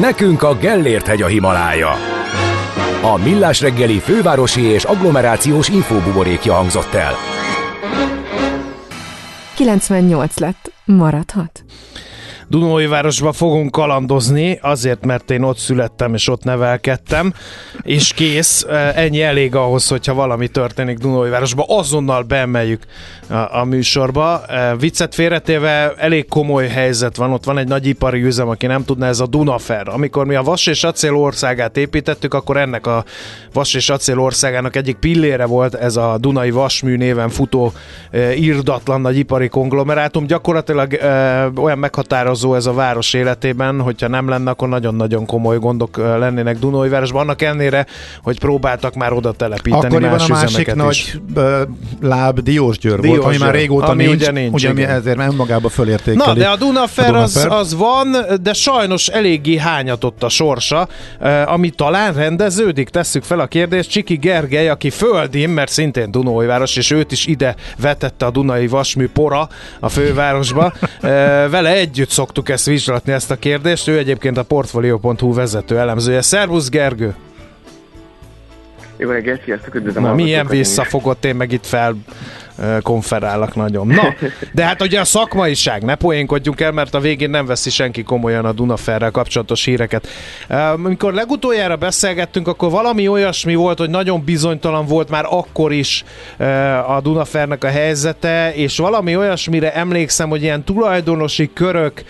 Nekünk 0.00 0.42
a 0.42 0.54
Gellért 0.54 1.06
hegy 1.06 1.22
a 1.22 1.26
Himalája. 1.26 2.17
A 3.02 3.16
Millás 3.16 3.60
reggeli 3.60 3.98
fővárosi 3.98 4.62
és 4.62 4.84
agglomerációs 4.84 5.68
infóbuborékja 5.68 6.52
hangzott 6.54 6.94
el. 6.94 7.12
98 9.54 10.38
lett. 10.38 10.72
Maradhat. 10.84 11.64
Dunóivárosba 12.48 13.32
fogunk 13.32 13.70
kalandozni, 13.70 14.58
azért, 14.62 15.04
mert 15.04 15.30
én 15.30 15.42
ott 15.42 15.58
születtem 15.58 16.14
és 16.14 16.28
ott 16.28 16.44
nevelkedtem, 16.44 17.32
és 17.82 18.12
kész, 18.12 18.66
ennyi 18.94 19.22
elég 19.22 19.54
ahhoz, 19.54 19.88
hogyha 19.88 20.14
valami 20.14 20.48
történik 20.48 20.98
Dunóivárosba, 20.98 21.64
azonnal 21.68 22.22
beemeljük 22.22 22.82
a, 23.28 23.34
a 23.34 23.64
műsorba. 23.64 24.40
Viccet 24.78 25.14
félretéve 25.14 25.94
elég 25.96 26.28
komoly 26.28 26.66
helyzet 26.66 27.16
van, 27.16 27.32
ott 27.32 27.44
van 27.44 27.58
egy 27.58 27.68
nagy 27.68 27.86
ipari 27.86 28.22
üzem, 28.22 28.48
aki 28.48 28.66
nem 28.66 28.84
tudná, 28.84 29.08
ez 29.08 29.20
a 29.20 29.26
Dunafer. 29.26 29.88
Amikor 29.88 30.26
mi 30.26 30.34
a 30.34 30.42
Vas 30.42 30.66
és 30.66 30.84
Acél 30.84 31.14
országát 31.14 31.76
építettük, 31.76 32.34
akkor 32.34 32.56
ennek 32.56 32.86
a 32.86 33.04
Vas 33.52 33.74
és 33.74 33.90
Acél 33.90 34.18
országának 34.18 34.76
egyik 34.76 34.96
pillére 34.96 35.46
volt 35.46 35.74
ez 35.74 35.96
a 35.96 36.16
Dunai 36.20 36.50
Vasmű 36.50 36.96
néven 36.96 37.28
futó 37.28 37.72
írdatlan 38.36 39.00
nagy 39.00 39.18
ipari 39.18 39.48
konglomerátum. 39.48 40.26
Gyakorlatilag 40.26 40.98
olyan 41.56 41.78
meghatározó 41.78 42.36
meghatározó 42.42 42.54
ez 42.54 42.66
a 42.66 42.72
város 42.72 43.14
életében, 43.14 43.80
hogyha 43.80 44.08
nem 44.08 44.28
lenne, 44.28 44.50
akkor 44.50 44.68
nagyon-nagyon 44.68 45.26
komoly 45.26 45.58
gondok 45.58 45.96
lennének 45.96 46.58
Dunóivárosban. 46.58 47.20
Annak 47.20 47.42
ellenére, 47.42 47.86
hogy 48.22 48.38
próbáltak 48.38 48.94
már 48.94 49.12
oda 49.12 49.32
telepíteni 49.32 49.84
Akkoriban 49.84 50.10
más 50.10 50.30
a 50.30 50.32
másik 50.32 50.66
is. 50.66 50.72
nagy 50.74 51.20
láb 52.00 52.40
Diós 52.40 52.76
volt, 52.80 53.24
ami 53.24 53.36
már 53.36 53.54
régóta 53.54 53.86
ami 53.86 54.04
nincs, 54.04 54.14
ugye 54.14 54.30
nincs, 54.30 54.52
ugye 54.52 54.72
mi 54.72 54.82
ezért 54.82 55.18
önmagába 55.18 55.68
fölértékeli. 55.68 56.16
Na, 56.16 56.34
de 56.34 56.48
a 56.48 56.56
Dunafer, 56.56 57.04
a 57.04 57.12
Dunafer. 57.12 57.46
Az, 57.46 57.58
az 57.58 57.74
van, 57.74 58.16
de 58.42 58.52
sajnos 58.52 59.08
eléggé 59.08 59.56
hányatott 59.56 60.22
a 60.22 60.28
sorsa, 60.28 60.88
ami 61.44 61.70
talán 61.70 62.12
rendeződik, 62.12 62.88
tesszük 62.88 63.22
fel 63.22 63.40
a 63.40 63.46
kérdést. 63.46 63.90
Csiki 63.90 64.16
Gergely, 64.16 64.68
aki 64.68 64.90
földim, 64.90 65.50
mert 65.50 65.70
szintén 65.70 66.10
Dunóiváros, 66.10 66.76
és 66.76 66.90
őt 66.90 67.12
is 67.12 67.26
ide 67.26 67.54
vetette 67.76 68.26
a 68.26 68.30
Dunai 68.30 68.66
Vasmű 68.66 69.08
pora 69.08 69.48
a 69.80 69.88
fővárosba, 69.88 70.72
vele 71.50 71.74
együtt 71.74 72.10
szok 72.10 72.27
szoktuk 72.28 72.48
ezt 72.48 72.66
vizslatni, 72.66 73.12
ezt 73.12 73.30
a 73.30 73.36
kérdést. 73.36 73.88
Ő 73.88 73.98
egyébként 73.98 74.36
a 74.36 74.42
Portfolio.hu 74.42 75.34
vezető 75.34 75.78
elemzője. 75.78 76.20
Szervusz 76.20 76.68
Gergő! 76.68 77.14
Jó 78.96 79.10
reggelt, 79.10 79.42
sziasztok, 79.44 79.74
üdvözlöm! 79.74 80.02
Na, 80.02 80.14
milyen 80.14 80.46
visszafogott 80.46 81.24
én 81.24 81.36
meg 81.36 81.52
itt 81.52 81.66
fel 81.66 81.96
konferálnak 82.82 83.54
nagyon. 83.54 83.86
Na, 83.86 84.14
de 84.52 84.64
hát 84.64 84.82
ugye 84.82 85.00
a 85.00 85.04
szakmaiság, 85.04 85.82
ne 85.82 85.94
poénkodjunk 85.94 86.60
el, 86.60 86.72
mert 86.72 86.94
a 86.94 87.00
végén 87.00 87.30
nem 87.30 87.46
veszi 87.46 87.70
senki 87.70 88.02
komolyan 88.02 88.44
a 88.44 88.52
Dunaferrel 88.52 89.10
kapcsolatos 89.10 89.64
híreket. 89.64 90.06
Amikor 90.74 91.12
legutoljára 91.12 91.76
beszélgettünk, 91.76 92.48
akkor 92.48 92.70
valami 92.70 93.08
olyasmi 93.08 93.54
volt, 93.54 93.78
hogy 93.78 93.90
nagyon 93.90 94.24
bizonytalan 94.24 94.86
volt 94.86 95.10
már 95.10 95.24
akkor 95.30 95.72
is 95.72 96.04
a 96.86 97.00
Dunafernek 97.00 97.64
a 97.64 97.68
helyzete, 97.68 98.54
és 98.54 98.76
valami 98.76 99.16
olyasmire 99.16 99.74
emlékszem, 99.74 100.28
hogy 100.28 100.42
ilyen 100.42 100.64
tulajdonosi 100.64 101.50
körök 101.52 102.02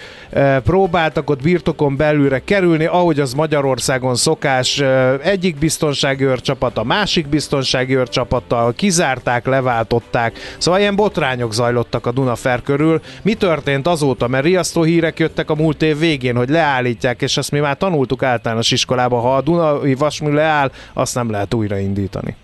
próbáltak 0.64 1.30
ott 1.30 1.42
birtokon 1.42 1.96
belülre 1.96 2.42
kerülni, 2.44 2.84
ahogy 2.84 3.20
az 3.20 3.34
Magyarországon 3.34 4.14
szokás, 4.14 4.82
egyik 5.22 5.58
biztonsági 5.58 6.24
őrcsapat 6.24 6.78
a 6.78 6.84
másik 6.84 7.26
biztonsági 7.28 7.96
őrcsapattal 7.96 8.72
kizárták, 8.76 9.46
leváltották, 9.46 10.37
szóval 10.58 10.80
ilyen 10.80 10.96
botrányok 10.96 11.52
zajlottak 11.52 12.06
a 12.06 12.12
Dunafer 12.12 12.62
körül. 12.62 13.00
Mi 13.22 13.34
történt 13.34 13.86
azóta? 13.86 14.28
Mert 14.28 14.44
riasztó 14.44 14.82
hírek 14.82 15.18
jöttek 15.18 15.50
a 15.50 15.54
múlt 15.54 15.82
év 15.82 15.98
végén, 15.98 16.36
hogy 16.36 16.48
leállítják, 16.48 17.22
és 17.22 17.36
ezt 17.36 17.50
mi 17.50 17.58
már 17.58 17.76
tanultuk 17.76 18.22
általános 18.22 18.70
iskolában, 18.70 19.20
ha 19.20 19.36
a 19.36 19.40
Dunai 19.40 19.94
vasmű 19.94 20.30
leáll, 20.30 20.70
azt 20.92 21.14
nem 21.14 21.30
lehet 21.30 21.54
újraindítani. 21.54 22.36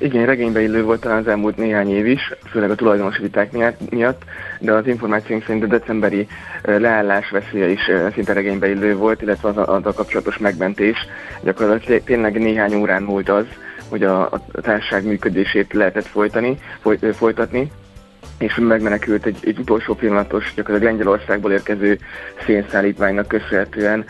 Igen, 0.00 0.26
regénybe 0.26 0.60
illő 0.60 0.82
volt 0.82 1.00
talán 1.00 1.18
az 1.18 1.28
elmúlt 1.28 1.56
néhány 1.56 1.90
év 1.90 2.06
is, 2.06 2.32
főleg 2.50 2.70
a 2.70 2.74
tulajdonosi 2.74 3.22
viták 3.22 3.52
miatt, 3.90 4.22
de 4.60 4.72
az 4.72 4.86
információink 4.86 5.44
szerint 5.44 5.64
a 5.64 5.66
decemberi 5.66 6.26
leállás 6.62 7.30
veszélye 7.30 7.68
is 7.68 7.80
szinte 8.14 8.32
regénybe 8.32 8.70
illő 8.70 8.96
volt, 8.96 9.22
illetve 9.22 9.48
az 9.48 9.56
a, 9.56 9.74
az 9.74 9.86
a 9.86 9.92
kapcsolatos 9.92 10.38
megmentés. 10.38 10.96
Gyakorlatilag 11.42 12.02
tényleg 12.04 12.38
néhány 12.38 12.74
órán 12.74 13.02
múlt 13.02 13.28
az, 13.28 13.44
hogy 13.88 14.02
a, 14.02 14.22
a 14.30 14.40
társaság 14.62 15.04
működését 15.04 15.72
lehetett 15.72 16.06
folytani, 16.06 16.58
foly, 16.80 16.98
folytatni, 17.12 17.70
és 18.38 18.54
megmenekült 18.54 19.26
egy, 19.26 19.38
egy 19.42 19.58
utolsó 19.58 19.94
pillanatos, 19.94 20.52
gyakorlatilag 20.54 20.92
Lengyelországból 20.92 21.52
érkező 21.52 21.98
szénszállítványnak 22.46 23.28
köszönhetően. 23.28 24.04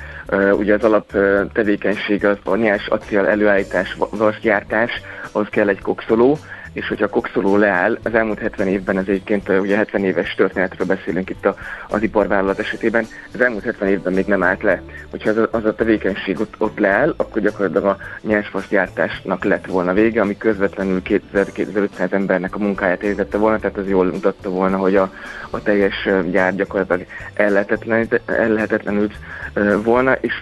Ugye 0.53 0.75
az 0.75 0.85
alap 0.85 1.15
uh, 1.15 1.53
tevékenység 1.53 2.25
az 2.25 2.37
a 2.45 2.57
nyers 2.57 2.87
acél 2.87 3.27
előállítás, 3.27 3.97
vasgyártás, 4.11 4.91
az 5.33 5.47
kell 5.51 5.69
egy 5.69 5.81
kokszoló, 5.81 6.39
és 6.73 6.89
hogyha 6.89 7.09
kokszoló 7.09 7.57
leáll, 7.57 7.99
az 8.03 8.15
elmúlt 8.15 8.39
70 8.39 8.67
évben, 8.69 8.99
ez 8.99 9.05
egyébként 9.07 9.49
ugye 9.49 9.77
70 9.77 10.05
éves 10.05 10.35
történetről 10.35 10.87
beszélünk 10.87 11.31
itt 11.31 11.47
a, 11.47 11.57
az 11.89 12.03
iparvállalat 12.03 12.59
esetében, 12.59 13.07
az 13.35 13.41
elmúlt 13.41 13.65
70 13.65 13.89
évben 13.89 14.13
még 14.13 14.27
nem 14.27 14.43
állt 14.43 14.63
le. 14.63 14.83
Hogyha 15.11 15.31
az 15.31 15.37
a, 15.37 15.49
az 15.51 15.65
a 15.65 15.75
tevékenység 15.75 16.41
ott, 16.41 16.55
ott 16.59 16.79
leáll, 16.79 17.15
akkor 17.17 17.43
gyakorlatilag 17.43 17.85
a 17.85 17.97
nyersfas 18.21 18.69
gyártásnak 18.69 19.45
lett 19.45 19.67
volna 19.67 19.93
vége, 19.93 20.21
ami 20.21 20.37
közvetlenül 20.37 21.01
2000-2500 21.05 22.13
embernek 22.13 22.55
a 22.55 22.59
munkáját 22.59 23.03
érintette 23.03 23.39
volna, 23.39 23.59
tehát 23.59 23.77
az 23.77 23.89
jól 23.89 24.05
mutatta 24.05 24.51
volna, 24.51 24.77
hogy 24.77 24.97
a, 24.97 25.13
a 25.51 25.63
teljes 25.63 26.09
gyár 26.31 26.55
gyakorlatilag 26.55 27.07
ellehetetlenült 28.27 29.15
volna, 29.83 30.13
és 30.13 30.33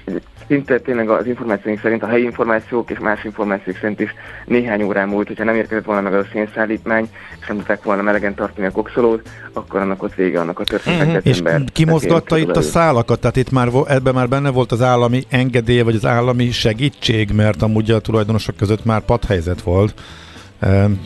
szinte 0.47 0.79
tényleg 0.79 1.09
az 1.09 1.27
információink 1.27 1.81
szerint, 1.81 2.03
a 2.03 2.07
helyi 2.07 2.22
információk 2.22 2.91
és 2.91 2.99
más 2.99 3.24
információk 3.24 3.77
szerint 3.77 4.01
is 4.01 4.14
néhány 4.45 4.83
órán 4.83 5.09
múlt, 5.09 5.27
hogyha 5.27 5.45
nem 5.45 5.55
érkezett 5.55 5.85
volna 5.85 6.01
meg 6.01 6.14
a 6.19 6.27
szénszállítmány, 6.33 7.09
és 7.41 7.47
nem 7.47 7.57
tudták 7.57 7.83
volna 7.83 8.03
melegen 8.03 8.35
tartani 8.35 8.67
a 8.67 8.71
kokszolót, 8.71 9.29
akkor 9.53 9.81
annak 9.81 10.03
ott 10.03 10.14
vége 10.14 10.41
annak 10.41 10.59
a 10.61 10.64
történetnek 10.64 11.23
december. 11.23 11.61
És 11.61 11.73
kimozgatta 11.73 12.39
itt 12.39 12.57
a 12.57 12.62
szálakat, 12.62 13.21
tehát 13.21 13.37
itt 13.37 13.51
már 13.51 13.69
ebben 13.87 14.14
már 14.14 14.29
benne 14.29 14.51
volt 14.51 14.73
az 14.73 14.83
állami 14.83 15.25
engedély, 15.29 15.81
vagy 15.81 15.95
az 15.95 16.07
állami 16.07 16.51
segítség, 16.51 17.31
mert 17.31 17.62
amúgy 17.62 17.91
a 17.91 17.99
tulajdonosok 18.01 18.57
között 18.57 18.85
már 18.85 19.01
padhelyzet 19.01 19.62
volt. 19.62 19.95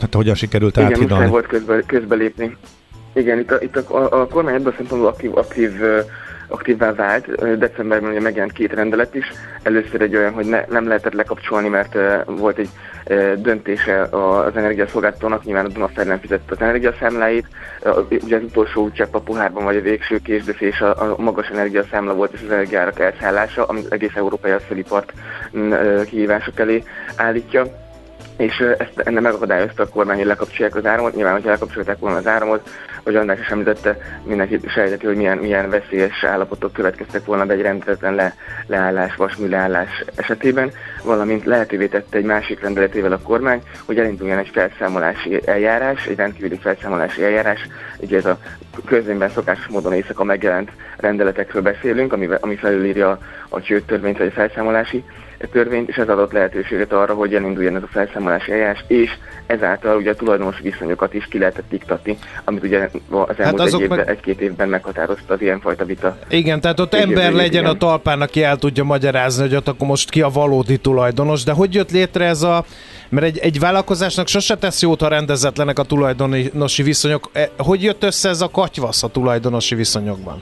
Hát 0.01 0.13
hogyan 0.13 0.35
sikerült 0.35 0.77
Igen, 0.77 0.91
áthidalni? 0.91 1.29
volt 1.29 1.47
közbe, 1.47 1.81
közbelépni. 1.85 2.57
Igen, 3.13 3.39
itt 3.39 3.51
a, 3.51 3.57
itt 3.61 3.75
a, 3.75 3.95
a, 3.97 4.21
a 4.21 4.27
kormány 4.27 4.53
ebből 4.53 4.73
szempontból 4.77 5.09
aktív, 5.09 5.37
aktív 5.37 5.71
aktívvá 6.51 6.93
vált. 6.93 7.57
Decemberben 7.57 8.09
ugye 8.09 8.21
megjelent 8.21 8.51
két 8.51 8.73
rendelet 8.73 9.15
is. 9.15 9.31
Először 9.63 10.01
egy 10.01 10.15
olyan, 10.15 10.33
hogy 10.33 10.45
ne, 10.45 10.65
nem 10.69 10.87
lehetett 10.87 11.13
lekapcsolni, 11.13 11.67
mert 11.67 11.97
volt 12.25 12.57
egy 12.57 12.69
döntése 13.37 14.01
az 14.01 14.55
energiaszolgáltatónak, 14.57 15.43
nyilván 15.43 15.65
a 15.65 15.69
Dunafer 15.69 16.05
nem 16.05 16.19
fizette 16.19 16.51
az 16.53 16.61
energiaszámláit. 16.61 17.47
Ugye 18.09 18.35
az 18.35 18.43
utolsó 18.43 18.91
csepp 18.91 19.13
a 19.13 19.19
pohárban, 19.19 19.63
vagy 19.63 19.75
a 19.75 19.81
végső 19.81 20.19
késdöfés 20.19 20.81
a, 20.81 21.11
a 21.11 21.15
magas 21.17 21.47
energiaszámla 21.47 22.13
volt, 22.13 22.33
és 22.33 22.41
az 22.43 22.51
energiárak 22.51 22.99
elszállása, 22.99 23.65
amit 23.65 23.93
egész 23.93 24.15
európai 24.15 24.51
felipart 24.67 25.13
uh, 25.51 26.03
kihívások 26.03 26.59
elé 26.59 26.83
állítja 27.15 27.89
és 28.41 28.59
ezt 28.77 28.99
ennek 28.99 29.21
megakadályozta 29.21 29.83
a 29.83 29.87
kormány, 29.87 30.17
hogy 30.17 30.25
lekapcsolják 30.25 30.75
az 30.75 30.85
áramot. 30.85 31.15
Nyilván, 31.15 31.33
hogyha 31.33 31.49
lekapcsolták 31.49 31.99
volna 31.99 32.17
az 32.17 32.27
áramot, 32.27 32.69
hogy 33.03 33.15
András 33.15 33.39
is 33.39 33.47
említette, 33.47 33.97
mindenki 34.23 34.59
sejteti, 34.67 35.05
hogy 35.05 35.15
milyen, 35.15 35.37
milyen 35.37 35.69
veszélyes 35.69 36.23
állapotok 36.23 36.73
következtek 36.73 37.25
volna 37.25 37.45
be 37.45 37.53
egy 37.53 37.61
rendezetlen 37.61 38.15
le, 38.15 38.35
leállás, 38.67 39.15
vasmű 39.15 39.47
leállás 39.47 40.03
esetében, 40.15 40.71
valamint 41.03 41.45
lehetővé 41.45 41.87
tette 41.87 42.17
egy 42.17 42.23
másik 42.23 42.61
rendeletével 42.61 43.11
a 43.11 43.19
kormány, 43.19 43.61
hogy 43.85 43.99
elinduljon 43.99 44.37
egy 44.37 44.51
felszámolási 44.53 45.41
eljárás, 45.45 46.05
egy 46.05 46.15
rendkívüli 46.15 46.57
felszámolási 46.57 47.23
eljárás, 47.23 47.67
ugye 47.97 48.17
ez 48.17 48.25
a 48.25 48.37
közényben 48.85 49.29
szokásos 49.29 49.67
módon 49.67 49.93
éjszaka 49.93 50.23
megjelent 50.23 50.71
rendeletekről 50.97 51.61
beszélünk, 51.61 52.13
ami, 52.13 52.29
ami 52.39 52.55
felülírja 52.55 53.09
a, 53.09 53.19
a 53.49 53.61
csőttörvényt 53.61 54.17
vagy 54.17 54.27
a 54.27 54.31
felszámolási 54.31 55.03
törvényt, 55.47 55.89
és 55.89 55.95
ez 55.95 56.09
adott 56.09 56.31
lehetőséget 56.31 56.91
arra, 56.91 57.13
hogy 57.13 57.35
elinduljon 57.35 57.75
ez 57.75 57.83
a 57.83 57.87
felszámolási 57.91 58.51
eljárás, 58.51 58.83
és 58.87 59.11
ezáltal 59.45 59.97
ugye 59.97 60.11
a 60.11 60.15
tulajdonos 60.15 60.59
viszonyokat 60.59 61.13
is 61.13 61.25
ki 61.25 61.37
lehetett 61.37 61.69
diktatni, 61.69 62.17
amit 62.43 62.63
ugye 62.63 62.89
az 63.09 63.35
elmúlt 63.37 63.59
hát 63.59 63.73
egy 63.73 63.81
évben, 63.81 63.97
meg... 63.97 64.09
egy-két 64.09 64.41
évben 64.41 64.69
meghatározta 64.69 65.33
az 65.33 65.41
ilyenfajta 65.41 65.85
vita. 65.85 66.17
Igen, 66.29 66.61
tehát 66.61 66.79
ott 66.79 66.93
ember 66.93 67.31
legyen 67.31 67.61
igen. 67.61 67.75
a 67.75 67.77
talpán, 67.77 68.21
aki 68.21 68.43
el 68.43 68.57
tudja 68.57 68.83
magyarázni, 68.83 69.41
hogy 69.41 69.55
ott 69.55 69.67
akkor 69.67 69.87
most 69.87 70.09
ki 70.09 70.21
a 70.21 70.29
valódi 70.29 70.77
tulajdonos, 70.77 71.43
de 71.43 71.51
hogy 71.51 71.73
jött 71.73 71.91
létre 71.91 72.25
ez 72.25 72.41
a 72.41 72.65
mert 73.11 73.25
egy, 73.25 73.37
egy 73.37 73.59
vállalkozásnak 73.59 74.27
sose 74.27 74.57
tesz 74.57 74.81
jót, 74.81 75.01
ha 75.01 75.07
rendezetlenek 75.07 75.79
a 75.79 75.83
tulajdonosi 75.83 76.83
viszonyok. 76.83 77.29
E, 77.33 77.49
hogy 77.57 77.83
jött 77.83 78.03
össze 78.03 78.29
ez 78.29 78.41
a 78.41 78.49
katyvasz 78.49 79.03
a 79.03 79.07
tulajdonosi 79.07 79.75
viszonyokban? 79.75 80.41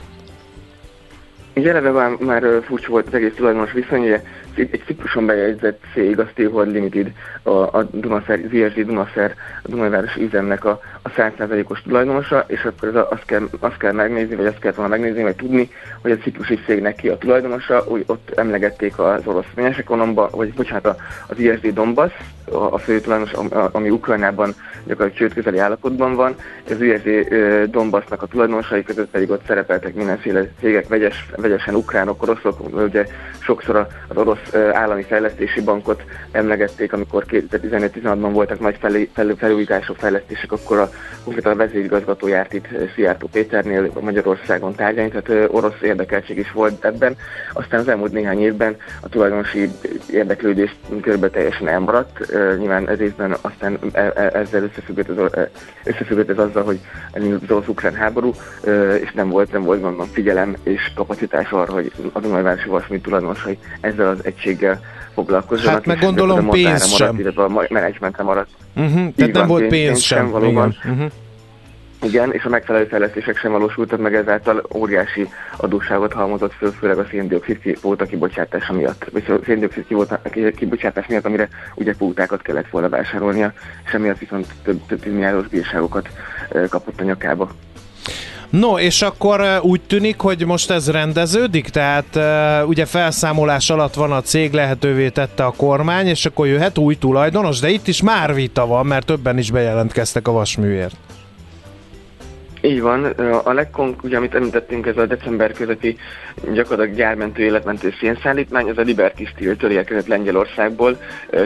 Ugye 1.56 1.70
eleve 1.70 1.92
már, 1.92 2.10
már 2.20 2.44
furcsa 2.66 2.90
volt 2.90 3.08
az 3.08 3.14
egész 3.14 3.34
tulajdonos 3.36 3.72
viszony, 3.72 4.22
egy 4.56 4.84
Cipruson 4.86 5.26
bejegyzett 5.26 5.84
cég, 5.94 6.20
a 6.20 6.28
Steelhold 6.32 6.72
Limited, 6.72 7.12
a, 7.44 7.50
a 7.50 7.88
Dunaszer, 7.92 8.40
ZSD 8.40 8.86
Dunaszer, 8.86 9.36
a 9.64 9.68
Dunajvárosi 9.68 10.22
üzemnek 10.24 10.66
a, 10.66 10.80
a 11.02 11.10
100%-os 11.10 11.82
tulajdonosa, 11.82 12.44
és 12.48 12.64
akkor 12.64 12.96
az, 12.96 13.06
azt, 13.10 13.26
kell, 13.26 13.50
azt 13.60 13.78
kell 13.78 13.92
megnézni, 13.92 14.36
vagy 14.36 14.46
azt 14.46 14.60
kell 14.60 14.72
volna 14.72 14.90
megnézni, 14.90 15.24
vagy 15.24 15.36
tudni, 15.36 15.70
hogy 16.02 16.12
a 16.12 16.18
ciprusi 16.18 16.60
cégnek 16.66 16.96
ki 16.96 17.10
a 17.10 17.18
tulajdonosa, 17.18 17.84
úgy 17.88 18.04
ott 18.08 18.32
emlegették 18.36 19.00
az 19.00 19.22
orosz 19.26 19.46
ekonomba, 19.56 20.30
vagy 20.32 20.54
bocsánat, 20.54 21.02
az 21.28 21.40
ISD 21.40 21.74
Donbass, 21.74 22.12
a, 22.52 22.74
a 22.74 22.78
fő 22.78 23.00
tulajdonos, 23.00 23.52
ami 23.72 23.90
Ukrajnában 23.90 24.54
gyakorlatilag 24.86 25.14
csőd 25.14 25.34
közeli 25.34 25.58
állapotban 25.58 26.16
van, 26.16 26.36
és 26.66 26.72
az 26.72 26.82
ISD 26.82 27.34
Donbassnak 27.72 28.22
a 28.22 28.26
tulajdonosai 28.26 28.84
között 28.84 29.10
pedig 29.10 29.30
ott 29.30 29.46
szerepeltek 29.48 29.94
mindenféle 29.94 30.48
cégek, 30.60 30.88
vegyes, 30.88 31.30
vegyesen 31.36 31.76
ukránok, 31.76 32.22
oroszok, 32.22 32.78
ugye 32.78 33.06
sokszor 33.40 33.88
az 34.08 34.18
orosz 34.18 34.54
állami 34.74 35.04
fejlesztési 35.04 35.62
bankot 35.62 36.04
emlegették, 36.32 36.94
amikor 36.94 37.26
2015-16-ban 37.30 38.30
voltak 38.32 38.60
nagy 38.60 39.10
felújítások, 39.38 39.96
fejlesztések, 39.96 40.52
akkor 40.52 40.78
a, 40.78 40.89
konkrétan 41.24 41.52
a 41.52 41.56
vezérigazgató 41.56 42.28
járt 42.28 42.54
itt 42.54 42.68
Szijjártó 42.96 43.28
Péternél 43.32 43.92
Magyarországon 44.02 44.76
tárgyalni, 44.76 45.12
tehát 45.12 45.50
orosz 45.52 45.82
érdekeltség 45.82 46.38
is 46.38 46.52
volt 46.52 46.86
ebben. 46.86 47.16
Aztán 47.54 47.80
az 47.80 47.88
elmúlt 47.88 48.12
néhány 48.12 48.42
évben 48.42 48.76
a 49.02 49.10
tulajdonosi 49.10 49.70
érdeklődés 50.12 50.76
körbe 51.02 51.30
teljesen 51.30 51.68
elmaradt. 51.68 52.32
Nyilván 52.58 52.90
ez 52.90 53.00
évben 53.00 53.36
aztán 53.42 53.80
e, 53.92 54.12
e, 54.16 54.30
ezzel 54.34 54.64
összefüggött, 54.64 55.10
az, 55.10 55.32
összefüggött 55.84 56.30
ez 56.30 56.38
azzal, 56.38 56.64
hogy 56.64 56.80
az 57.14 57.22
orosz-ukrán 57.50 57.94
háború, 57.94 58.32
és 59.02 59.12
nem 59.12 59.30
volt, 59.30 59.52
nem 59.52 59.64
volt 59.64 59.82
gondolom 59.82 60.08
figyelem 60.12 60.56
és 60.64 60.92
kapacitás 60.96 61.52
arra, 61.52 61.74
hogy 61.74 61.92
a 62.14 62.20
Dunajvárosi 62.20 62.68
Vasmű 62.68 63.00
tulajdonosai 63.00 63.58
ezzel 63.82 64.08
az 64.08 64.20
egységgel 64.26 64.80
foglalkozzanak. 65.14 65.74
Hát 65.74 65.86
meg 65.86 66.00
gondolom 66.00 66.50
pénz 66.50 66.88
sem. 66.88 67.08
Maradt, 67.08 67.20
illetve 67.20 67.44
a 67.44 67.68
menedzsmentre 67.70 68.24
maradt. 68.24 68.50
Uh-huh, 68.76 69.14
tehát 69.16 69.34
nem 69.34 69.48
volt 69.48 69.68
pénz, 69.68 69.72
pénz 69.72 70.02
sem. 70.02 70.18
sem 70.18 70.30
valóban. 70.30 70.70
Igen. 70.70 70.79
Uh-huh. 70.86 71.12
Igen, 72.02 72.32
és 72.32 72.44
a 72.44 72.50
megfelelő 72.50 72.86
fejlesztések 72.86 73.38
sem 73.38 73.52
valósultak 73.52 74.00
meg, 74.00 74.16
ezáltal 74.16 74.64
óriási 74.76 75.30
adósságot 75.58 76.14
halmozott 76.14 76.54
föl, 76.54 76.72
főleg 76.72 76.98
a 76.98 77.06
széndiokszid 77.10 77.58
kvóta 77.58 78.06
kibocsátása 78.06 78.74
miatt, 78.74 79.06
vagy 79.12 79.24
a 79.28 79.44
széndiokszid 79.46 79.86
kibocsátás 80.56 81.08
miatt, 81.08 81.26
amire 81.26 81.50
ugye 81.76 81.92
kvótákat 81.92 82.42
kellett 82.42 82.70
volna 82.70 82.90
vásárolnia, 82.90 83.54
és 83.86 83.92
emiatt 83.94 84.18
viszont 84.18 84.48
több, 84.64 84.86
több 84.86 85.06
milliárdos 85.06 85.48
bírságokat 85.48 86.10
kapott 86.70 87.00
a 87.00 87.04
nyakába. 87.04 87.52
No, 88.50 88.80
és 88.80 89.02
akkor 89.02 89.60
úgy 89.62 89.82
tűnik, 89.82 90.20
hogy 90.20 90.46
most 90.46 90.72
ez 90.72 90.92
rendeződik, 90.92 91.70
tehát 91.70 92.20
ugye 92.68 92.86
felszámolás 92.86 93.70
alatt 93.70 93.94
van 93.94 94.12
a 94.12 94.22
cég, 94.22 94.54
lehetővé 94.54 95.10
tette 95.10 95.46
a 95.46 95.54
kormány, 95.58 96.08
és 96.08 96.26
akkor 96.26 96.48
jöhet 96.48 96.78
új 96.78 96.98
tulajdonos, 96.98 97.60
de 97.60 97.70
itt 97.70 97.88
is 97.88 98.02
már 98.02 98.34
vita 98.34 98.66
van, 98.66 98.86
mert 98.86 99.06
többen 99.06 99.38
is 99.38 99.52
bejelentkeztek 99.52 100.28
a 100.28 100.32
vasműért. 100.32 100.96
Így 102.62 102.82
van, 102.82 103.04
a 103.44 103.54
legkonk, 103.54 104.04
ugye 104.04 104.18
amit 104.18 104.36
említettünk, 104.36 104.86
ez 104.86 104.98
a 104.98 105.06
december 105.06 105.52
közepi 105.52 105.98
gyakorlatilag 106.54 106.98
gyármentő, 106.98 107.44
életmentő 107.44 107.94
szénszállítmány, 108.00 108.68
ez 108.68 108.78
a 108.78 108.82
Liberty 108.82 109.26
Steel-től 109.26 109.72
érkezett 109.72 110.08
Lengyelországból, 110.08 110.98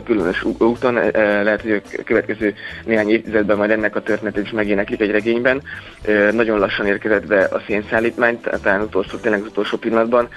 különös 0.03 0.43
úton, 0.43 0.93
lehet, 1.13 1.61
hogy 1.61 1.81
a 1.97 2.03
következő 2.03 2.53
néhány 2.85 3.09
évtizedben 3.09 3.57
majd 3.57 3.71
ennek 3.71 3.95
a 3.95 4.01
történet 4.01 4.37
is 4.37 4.51
megéneklik 4.51 5.01
egy 5.01 5.11
regényben. 5.11 5.61
Nagyon 6.31 6.59
lassan 6.59 6.85
érkezett 6.85 7.27
be 7.27 7.43
a 7.43 7.61
szénszállítmány, 7.67 8.39
talán 8.61 8.81
utolsó, 8.81 9.17
tényleg 9.17 9.41
az 9.41 9.47
utolsó 9.47 9.77
pillanatban. 9.77 10.27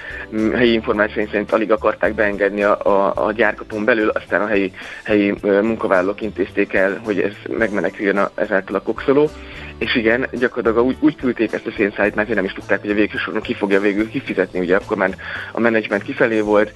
Helyi 0.55 0.73
információink 0.73 1.31
szerint 1.31 1.53
alig 1.53 1.73
akarták 1.73 2.15
beengedni 2.15 2.63
a, 2.63 2.81
a, 2.81 3.27
a 3.27 3.33
gyárkapon 3.33 3.85
belül, 3.85 4.09
aztán 4.09 4.41
a 4.41 4.47
helyi, 4.47 4.73
helyi 5.05 5.35
munkavállalók 5.43 6.23
intézték 6.23 6.73
el, 6.75 7.01
hogy 7.05 7.21
ez 7.21 7.33
megmeneküljön 7.59 8.17
a, 8.17 8.31
ezáltal 8.35 8.77
a 8.77 8.83
kokszoló. 8.83 9.31
És 9.79 9.95
igen, 9.95 10.27
gyakorlatilag 10.33 10.87
úgy, 10.87 10.97
úgy 11.01 11.17
küldték 11.17 11.53
ezt 11.53 11.67
a 11.67 11.71
szénszállítmányt, 11.77 12.27
hogy 12.27 12.37
nem 12.37 12.45
is 12.45 12.53
tudták, 12.53 12.81
hogy 12.81 12.91
a 12.91 12.95
végső 12.95 13.17
soron 13.19 13.41
ki 13.41 13.55
fogja 13.55 13.81
végül 13.81 14.11
kifizetni. 14.11 14.59
Ugye 14.59 14.77
akkor 14.77 14.97
már 14.97 15.17
a 15.53 15.61
menedzsment 15.61 16.03
kifelé 16.03 16.41
volt, 16.41 16.73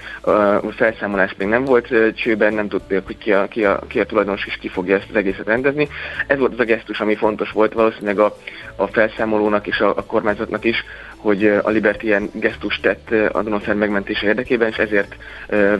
a 0.63 0.71
felszámolás 0.71 1.35
még 1.39 1.49
nem 1.49 1.65
volt 1.65 2.15
csőben, 2.15 2.55
nem 2.55 2.69
tudták, 2.69 3.07
hogy 3.07 3.19
ki 3.19 3.33
a, 3.33 3.49
ki 3.49 3.65
a, 3.65 3.81
ki 3.89 4.01
a 4.01 4.07
tulajdonos 4.07 4.47
és 4.47 4.57
ki 4.61 4.69
fogja 4.69 4.97
ezt 4.97 5.07
az 5.11 5.17
egészet 5.17 5.47
rendezni. 5.47 5.89
Ez 6.27 6.39
volt 6.39 6.53
az 6.53 6.59
a 6.59 6.65
gesztus, 6.65 7.01
ami 7.01 7.15
fontos 7.15 7.51
volt 7.51 7.73
valószínűleg 7.73 8.19
a, 8.19 8.37
a 8.77 8.87
felszámolónak 8.87 9.67
és 9.67 9.79
a, 9.81 9.97
a 9.97 10.05
kormányzatnak 10.05 10.65
is, 10.65 10.85
hogy 11.21 11.47
a 11.63 11.71
Liberty 11.71 12.03
ilyen 12.03 12.31
gesztust 12.33 12.83
tett 12.83 13.11
a 13.33 13.43
Donaszer 13.43 13.75
megmentése 13.75 14.27
érdekében, 14.27 14.69
és 14.69 14.77
ezért 14.77 15.17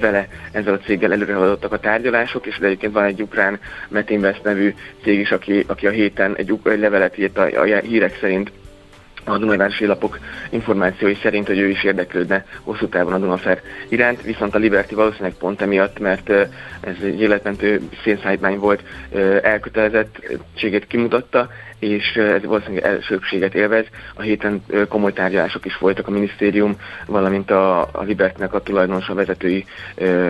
vele 0.01 0.29
ezzel 0.53 0.75
a 0.75 0.79
céggel 0.79 1.13
előre 1.13 1.35
haladottak 1.35 1.73
a 1.73 1.81
tárgyalások, 1.81 2.47
és 2.47 2.57
egyébként 2.57 2.93
van 2.93 3.05
egy 3.05 3.23
ukrán 3.23 3.59
Metinvest 3.89 4.43
nevű 4.43 4.75
cég 5.03 5.19
is, 5.19 5.31
aki, 5.31 5.65
aki 5.67 5.87
a 5.87 5.91
héten 5.91 6.37
egy, 6.37 6.59
egy 6.65 6.79
levelet 6.79 7.19
írt 7.19 7.39
a, 7.39 7.61
a 7.61 7.65
hírek 7.65 8.19
szerint 8.21 8.51
a 9.25 9.39
Dunajvárosi 9.39 9.87
lapok 9.87 10.19
információi 10.51 11.15
szerint, 11.23 11.47
hogy 11.47 11.59
ő 11.59 11.69
is 11.69 11.85
érdeklődne 11.85 12.47
hosszú 12.63 12.89
távon 12.89 13.13
a 13.13 13.19
Dunafer 13.19 13.61
iránt, 13.89 14.23
viszont 14.23 14.55
a 14.55 14.59
Liberty 14.59 14.95
valószínűleg 14.95 15.35
pont 15.35 15.61
emiatt, 15.61 15.99
mert 15.99 16.31
ez 16.81 16.97
egy 17.03 17.21
életmentő 17.21 17.81
szénszállítmány 18.05 18.59
volt, 18.59 18.83
elkötelezettséget 19.43 20.87
kimutatta, 20.87 21.51
és 21.81 22.13
ez 22.15 22.45
valószínűleg 22.45 22.85
elsőbséget 22.85 23.55
élvez. 23.55 23.85
A 24.15 24.23
héten 24.23 24.65
komoly 24.89 25.13
tárgyalások 25.13 25.67
is 25.67 25.79
voltak 25.79 26.09
a 26.09 26.11
minisztérium, 26.11 26.77
valamint 27.07 27.51
a, 27.51 27.81
a 27.81 28.03
Libertnek 28.07 28.55
a 28.55 28.61
tulajdonosa 28.61 29.15
vezetői 29.15 29.65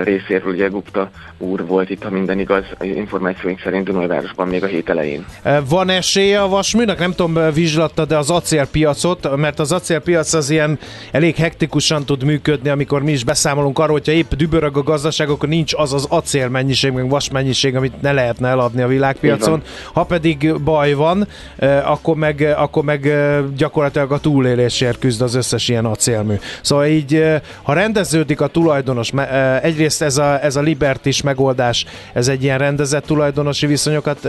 részéről, 0.03 0.53
ugye 0.53 0.69
Gupta 0.69 1.11
úr 1.39 1.67
volt 1.67 1.91
itt, 1.91 2.03
ha 2.03 2.11
minden 2.11 2.39
igaz, 2.39 2.65
információink 2.81 3.61
szerint 3.61 3.85
Dunajvárosban 3.85 4.49
még 4.49 4.63
a 4.63 4.67
hét 4.67 4.89
elején. 4.89 5.25
Van 5.69 5.89
esélye 5.89 6.43
a 6.43 6.49
vasműnek? 6.49 6.99
Nem 6.99 7.13
tudom, 7.13 7.53
vizslatta, 7.53 8.05
de 8.05 8.17
az 8.17 8.31
acélpiacot, 8.31 9.37
mert 9.37 9.59
az 9.59 9.73
acélpiac 9.73 10.33
az 10.33 10.51
ilyen 10.51 10.79
elég 11.13 11.37
hektikusan 11.37 12.05
tud 12.05 12.25
működni, 12.25 12.69
amikor 12.69 13.03
mi 13.03 13.13
is 13.13 13.25
beszámolunk 13.25 13.79
arról, 13.79 13.93
hogyha 13.93 14.13
épp 14.13 14.33
dübörög 14.33 14.77
a 14.77 14.83
gazdaság, 14.83 15.29
akkor 15.29 15.49
nincs 15.49 15.75
az 15.75 15.93
az 15.93 16.07
acél 16.09 16.49
mennyiség, 16.49 16.93
meg 16.93 17.09
vas 17.09 17.31
mennyiség, 17.31 17.77
amit 17.77 18.03
ne 18.03 18.13
lehetne 18.13 18.49
eladni 18.49 18.83
a 18.83 18.87
világpiacon. 18.87 19.63
Ha 19.93 20.05
pedig 20.05 20.61
baj 20.63 20.93
van, 20.93 21.27
akkor 21.84 22.16
meg, 22.16 22.55
akkor 22.57 22.84
meg 22.84 23.12
gyakorlatilag 23.57 24.12
a 24.12 24.18
túlélésért 24.18 24.99
küzd 24.99 25.22
az 25.22 25.34
összes 25.34 25.68
ilyen 25.68 25.84
acélmű. 25.84 26.34
Szóval 26.62 26.86
így, 26.86 27.24
ha 27.62 27.72
rendeződik 27.72 28.41
a 28.41 28.47
tulajdonos, 28.47 29.11
egyrészt 29.62 30.03
ez 30.03 30.18
a, 30.18 30.43
ez 30.45 30.57
a 30.57 30.61
Libertis 30.61 31.22
megoldás, 31.22 31.86
ez 32.12 32.28
egy 32.28 32.43
ilyen 32.43 32.59
rendezett 32.59 33.05
tulajdonosi 33.05 33.66
viszonyokat 33.66 34.24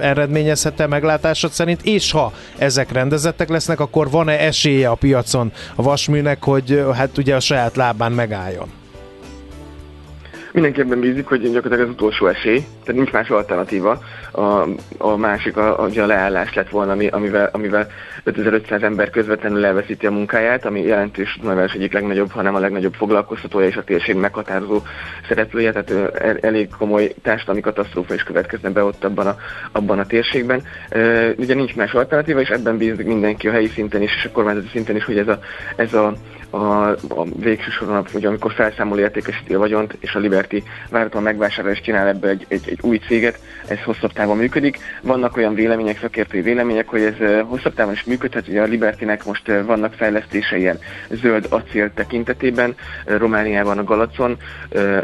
eredményezhet-e 0.00 0.86
meglátásod 0.86 1.50
szerint, 1.50 1.82
és 1.82 2.10
ha 2.10 2.32
ezek 2.58 2.92
rendezettek 2.92 3.48
lesznek, 3.48 3.80
akkor 3.80 4.10
van-e 4.10 4.32
esélye 4.32 4.88
a 4.88 4.94
piacon 4.94 5.52
a 5.74 5.82
vasműnek, 5.82 6.44
hogy 6.44 6.84
hát 6.94 7.18
ugye 7.18 7.34
a 7.34 7.40
saját 7.40 7.76
lábán 7.76 8.12
megálljon? 8.12 8.68
Mindenképpen 10.56 11.00
bízik, 11.00 11.26
hogy 11.26 11.40
gyakorlatilag 11.40 11.88
az 11.88 11.94
utolsó 11.94 12.26
esély, 12.26 12.64
tehát 12.84 13.00
nincs 13.00 13.10
más 13.10 13.30
alternatíva. 13.30 13.98
A, 14.32 14.66
a 14.98 15.16
másik 15.16 15.56
a, 15.56 15.82
a, 15.82 16.06
leállás 16.06 16.54
lett 16.54 16.68
volna, 16.68 16.92
ami, 16.92 17.06
amivel, 17.06 17.48
amivel 17.52 17.86
5500 18.24 18.82
ember 18.82 19.10
közvetlenül 19.10 19.64
elveszíti 19.64 20.06
a 20.06 20.10
munkáját, 20.10 20.64
ami 20.64 20.80
jelentős 20.80 21.38
nagyváros 21.42 21.72
egyik 21.72 21.92
legnagyobb, 21.92 22.30
hanem 22.30 22.54
a 22.54 22.58
legnagyobb 22.58 22.94
foglalkoztatója 22.94 23.66
és 23.66 23.76
a 23.76 23.84
térség 23.84 24.16
meghatározó 24.16 24.82
szereplője, 25.28 25.72
tehát 25.72 26.14
elég 26.44 26.68
komoly 26.78 27.14
társadalmi 27.22 27.60
katasztrófa 27.60 28.14
is 28.14 28.22
következne 28.22 28.70
be 28.70 28.84
ott 28.84 29.04
abban 29.04 29.26
a, 29.26 29.36
abban 29.72 29.98
a 29.98 30.06
térségben. 30.06 30.62
Ugye 31.36 31.54
nincs 31.54 31.74
más 31.74 31.92
alternatíva, 31.92 32.40
és 32.40 32.48
ebben 32.48 32.76
bízik 32.76 33.06
mindenki 33.06 33.48
a 33.48 33.52
helyi 33.52 33.68
szinten 33.68 34.02
is, 34.02 34.16
és 34.16 34.24
a 34.24 34.30
kormányzati 34.30 34.68
szinten 34.68 34.96
is, 34.96 35.04
hogy 35.04 35.18
ez 35.18 35.28
a, 35.28 35.38
ez 35.76 35.94
a 35.94 36.14
a, 36.56 36.90
a 37.08 37.24
végső 37.36 37.70
soron, 37.70 38.06
ugye, 38.14 38.28
amikor 38.28 38.52
felszámol 38.52 38.98
értékesíti 38.98 39.54
a 39.54 39.58
vagyont, 39.58 39.96
és 40.00 40.14
a 40.14 40.18
Liberty 40.18 40.62
várhatóan 40.90 41.24
megvásárol 41.24 41.70
és 41.70 41.80
csinál 41.80 42.08
ebből 42.08 42.30
egy, 42.30 42.44
egy, 42.48 42.62
egy 42.68 42.78
új 42.82 42.98
céget, 42.98 43.38
ez 43.68 43.82
hosszabb 43.84 44.12
távon 44.12 44.36
működik. 44.36 44.78
Vannak 45.02 45.36
olyan 45.36 45.54
vélemények, 45.54 45.98
szakértői 45.98 46.40
vélemények, 46.40 46.88
hogy 46.88 47.02
ez 47.02 47.44
hosszabb 47.46 47.74
távon 47.74 47.92
is 47.92 48.04
működhet, 48.04 48.48
ugye 48.48 48.62
a 48.62 48.64
Libertynek 48.64 49.24
most 49.24 49.52
vannak 49.66 49.92
fejlesztése 49.92 50.56
ilyen 50.56 50.78
zöld 51.10 51.46
acél 51.50 51.92
tekintetében, 51.94 52.74
Romániában 53.04 53.78
a 53.78 53.84
Galacon, 53.84 54.36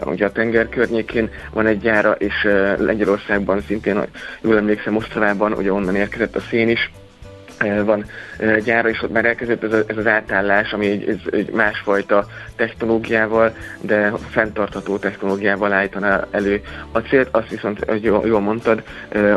ugye 0.05 0.27
a 0.27 0.33
tenger 0.33 0.69
környékén 0.69 1.31
van 1.53 1.67
egy 1.67 1.79
gyára, 1.79 2.13
és 2.13 2.49
Lengyelországban 2.79 3.61
szintén, 3.61 4.01
jól 4.41 4.57
emlékszem, 4.57 4.97
Osztravában, 4.97 5.53
ugye 5.53 5.73
onnan 5.73 5.97
érkezett 5.97 6.37
a 6.37 6.41
szén 6.41 6.69
is, 6.69 6.91
van 7.85 8.05
gyára, 8.65 8.89
és 8.89 9.03
ott 9.03 9.13
már 9.13 9.25
elkezdett 9.25 9.63
ez, 9.63 9.73
ez 9.87 9.97
az 9.97 10.07
átállás, 10.07 10.73
ami 10.73 10.87
egy, 10.87 11.09
ez 11.09 11.33
egy 11.33 11.51
másfajta 11.51 12.27
technológiával, 12.57 13.55
de 13.81 14.13
fenntartható 14.31 14.99
technológiával 14.99 15.73
állítana 15.73 16.27
elő 16.31 16.61
a 16.93 16.99
célt. 16.99 17.29
Azt 17.31 17.49
viszont, 17.49 17.85
hogy 17.85 18.03
jól, 18.03 18.41
mondtad, 18.41 18.83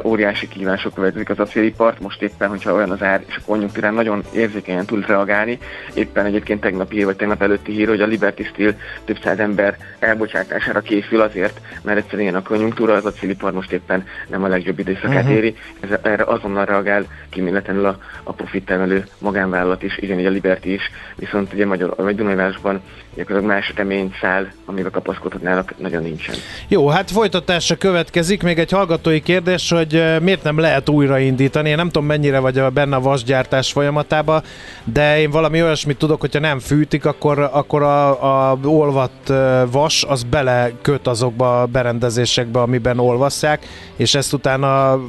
óriási 0.04 0.48
kívások 0.48 0.94
következik 0.94 1.30
az 1.30 1.40
acélipart. 1.40 2.00
Most 2.00 2.22
éppen, 2.22 2.50
hogyha 2.50 2.74
olyan 2.74 2.92
az 2.92 3.02
ár 3.02 3.24
és 3.28 3.36
a 3.36 3.46
konjunktúrán 3.46 3.94
nagyon 3.94 4.24
érzékenyen 4.34 4.86
tud 4.86 5.08
reagálni, 5.08 5.58
éppen 5.94 6.26
egyébként 6.26 6.62
tegnapi 6.62 7.04
vagy 7.04 7.16
tegnap 7.16 7.42
előtti 7.42 7.72
hír, 7.72 7.88
hogy 7.88 8.02
a 8.02 8.06
Liberty 8.06 8.44
Steel 8.44 8.76
több 9.06 9.18
száz 9.24 9.40
ember 9.40 9.78
elbocsátására 10.00 10.80
készül 10.82 11.22
azért, 11.22 11.62
mert 11.82 11.98
egyszerűen 11.98 12.36
a 12.36 12.42
konjunktúra, 12.42 12.94
az 12.94 13.06
acélipar 13.06 13.52
most 13.54 13.72
éppen 13.72 14.06
nem 14.28 14.44
a 14.44 14.48
legjobb 14.48 14.80
időszakát 14.80 15.24
uh-huh. 15.24 15.36
éri. 15.36 15.56
Ez, 15.80 15.90
erre 16.02 16.24
azonnal 16.24 16.66
reagál 16.66 17.06
kiméletlenül 17.30 17.86
a, 17.86 17.98
a 18.24 18.34
profittermelő 18.34 19.08
magánvállalat 19.18 19.84
is, 19.84 20.00
így 20.02 20.26
a 20.26 20.30
Liberty 20.30 20.66
is, 20.66 20.82
viszont 21.16 21.54
ugye 21.54 21.66
Magyar, 21.66 21.94
vagy 21.98 22.16
Dunajvárosban 22.16 22.82
gyakorlatilag 23.16 23.56
más 23.56 23.74
száll, 24.22 24.48
amivel 24.66 24.92
kapaszkodhatnának, 24.92 25.74
nagyon 25.78 26.04
nincsen. 26.04 26.36
Jó, 26.68 26.88
hát 26.88 27.12
folytatásra 27.12 27.76
következik. 27.76 28.44
Még 28.44 28.60
egy 28.60 28.72
hallgatói 28.72 29.22
kérdés, 29.22 29.70
hogy 29.70 30.04
miért 30.22 30.44
nem 30.44 30.60
lehet 30.60 30.90
újraindítani. 30.90 31.70
Én 31.70 31.76
nem 31.76 31.86
tudom, 31.86 32.06
mennyire 32.06 32.40
vagy 32.40 32.64
benne 32.74 32.96
a 32.96 33.00
vasgyártás 33.00 33.72
folyamatában, 33.72 34.44
de 34.84 35.20
én 35.20 35.30
valami 35.30 35.62
olyasmit 35.62 35.98
tudok, 35.98 36.20
hogyha 36.20 36.40
nem 36.40 36.60
fűtik, 36.60 37.06
akkor, 37.06 37.40
akkor 37.40 37.82
a, 37.82 38.50
a 38.52 38.58
olvat 38.64 39.34
vas 39.72 40.04
az 40.04 40.24
bele 40.24 40.72
köt 40.82 41.08
azokba 41.08 41.62
a 41.62 41.66
berendezésekbe, 41.66 42.60
amiben 42.60 43.00
olvasszák, 43.00 43.66
és 43.96 44.16
ezt 44.16 44.34
utána 44.34 45.00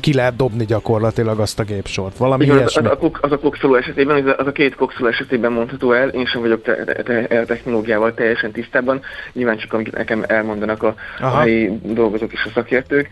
ki 0.00 0.14
lehet 0.14 0.36
dobni 0.36 0.64
gyakorlatilag 0.64 1.40
azt 1.40 1.58
a 1.58 1.62
gépsort. 1.62 2.16
Valami 2.16 2.44
Igen, 2.44 2.56
ilyesmi. 2.56 2.86
Az, 2.86 2.96
az, 3.00 3.10
az 3.20 3.32
a 3.32 3.38
kokszoló 3.38 3.74
esetében, 3.74 4.34
az 4.38 4.46
a 4.46 4.52
két 4.52 4.74
kokszoló 4.74 5.08
esetében 5.08 5.52
mondható 5.52 5.92
el, 5.92 6.08
én 6.08 6.26
sem 6.26 6.40
vagyok 6.40 6.62
te, 6.62 6.84
te, 6.84 7.02
te, 7.02 7.44
technológiával 7.44 8.14
teljesen 8.14 8.50
tisztában, 8.52 9.00
nyilván 9.32 9.56
csak 9.56 9.72
amit 9.72 9.96
nekem 9.96 10.24
elmondanak 10.26 10.82
a, 10.82 10.94
a 11.20 11.38
helyi 11.38 11.78
dolgozók 11.82 12.32
és 12.32 12.44
a 12.44 12.50
szakértők, 12.54 13.08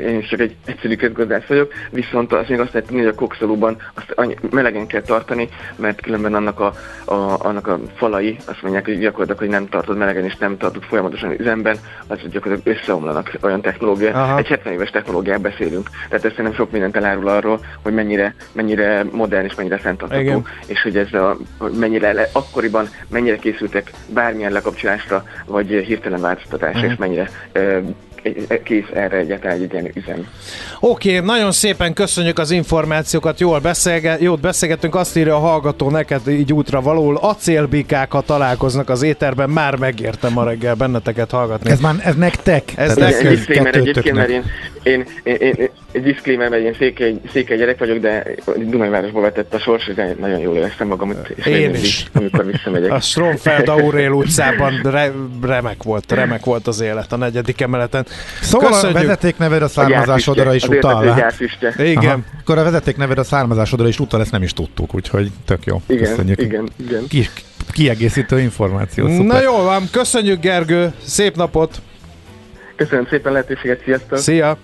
én 0.00 0.18
is 0.18 0.28
csak 0.28 0.40
egy 0.40 0.56
egyszerű 0.66 0.96
közgazdász 0.96 1.46
vagyok, 1.46 1.72
viszont 1.90 2.32
azt 2.32 2.48
még 2.48 2.60
azt 2.60 2.72
lehet 2.72 2.90
hogy 2.90 3.06
a 3.06 3.14
kokszolóban 3.14 3.76
azt 3.94 4.40
melegen 4.50 4.86
kell 4.86 5.02
tartani, 5.02 5.48
mert 5.76 6.00
különben 6.00 6.34
annak 6.34 6.60
a, 6.60 6.72
a, 7.04 7.46
annak 7.46 7.66
a 7.66 7.78
falai 7.96 8.36
azt 8.46 8.62
mondják, 8.62 8.84
hogy 8.84 8.98
gyakorlatilag, 8.98 9.38
hogy 9.38 9.48
nem 9.48 9.68
tartod 9.68 9.96
melegen 9.96 10.24
és 10.24 10.36
nem 10.36 10.56
tartod 10.56 10.82
folyamatosan 10.82 11.34
üzemben, 11.38 11.76
az 12.06 12.18
gyakorlatilag 12.30 12.78
összeomlanak 12.78 13.32
olyan 13.40 13.60
technológia. 13.60 14.14
Aha. 14.14 14.38
Egy 14.38 14.46
70 14.46 14.72
éves 14.72 14.90
technológiát 14.90 15.40
beszélünk 15.40 15.85
tehát 16.08 16.24
ez 16.24 16.30
szerintem 16.30 16.54
sok 16.54 16.70
mindent 16.70 16.96
elárul 16.96 17.28
arról, 17.28 17.60
hogy 17.82 17.92
mennyire, 17.92 18.34
mennyire 18.52 19.04
modern 19.12 19.44
és 19.44 19.54
mennyire 19.54 19.78
fenntartható, 19.78 20.46
és 20.66 20.82
hogy 20.82 20.96
ez 20.96 21.12
a, 21.12 21.36
mennyire 21.78 22.12
le, 22.12 22.28
akkoriban 22.32 22.88
mennyire 23.08 23.36
készültek 23.36 23.90
bármilyen 24.08 24.52
lekapcsolásra, 24.52 25.24
vagy 25.46 25.68
hirtelen 25.68 26.20
változtatásra, 26.20 26.78
uh-huh. 26.78 26.92
és 26.92 26.98
mennyire 26.98 27.30
kész 28.64 28.84
erre 28.94 29.16
egy 29.16 29.28
ilyen 29.72 29.90
üzem. 29.94 30.26
Oké, 30.80 31.14
okay, 31.14 31.26
nagyon 31.26 31.52
szépen 31.52 31.92
köszönjük 31.92 32.38
az 32.38 32.50
információkat, 32.50 33.40
jól 33.40 33.58
beszélge, 33.58 34.16
jót 34.20 34.40
beszélgetünk, 34.40 34.94
azt 34.94 35.16
írja 35.16 35.34
a 35.34 35.38
hallgató 35.38 35.90
neked 35.90 36.28
így 36.28 36.52
útra 36.52 36.80
való, 36.80 37.18
acélbikák, 37.20 38.12
ha 38.12 38.20
találkoznak 38.20 38.88
az 38.88 39.02
éterben, 39.02 39.50
már 39.50 39.76
megértem 39.76 40.32
ma 40.32 40.44
reggel 40.44 40.74
benneteket 40.74 41.30
hallgatni. 41.30 41.70
Ez 41.70 41.80
már 41.80 41.94
ez 41.98 42.14
nektek. 42.14 42.72
Ez 42.76 42.90
Ez 42.90 42.96
nekünk, 42.96 43.24
egy 43.24 43.36
disclaimer 43.36 43.74
egyébként, 43.74 44.16
mert 44.16 44.28
én, 44.28 44.42
én, 44.82 45.04
én, 45.22 45.36
én, 45.40 45.70
egy 45.96 46.02
disclaimer, 46.02 46.48
mert 46.48 46.62
én 46.62 46.74
székely, 46.78 47.14
székely 47.32 47.56
gyerek 47.56 47.78
vagyok, 47.78 47.98
de 47.98 48.26
Dunajvárosból 48.56 49.22
vetett 49.22 49.54
a 49.54 49.58
sors, 49.58 49.90
de 49.94 50.14
nagyon 50.20 50.38
jól 50.38 50.56
éreztem 50.56 50.86
magam, 50.86 51.14
és 51.36 51.46
Én 51.46 51.74
is. 51.74 52.06
mindig, 52.12 52.34
amikor 52.34 52.52
visszamegyek. 52.52 52.92
A 52.92 53.00
Stromfeld 53.00 53.68
Aurél 53.68 54.10
utcában 54.10 54.80
re, 54.82 55.12
remek 55.42 55.82
volt, 55.82 56.12
remek 56.12 56.44
volt 56.44 56.66
az 56.66 56.80
élet 56.80 57.12
a 57.12 57.16
negyedik 57.16 57.60
emeleten. 57.60 58.06
Szóval 58.40 58.70
Köszönjük. 58.70 58.96
a 58.98 59.00
vezetékneved 59.00 59.62
a 59.62 59.64
A 59.64 59.68
származásodra 59.68 60.54
is 60.54 60.68
utal. 60.68 61.06
Hát? 61.06 61.40
Igen. 61.78 61.96
Aha. 62.04 62.18
Akkor 62.40 62.58
a 62.58 62.62
vezetékneved 62.62 63.18
a 63.18 63.24
származásodra 63.24 63.88
is 63.88 63.98
utal, 63.98 64.20
ezt 64.20 64.30
nem 64.32 64.42
is 64.42 64.52
tudtuk, 64.52 64.94
úgyhogy 64.94 65.30
tök 65.44 65.64
jó. 65.64 65.82
Igen, 65.86 66.08
Köszönjük. 66.08 66.40
igen, 66.40 66.68
igen. 66.86 67.04
Ki, 67.08 67.28
kiegészítő 67.72 68.38
információ. 68.40 69.08
Szuper. 69.08 69.26
Na 69.26 69.40
jól 69.42 69.62
van, 69.62 69.88
köszönjük 69.92 70.40
Gergő, 70.40 70.92
szép 71.04 71.36
napot, 71.36 71.80
Köszönöm 72.76 73.06
szépen 73.10 73.32
lehetőséget, 73.32 73.80
sziasztok! 73.84 74.18
szia! 74.18 74.58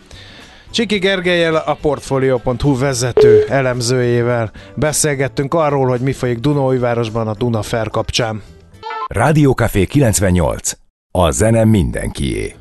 Csiki 0.72 0.98
Gergelyel, 0.98 1.54
a 1.54 1.76
Portfolio.hu 1.80 2.78
vezető 2.78 3.44
elemzőjével 3.48 4.50
beszélgettünk 4.74 5.54
arról, 5.54 5.86
hogy 5.86 6.00
mi 6.00 6.12
folyik 6.12 6.38
Dunaújvárosban 6.38 7.28
a 7.28 7.34
Duna 7.34 7.62
Fair 7.62 7.90
kapcsán. 7.90 8.42
Rádiókafé 9.06 9.84
98. 9.84 10.72
A 11.10 11.30
zene 11.30 11.64
mindenkié. 11.64 12.54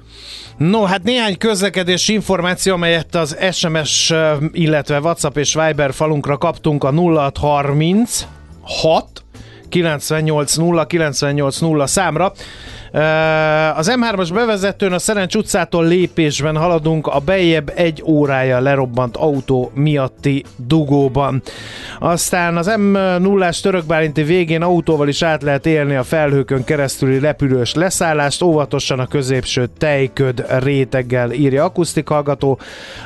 No, 0.58 0.84
hát 0.84 1.04
néhány 1.04 1.38
közlekedés 1.38 2.08
információ, 2.08 2.74
amelyet 2.74 3.16
az 3.16 3.38
SMS, 3.52 4.14
illetve 4.52 5.00
WhatsApp 5.00 5.38
és 5.38 5.54
Viber 5.54 5.94
falunkra 5.94 6.38
kaptunk 6.38 6.84
a 6.84 6.92
0630 6.92 8.28
6 8.62 9.24
98 9.70 10.56
0 10.56 10.86
98 10.86 11.60
0 11.60 11.88
számra. 11.88 12.34
Az 13.76 13.92
M3-as 13.96 14.30
bevezetőn 14.34 14.92
a 14.92 15.00
Szerencs 15.00 15.36
utcától 15.36 15.86
lépésben 15.86 16.58
haladunk 16.58 17.08
a 17.08 17.20
bejebb 17.20 17.72
egy 17.76 18.04
órája 18.06 18.60
lerobbant 18.60 19.18
autó 19.18 19.72
miatti 19.74 20.44
dugóban. 20.56 21.42
Aztán 22.00 22.58
az 22.58 22.72
M0-ás 22.76 23.60
törökbálinti 23.60 24.24
végén 24.24 24.62
autóval 24.62 25.08
is 25.08 25.22
át 25.22 25.44
lehet 25.44 25.66
élni 25.66 25.96
a 25.96 26.04
felhőkön 26.04 26.64
keresztüli 26.64 27.20
repülős 27.20 27.74
leszállást, 27.74 28.42
óvatosan 28.42 29.00
a 29.00 29.08
középső 29.08 29.70
tejköd 29.78 30.46
réteggel 30.64 31.32
írja 31.32 31.64
akusztik 31.64 32.08
hallgató. 32.08 32.60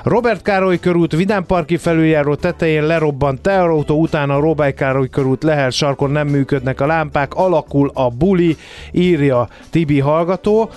Robert 0.04 0.42
Károly 0.42 0.80
körút 0.80 1.16
Vidámparki 1.16 1.78
felüljáró 1.78 2.36
tetején 2.36 2.86
lerobbant 2.86 3.42
teherautó, 3.42 4.00
utána 4.00 4.40
Robert 4.40 4.76
Károly 4.76 5.10
körút 5.10 5.44
Lehel 5.44 5.70
sarkon 5.70 6.12
nem 6.12 6.28
működnek 6.28 6.82
a 6.82 6.86
lámpák, 6.86 7.34
alakul 7.34 7.92
a 7.94 8.10
buli, 8.10 8.58
írja 8.92 9.48
Tibi 9.76 10.00
hallgató. 10.00 10.70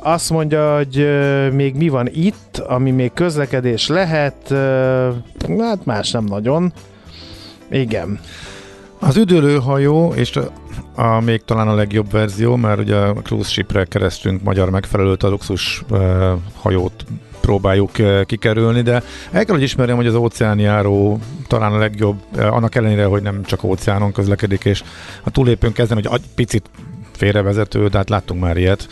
Azt 0.00 0.30
mondja, 0.30 0.76
hogy 0.76 1.08
még 1.52 1.74
mi 1.74 1.88
van 1.88 2.08
itt, 2.12 2.58
ami 2.58 2.90
még 2.90 3.12
közlekedés 3.12 3.88
lehet, 3.88 4.54
hát 5.58 5.84
más 5.84 6.10
nem 6.10 6.24
nagyon. 6.24 6.72
Igen. 7.70 8.20
Az 8.98 9.16
üdülőhajó, 9.16 10.12
és 10.14 10.36
a, 10.36 10.50
a, 11.02 11.20
még 11.20 11.44
talán 11.44 11.68
a 11.68 11.74
legjobb 11.74 12.10
verzió, 12.10 12.56
mert 12.56 12.78
ugye 12.78 12.96
a 12.96 13.12
cruise 13.12 13.50
shipre 13.50 13.84
keresztünk 13.84 14.42
magyar 14.42 14.70
megfelelőt, 14.70 15.22
a 15.22 15.28
luxus 15.28 15.82
uh, 15.90 16.30
hajót 16.54 17.04
próbáljuk 17.40 17.90
uh, 17.98 18.24
kikerülni, 18.24 18.82
de 18.82 19.02
el 19.30 19.44
kell, 19.44 19.54
hogy 19.54 19.62
ismerjem, 19.62 19.96
hogy 19.96 20.06
az 20.06 20.14
óceánjáró 20.14 21.18
talán 21.46 21.72
a 21.72 21.78
legjobb, 21.78 22.16
uh, 22.36 22.54
annak 22.54 22.74
ellenére, 22.74 23.04
hogy 23.04 23.22
nem 23.22 23.42
csak 23.44 23.64
óceánon 23.64 24.12
közlekedik, 24.12 24.64
és 24.64 24.82
a 25.22 25.30
túlépünk 25.30 25.78
ezen, 25.78 25.96
hogy 25.96 26.08
egy 26.12 26.28
picit 26.34 26.70
félrevezető, 27.22 27.88
de 27.88 27.96
hát 27.96 28.08
láttunk 28.08 28.40
már 28.40 28.56
ilyet, 28.56 28.88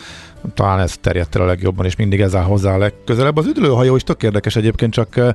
talán 0.55 0.81
ez 0.81 0.97
terjedt 1.01 1.37
el 1.37 1.43
a 1.43 1.47
legjobban, 1.47 1.87
és 1.87 1.97
mindig 1.97 2.21
ez 2.21 2.35
áll 2.35 2.45
hozzá 2.45 2.75
a 2.75 2.79
legközelebb. 2.79 3.37
Az 3.37 3.47
üdülőhajó 3.47 3.97
is 3.97 4.03
tök 4.03 4.23
érdekes 4.23 4.57
egyébként, 4.57 4.93
csak 4.93 5.35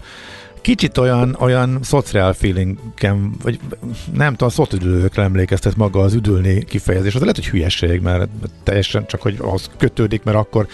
kicsit 0.62 0.98
olyan, 0.98 1.36
olyan 1.40 1.80
szociál 1.82 2.34
feelingem, 2.34 3.36
vagy 3.44 3.60
nem 4.14 4.32
tudom, 4.32 4.50
szotüdülőkre 4.50 5.24
emlékeztet 5.24 5.76
maga 5.76 6.00
az 6.00 6.14
üdülni 6.14 6.64
kifejezés. 6.64 7.16
Az 7.16 7.22
lehet, 7.22 7.36
hogy 7.36 7.48
hülyeség, 7.48 8.02
mert 8.02 8.30
teljesen 8.64 9.06
csak, 9.06 9.22
hogy 9.22 9.36
ahhoz 9.40 9.70
kötődik, 9.78 10.24
mert 10.24 10.38
akkor 10.38 10.68
az, 10.68 10.70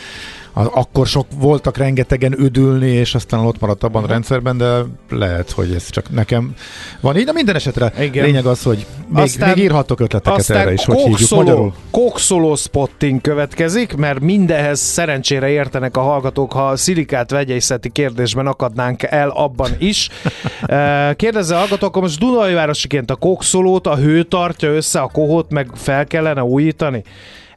akkor 0.53 1.07
sok 1.07 1.25
voltak 1.39 1.77
rengetegen 1.77 2.39
üdülni, 2.39 2.89
és 2.89 3.15
aztán 3.15 3.39
ott 3.39 3.59
maradt 3.59 3.83
abban 3.83 4.03
a 4.03 4.07
rendszerben, 4.07 4.57
de 4.57 4.79
lehet, 5.09 5.51
hogy 5.51 5.73
ez 5.73 5.89
csak 5.89 6.09
nekem 6.09 6.53
van 6.99 7.17
így. 7.17 7.25
De 7.25 7.31
minden 7.31 7.55
esetre 7.55 7.93
Igen. 7.99 8.25
lényeg 8.25 8.45
az, 8.45 8.63
hogy 8.63 8.85
még, 9.07 9.23
Aztán- 9.23 9.53
még 9.55 9.63
írhatok 9.63 9.99
ötleteket 9.99 10.49
erre 10.49 10.73
is, 10.73 10.85
hogy 10.85 10.97
hívjuk 10.97 11.29
magyarul. 11.29 11.73
kókszoló 11.91 12.55
spotting 12.55 13.21
következik, 13.21 13.95
mert 13.95 14.19
mindenhez 14.19 14.79
szerencsére 14.79 15.49
értenek 15.49 15.97
a 15.97 16.01
hallgatók, 16.01 16.51
ha 16.51 16.67
a 16.67 16.75
szilikát 16.75 17.31
vegyészeti 17.31 17.89
kérdésben 17.89 18.47
akadnánk 18.47 19.03
el 19.03 19.29
abban 19.29 19.71
is. 19.77 20.09
Kérdezze 21.15 21.55
a 21.55 21.57
hallgatók, 21.57 21.89
akkor 21.89 22.01
most 22.01 22.19
Dunajvárosiként 22.19 23.11
a 23.11 23.15
kókszolót, 23.15 23.87
a 23.87 23.95
hő 23.95 24.23
tartja 24.23 24.69
össze 24.69 24.99
a 24.99 25.07
kohót, 25.07 25.51
meg 25.51 25.69
fel 25.75 26.05
kellene 26.05 26.43
újítani? 26.43 27.03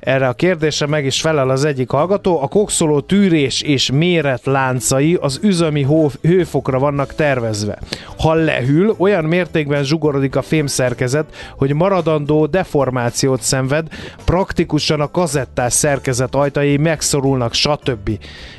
Erre 0.04 0.28
a 0.28 0.32
kérdésre 0.32 0.86
meg 0.86 1.04
is 1.04 1.20
felel 1.20 1.50
az 1.50 1.64
egyik 1.64 1.90
hallgató. 1.90 2.42
A 2.42 2.48
kokszoló 2.48 3.00
tűrés 3.00 3.62
és 3.62 3.90
méret 3.90 4.46
láncai 4.46 5.18
az 5.20 5.40
üzemi 5.42 5.86
hőfokra 6.22 6.78
vannak 6.78 7.14
tervezve. 7.14 7.78
Ha 8.18 8.34
lehűl, 8.34 8.94
olyan 8.98 9.24
mértékben 9.24 9.84
zsugorodik 9.84 10.36
a 10.36 10.42
fémszerkezet, 10.42 11.26
hogy 11.56 11.74
maradandó 11.74 12.46
deformációt 12.46 13.42
szenved, 13.42 13.86
praktikusan 14.24 15.00
a 15.00 15.10
kazettás 15.10 15.72
szerkezet 15.72 16.34
ajtai 16.34 16.76
megszorulnak, 16.76 17.52
stb. 17.52 18.10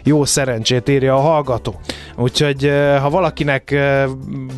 Jó 0.04 0.26
szerencsét 0.26 0.90
írja 0.90 1.16
a 1.16 1.20
hallgató. 1.20 1.80
Úgyhogy 2.16 2.72
ha 3.02 3.10
valakinek 3.10 3.76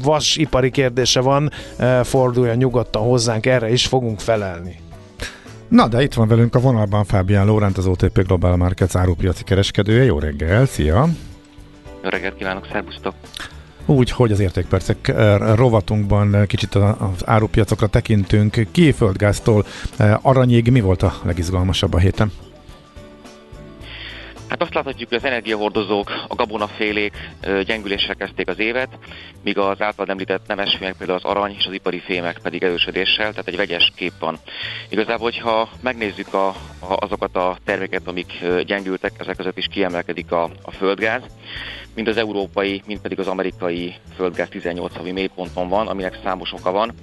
vasipari 0.03 0.71
kérdése 0.71 1.19
van, 1.19 1.51
forduljon 2.03 2.55
nyugodtan 2.55 3.01
hozzánk, 3.01 3.45
erre 3.45 3.71
is 3.71 3.85
fogunk 3.85 4.19
felelni. 4.19 4.85
Na, 5.69 5.87
de 5.87 6.01
itt 6.01 6.13
van 6.13 6.27
velünk 6.27 6.55
a 6.55 6.59
vonalban 6.59 7.03
Fábián 7.03 7.45
Lórent, 7.45 7.77
az 7.77 7.87
OTP 7.87 8.23
Global 8.27 8.55
Markets 8.55 8.95
árupiaci 8.95 9.43
kereskedője. 9.43 10.03
Jó 10.03 10.19
reggel, 10.19 10.65
szia! 10.65 11.07
Jó 12.03 12.09
reggelt 12.09 12.35
kívánok, 12.35 12.67
szervusztok! 12.71 13.13
Úgy, 13.85 14.11
hogy 14.11 14.31
az 14.31 14.39
értékpercek 14.39 15.07
eh, 15.07 15.55
rovatunkban 15.55 16.45
kicsit 16.45 16.75
az 16.75 17.25
árupiacokra 17.25 17.87
tekintünk. 17.87 18.67
Ki 18.71 18.91
földgáztól 18.91 19.65
eh, 19.97 20.25
aranyig 20.25 20.71
mi 20.71 20.81
volt 20.81 21.03
a 21.03 21.13
legizgalmasabb 21.23 21.93
a 21.93 21.97
héten? 21.97 22.31
Hát 24.47 24.61
azt 24.61 24.73
láthatjuk, 24.73 25.09
hogy 25.09 25.17
az 25.17 25.23
energiahordozók, 25.23 26.25
a 26.27 26.35
gabonafélék 26.35 27.13
gyengülésre 27.65 28.13
kezdték 28.13 28.47
az 28.47 28.59
évet, 28.59 28.97
míg 29.43 29.57
az 29.57 29.81
általad 29.81 30.09
említett 30.09 30.47
nemesfémek, 30.47 30.95
például 30.97 31.19
az 31.23 31.31
arany 31.31 31.55
és 31.57 31.65
az 31.65 31.73
ipari 31.73 31.99
fémek 31.99 32.39
pedig 32.39 32.63
erősödéssel, 32.63 33.29
tehát 33.29 33.47
egy 33.47 33.55
vegyes 33.55 33.91
kép 33.95 34.13
van. 34.19 34.37
Igazából, 34.89 35.31
hogyha 35.31 35.69
megnézzük 35.81 36.33
a, 36.33 36.47
a, 36.47 36.55
azokat 36.79 37.35
a 37.35 37.57
terméket, 37.65 38.07
amik 38.07 38.33
gyengültek, 38.65 39.11
ezek 39.17 39.35
között 39.35 39.57
is 39.57 39.67
kiemelkedik 39.71 40.31
a, 40.31 40.49
a 40.61 40.71
földgáz, 40.71 41.21
mind 41.97 42.09
az 42.09 42.17
európai, 42.17 42.81
mind 42.85 42.99
pedig 42.99 43.19
az 43.19 43.27
amerikai 43.27 43.95
földgáz 44.15 44.49
18 44.49 44.95
havi 44.95 45.11
mélyponton 45.11 45.69
van, 45.69 45.87
aminek 45.87 46.19
számos 46.23 46.53
oka 46.53 46.71
van. 46.71 46.93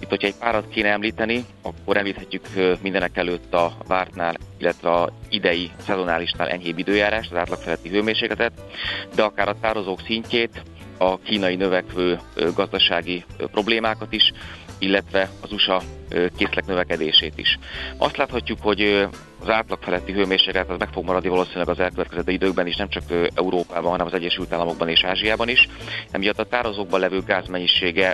Itt, 0.00 0.08
hogyha 0.08 0.26
egy 0.26 0.34
párat 0.38 0.68
kéne 0.68 0.88
említeni, 0.88 1.44
akkor 1.62 1.96
említhetjük 1.96 2.48
mindenek 2.82 3.16
előtt 3.16 3.54
a 3.54 3.76
vártnál, 3.86 4.36
illetve 4.58 4.90
a 4.90 5.12
idei 5.28 5.70
szezonálisnál 5.86 6.48
enyhébb 6.48 6.78
időjárást, 6.78 7.30
az 7.30 7.36
átlag 7.36 7.58
feletti 7.58 7.88
hőmérsékletet, 7.88 8.52
de 9.14 9.22
akár 9.22 9.48
a 9.48 9.58
tározók 9.60 10.00
szintjét, 10.00 10.62
a 10.98 11.18
kínai 11.18 11.56
növekvő 11.56 12.18
gazdasági 12.54 13.24
problémákat 13.36 14.12
is, 14.12 14.32
illetve 14.78 15.30
az 15.40 15.52
USA 15.52 15.82
készlek 16.36 16.66
növekedését 16.66 17.32
is. 17.36 17.58
Azt 17.96 18.16
láthatjuk, 18.16 18.58
hogy 18.62 19.08
az 19.40 19.50
átlag 19.50 19.78
feletti 19.82 20.12
hőmérséklet 20.12 20.70
az 20.70 20.78
meg 20.78 20.88
fog 20.92 21.04
maradni 21.04 21.28
valószínűleg 21.28 21.68
az 21.68 21.80
elkövetkező 21.80 22.32
időkben 22.32 22.66
is, 22.66 22.76
nem 22.76 22.88
csak 22.88 23.02
Európában, 23.34 23.90
hanem 23.90 24.06
az 24.06 24.14
Egyesült 24.14 24.52
Államokban 24.52 24.88
és 24.88 25.04
Ázsiában 25.04 25.48
is. 25.48 25.68
Emiatt 26.10 26.38
a 26.38 26.44
tározókban 26.44 27.00
levő 27.00 27.20
gáz 27.20 27.46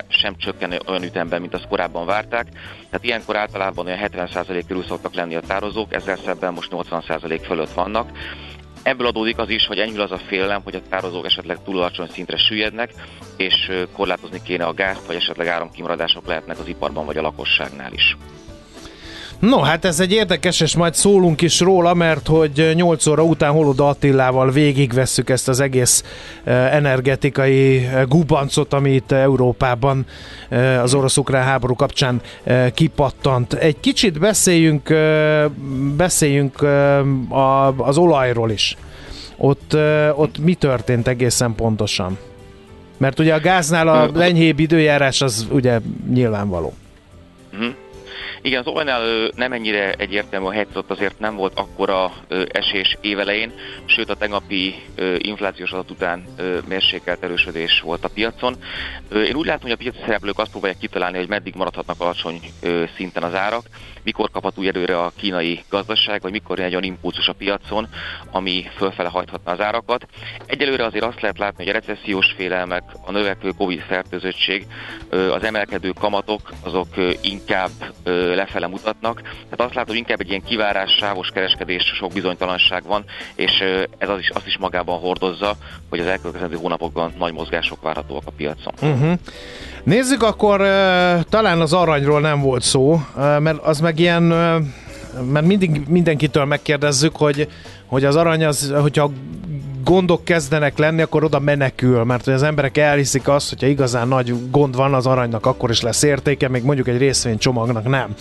sem 0.09 0.37
csökken 0.37 0.81
olyan 0.87 1.03
ütemben, 1.03 1.41
mint 1.41 1.55
azt 1.55 1.69
korábban 1.69 2.07
várták. 2.07 2.47
Tehát 2.91 3.05
ilyenkor 3.05 3.37
általában 3.37 3.87
olyan 3.87 3.99
70% 4.03 4.63
körül 4.67 4.85
szoktak 4.85 5.15
lenni 5.15 5.35
a 5.35 5.41
tározók, 5.41 5.95
ezzel 5.95 6.17
szemben 6.17 6.53
most 6.53 6.71
80% 6.73 7.41
fölött 7.45 7.73
vannak. 7.73 8.11
Ebből 8.83 9.07
adódik 9.07 9.39
az 9.39 9.49
is, 9.49 9.67
hogy 9.67 9.79
enyhül 9.79 10.01
az 10.01 10.13
a 10.13 10.19
félelem, 10.19 10.63
hogy 10.63 10.75
a 10.75 10.83
tározók 10.89 11.25
esetleg 11.25 11.63
túl 11.65 11.77
alacsony 11.77 12.09
szintre 12.09 12.37
süllyednek, 12.37 12.93
és 13.37 13.71
korlátozni 13.93 14.43
kéne 14.43 14.65
a 14.65 14.75
gázt, 14.75 15.07
vagy 15.07 15.17
esetleg 15.17 15.47
áramkimaradások 15.47 16.27
lehetnek 16.27 16.59
az 16.59 16.69
iparban 16.69 17.07
vagy 17.07 17.17
a 17.17 17.23
lakosságnál 17.23 17.93
is. 17.93 18.17
No, 19.41 19.59
hát 19.59 19.85
ez 19.85 20.01
egy 20.01 20.13
érdekes, 20.13 20.61
és 20.61 20.77
majd 20.77 20.95
szólunk 20.95 21.41
is 21.43 21.61
róla, 21.61 21.95
mert 21.95 22.27
hogy 22.27 22.73
8 22.75 23.07
óra 23.07 23.23
után 23.23 23.53
Holoda 23.53 23.89
Attilával 23.89 24.51
végigvesszük 24.51 25.31
ezt 25.31 25.49
az 25.49 25.61
egész 25.61 26.05
eh, 26.45 26.75
energetikai 26.75 27.77
eh, 27.77 28.07
gubancot, 28.07 28.73
ami 28.73 28.91
itt 28.91 29.13
Európában 29.13 30.07
eh, 30.49 30.83
az 30.83 30.95
orosz-ukrán 30.95 31.45
háború 31.45 31.75
kapcsán 31.75 32.21
kipattant. 32.75 33.53
Egy 33.53 33.81
kicsit 33.81 34.19
beszéljünk, 34.19 34.95
beszéljünk 35.97 36.67
az 37.77 37.99
olajról 37.99 38.51
is. 38.51 38.77
Ott, 39.37 39.77
ott 40.15 40.39
mi 40.39 40.55
történt 40.55 41.09
egészen 41.09 41.55
pontosan? 41.55 42.19
Mert 42.97 43.19
ugye 43.19 43.35
a 43.35 43.41
gáznál 43.41 43.89
a 43.89 44.11
lenyhébb 44.15 44.59
időjárás 44.59 45.21
az 45.21 45.47
ugye 45.51 45.81
nyilvánvaló. 46.13 46.73
Uh-huh. 47.53 47.75
Igen, 48.43 48.61
az 48.61 48.67
olajnál 48.67 49.31
nem 49.35 49.53
ennyire 49.53 49.93
egyértelmű 49.93 50.47
a 50.47 50.53
helyzet, 50.53 50.77
ott 50.77 50.91
azért 50.91 51.19
nem 51.19 51.37
volt 51.37 51.59
akkora 51.59 52.13
esés 52.49 52.97
évelején, 53.01 53.53
sőt 53.85 54.11
a 54.11 54.15
tegnapi 54.15 54.75
inflációs 55.19 55.71
adat 55.71 55.91
után 55.91 56.25
mérsékelt 56.69 57.23
erősödés 57.23 57.81
volt 57.81 58.05
a 58.05 58.09
piacon. 58.09 58.57
Én 59.13 59.35
úgy 59.35 59.47
látom, 59.47 59.63
hogy 59.63 59.71
a 59.71 59.77
piaci 59.77 59.99
szereplők 60.05 60.39
azt 60.39 60.51
próbálják 60.51 60.79
kitalálni, 60.79 61.19
hogy 61.19 61.29
meddig 61.29 61.55
maradhatnak 61.55 62.01
alacsony 62.01 62.41
szinten 62.97 63.23
az 63.23 63.35
árak, 63.35 63.65
mikor 64.03 64.31
kaphat 64.31 64.59
új 64.59 64.69
erőre 64.69 64.99
a 64.99 65.13
kínai 65.17 65.63
gazdaság, 65.69 66.23
vagy 66.23 66.33
mikor 66.33 66.59
egy 66.59 66.71
olyan 66.71 66.83
impulzus 66.83 67.29
a 67.29 67.33
piacon, 67.33 67.89
ami 68.31 68.65
fölfele 68.77 69.09
hajthatna 69.09 69.53
az 69.53 69.61
árakat. 69.61 70.07
Egyelőre 70.47 70.85
azért 70.85 71.05
azt 71.05 71.21
lehet 71.21 71.39
látni, 71.39 71.65
hogy 71.65 71.75
a 71.75 71.79
recessziós 71.79 72.33
félelmek, 72.37 72.83
a 73.07 73.11
növekvő 73.11 73.51
Covid 73.57 73.81
fertőzöttség, 73.81 74.67
az 75.11 75.43
emelkedő 75.43 75.91
kamatok, 75.91 76.51
azok 76.63 76.89
inkább 77.21 77.71
lefele 78.35 78.67
mutatnak. 78.67 79.21
Tehát 79.23 79.61
azt 79.61 79.75
látom, 79.75 79.89
hogy 79.89 79.97
inkább 79.97 80.21
egy 80.21 80.29
ilyen 80.29 80.43
kivárás, 80.43 80.91
sávos 81.01 81.29
kereskedés, 81.29 81.83
sok 81.99 82.13
bizonytalanság 82.13 82.83
van, 82.87 83.05
és 83.35 83.53
ez 83.99 84.09
az 84.09 84.19
is, 84.19 84.31
azt 84.31 84.47
is 84.47 84.59
magában 84.59 84.99
hordozza, 84.99 85.57
hogy 85.89 85.99
az 86.01 86.07
elkövetkező 86.07 86.57
hónapokban 86.57 87.13
nagy 87.19 87.33
mozgások 87.33 87.83
várhatóak 87.83 88.23
a 88.27 88.31
piacon. 88.37 88.75
Uh-huh. 88.83 89.13
Nézzük 89.83 90.23
akkor, 90.23 90.59
talán 91.29 91.61
az 91.61 91.73
aranyról 91.73 92.21
nem 92.21 92.41
volt 92.41 92.63
szó, 92.63 93.01
mert 93.17 93.59
az 93.63 93.81
meg 93.81 93.99
ilyen, 93.99 94.23
mert 95.33 95.47
mindig 95.47 95.89
mindenkitől 95.89 96.45
megkérdezzük, 96.45 97.17
hogy, 97.17 97.49
hogy 97.87 98.05
az 98.05 98.17
arany 98.17 98.45
az, 98.45 98.75
hogyha 98.81 99.11
gondok 99.85 100.25
kezdenek 100.25 100.79
lenni, 100.79 101.03
akkor 101.03 101.25
oda 101.25 101.39
menekül, 101.39 102.05
mert 102.05 102.25
hogy 102.25 102.35
az 102.35 102.43
emberek 102.43 102.79
elhiszik 102.79 103.29
azt, 103.29 103.49
hogyha 103.49 103.67
igazán 103.67 104.09
nagy 104.09 104.51
gond 104.51 104.77
van 104.77 104.95
az 104.95 105.07
aranynak, 105.07 105.47
akkor 105.47 105.71
is 105.71 105.81
lesz 105.81 106.03
értéke, 106.03 106.49
még 106.49 106.63
mondjuk 106.63 106.89
egy 106.89 106.99
részvénycsomagnak 106.99 107.89
nem. 107.89 108.15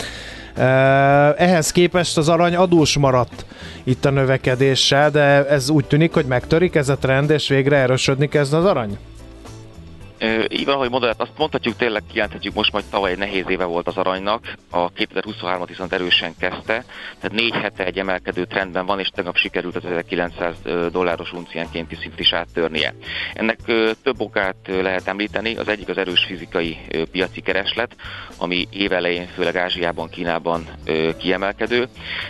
Ehhez 1.38 1.72
képest 1.72 2.18
az 2.18 2.30
arany 2.30 2.56
adós 2.56 2.98
maradt 2.98 3.46
itt 3.84 4.06
a 4.06 4.10
növekedéssel, 4.10 5.12
de 5.12 5.48
ez 5.48 5.70
úgy 5.70 5.86
tűnik, 5.86 6.14
hogy 6.14 6.26
megtörik 6.26 6.76
ez 6.76 6.90
a 6.90 6.98
trend, 6.98 7.30
és 7.30 7.48
végre 7.48 7.78
erősödni 7.78 8.28
kezd 8.28 8.54
az 8.54 8.66
arany? 8.66 8.98
Így 10.50 10.66
van, 10.66 10.76
ahogy 10.76 10.90
mondod, 10.90 11.16
azt 11.18 11.38
mondhatjuk, 11.38 11.76
tényleg 11.76 12.04
kijelenthetjük 12.12 12.54
most 12.54 12.72
majd 12.72 12.84
tavaly 12.90 13.12
egy 13.12 13.18
nehéz 13.18 13.46
éve 13.48 13.64
volt 13.64 13.88
az 13.88 13.98
aranynak, 13.98 14.54
a 14.70 14.92
2023-at 14.92 15.66
viszont 15.68 15.94
erősen 15.94 16.34
kezdte, 16.40 16.86
tehát 17.20 17.32
négy 17.32 17.54
hete 17.54 17.86
egy 17.86 17.98
emelkedő 17.98 18.46
trendben 18.46 18.86
van, 18.86 19.00
és 19.00 19.08
tegnap 19.08 19.36
sikerült 19.36 19.76
az 19.76 19.86
1900 19.86 20.56
dolláros 20.92 21.34
unciánkénti 21.34 21.96
szint 21.96 22.20
is 22.20 22.34
áttörnie. 22.34 22.94
Ennek 23.34 23.60
több 24.04 24.20
okát 24.22 24.56
lehet 24.68 25.08
említeni, 25.08 25.56
az 25.56 25.68
egyik 25.68 25.90
az 25.90 25.98
erős 25.98 26.26
fizikai 26.26 26.78
piaci 27.12 27.42
kereslet, 27.42 27.96
ami 28.38 28.68
évelején 28.72 29.28
főleg 29.28 29.56
Ázsiában, 29.56 30.10
Kínában 30.10 30.66
kiemelkedő. 31.18 31.88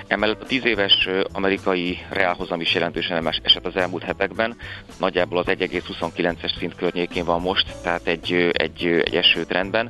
Emellett 0.07 0.41
a 0.41 0.45
10 0.45 0.65
éves 0.65 1.09
amerikai 1.31 1.99
reálhozam 2.09 2.61
is 2.61 2.73
jelentősen 2.73 3.27
esett 3.43 3.65
az 3.65 3.75
elmúlt 3.75 4.03
hetekben, 4.03 4.55
nagyjából 4.99 5.37
az 5.37 5.45
1,29-es 5.47 6.57
szint 6.57 6.75
környékén 6.75 7.25
van 7.25 7.41
most, 7.41 7.77
tehát 7.81 8.07
egy, 8.07 8.49
egy, 8.53 8.85
egy 8.85 9.15
esőtrendben. 9.15 9.89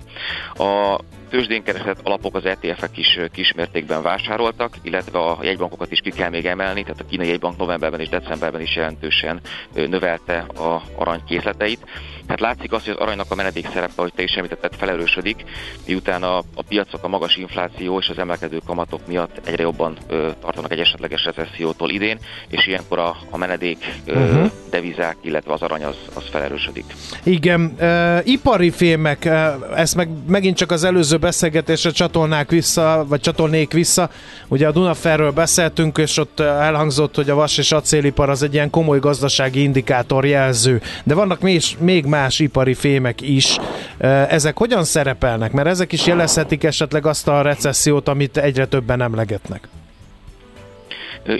A 0.53 0.99
tőzsdén 1.29 1.63
keresett 1.63 1.99
alapok 2.03 2.35
az 2.35 2.45
ETF-ek 2.45 2.97
is 2.97 3.19
kismértékben 3.31 4.01
vásároltak, 4.01 4.75
illetve 4.81 5.19
a 5.19 5.37
jegybankokat 5.41 5.91
is 5.91 5.99
ki 5.99 6.09
kell 6.09 6.29
még 6.29 6.45
emelni, 6.45 6.81
tehát 6.81 7.01
a 7.01 7.05
kínai 7.09 7.27
jegybank 7.27 7.57
novemberben 7.57 7.99
és 7.99 8.09
decemberben 8.09 8.61
is 8.61 8.75
jelentősen 8.75 9.39
növelte 9.73 10.37
a 10.39 10.81
aranykészleteit. 10.95 11.85
Tehát 12.29 12.55
látszik 12.55 12.71
az, 12.71 12.83
hogy 12.83 12.93
az 12.93 12.99
aranynak 12.99 13.25
a 13.29 13.35
menedék 13.35 13.67
szerepe, 13.73 13.93
ahogy 13.95 14.13
te 14.15 14.23
is 14.23 14.31
említetted, 14.31 14.73
felerősödik, 14.77 15.43
miután 15.85 16.23
a, 16.23 16.37
a 16.37 16.63
piacok 16.67 17.03
a 17.03 17.07
magas 17.07 17.35
infláció 17.35 17.99
és 17.99 18.09
az 18.09 18.17
emelkedő 18.17 18.59
kamatok 18.65 19.07
miatt 19.07 19.47
egyre 19.47 19.63
jobban 19.63 19.97
ö, 20.07 20.29
tartanak 20.41 20.71
egy 20.71 20.79
esetleges 20.79 21.23
recessziótól 21.23 21.89
idén, 21.89 22.17
és 22.49 22.67
ilyenkor 22.67 22.99
a, 22.99 23.17
a 23.29 23.37
menedék 23.37 23.77
ö, 24.05 24.19
uh-huh. 24.19 24.51
devizák, 24.69 25.15
illetve 25.21 25.53
az 25.53 25.61
arany 25.61 25.83
az, 25.83 25.95
az 26.13 26.23
felerősödik. 26.31 26.85
Igen, 27.23 27.75
uh, 27.79 28.27
ipari 28.27 28.69
fémek, 28.69 29.23
uh, 29.25 29.79
ezt 29.79 29.95
meg 29.95 30.09
megint 30.27 30.57
csak 30.57 30.71
az 30.71 30.83
előző 30.83 31.17
beszélgetésre 31.17 31.91
csatolnák 31.91 32.49
vissza, 32.49 33.05
vagy 33.07 33.19
csatolnék 33.19 33.71
vissza. 33.71 34.09
Ugye 34.47 34.67
a 34.67 34.71
Dunaferről 34.71 35.31
beszéltünk, 35.31 35.97
és 35.97 36.17
ott 36.17 36.39
elhangzott, 36.39 37.15
hogy 37.15 37.29
a 37.29 37.35
vas 37.35 37.57
és 37.57 37.71
acélipar 37.71 38.29
az 38.29 38.43
egy 38.43 38.53
ilyen 38.53 38.69
komoly 38.69 38.99
gazdasági 38.99 39.61
indikátor 39.61 40.25
jelző. 40.25 40.81
De 41.03 41.13
vannak 41.13 41.41
még, 41.41 41.61
még 41.79 42.05
más 42.05 42.17
ipari 42.37 42.73
fémek 42.73 43.21
is. 43.21 43.57
Ezek 44.29 44.57
hogyan 44.57 44.83
szerepelnek? 44.83 45.51
Mert 45.51 45.67
ezek 45.67 45.91
is 45.91 46.05
jelezhetik 46.05 46.63
esetleg 46.63 47.05
azt 47.05 47.27
a 47.27 47.41
recessziót, 47.41 48.07
amit 48.07 48.37
egyre 48.37 48.65
többen 48.65 49.01
emlegetnek. 49.01 49.67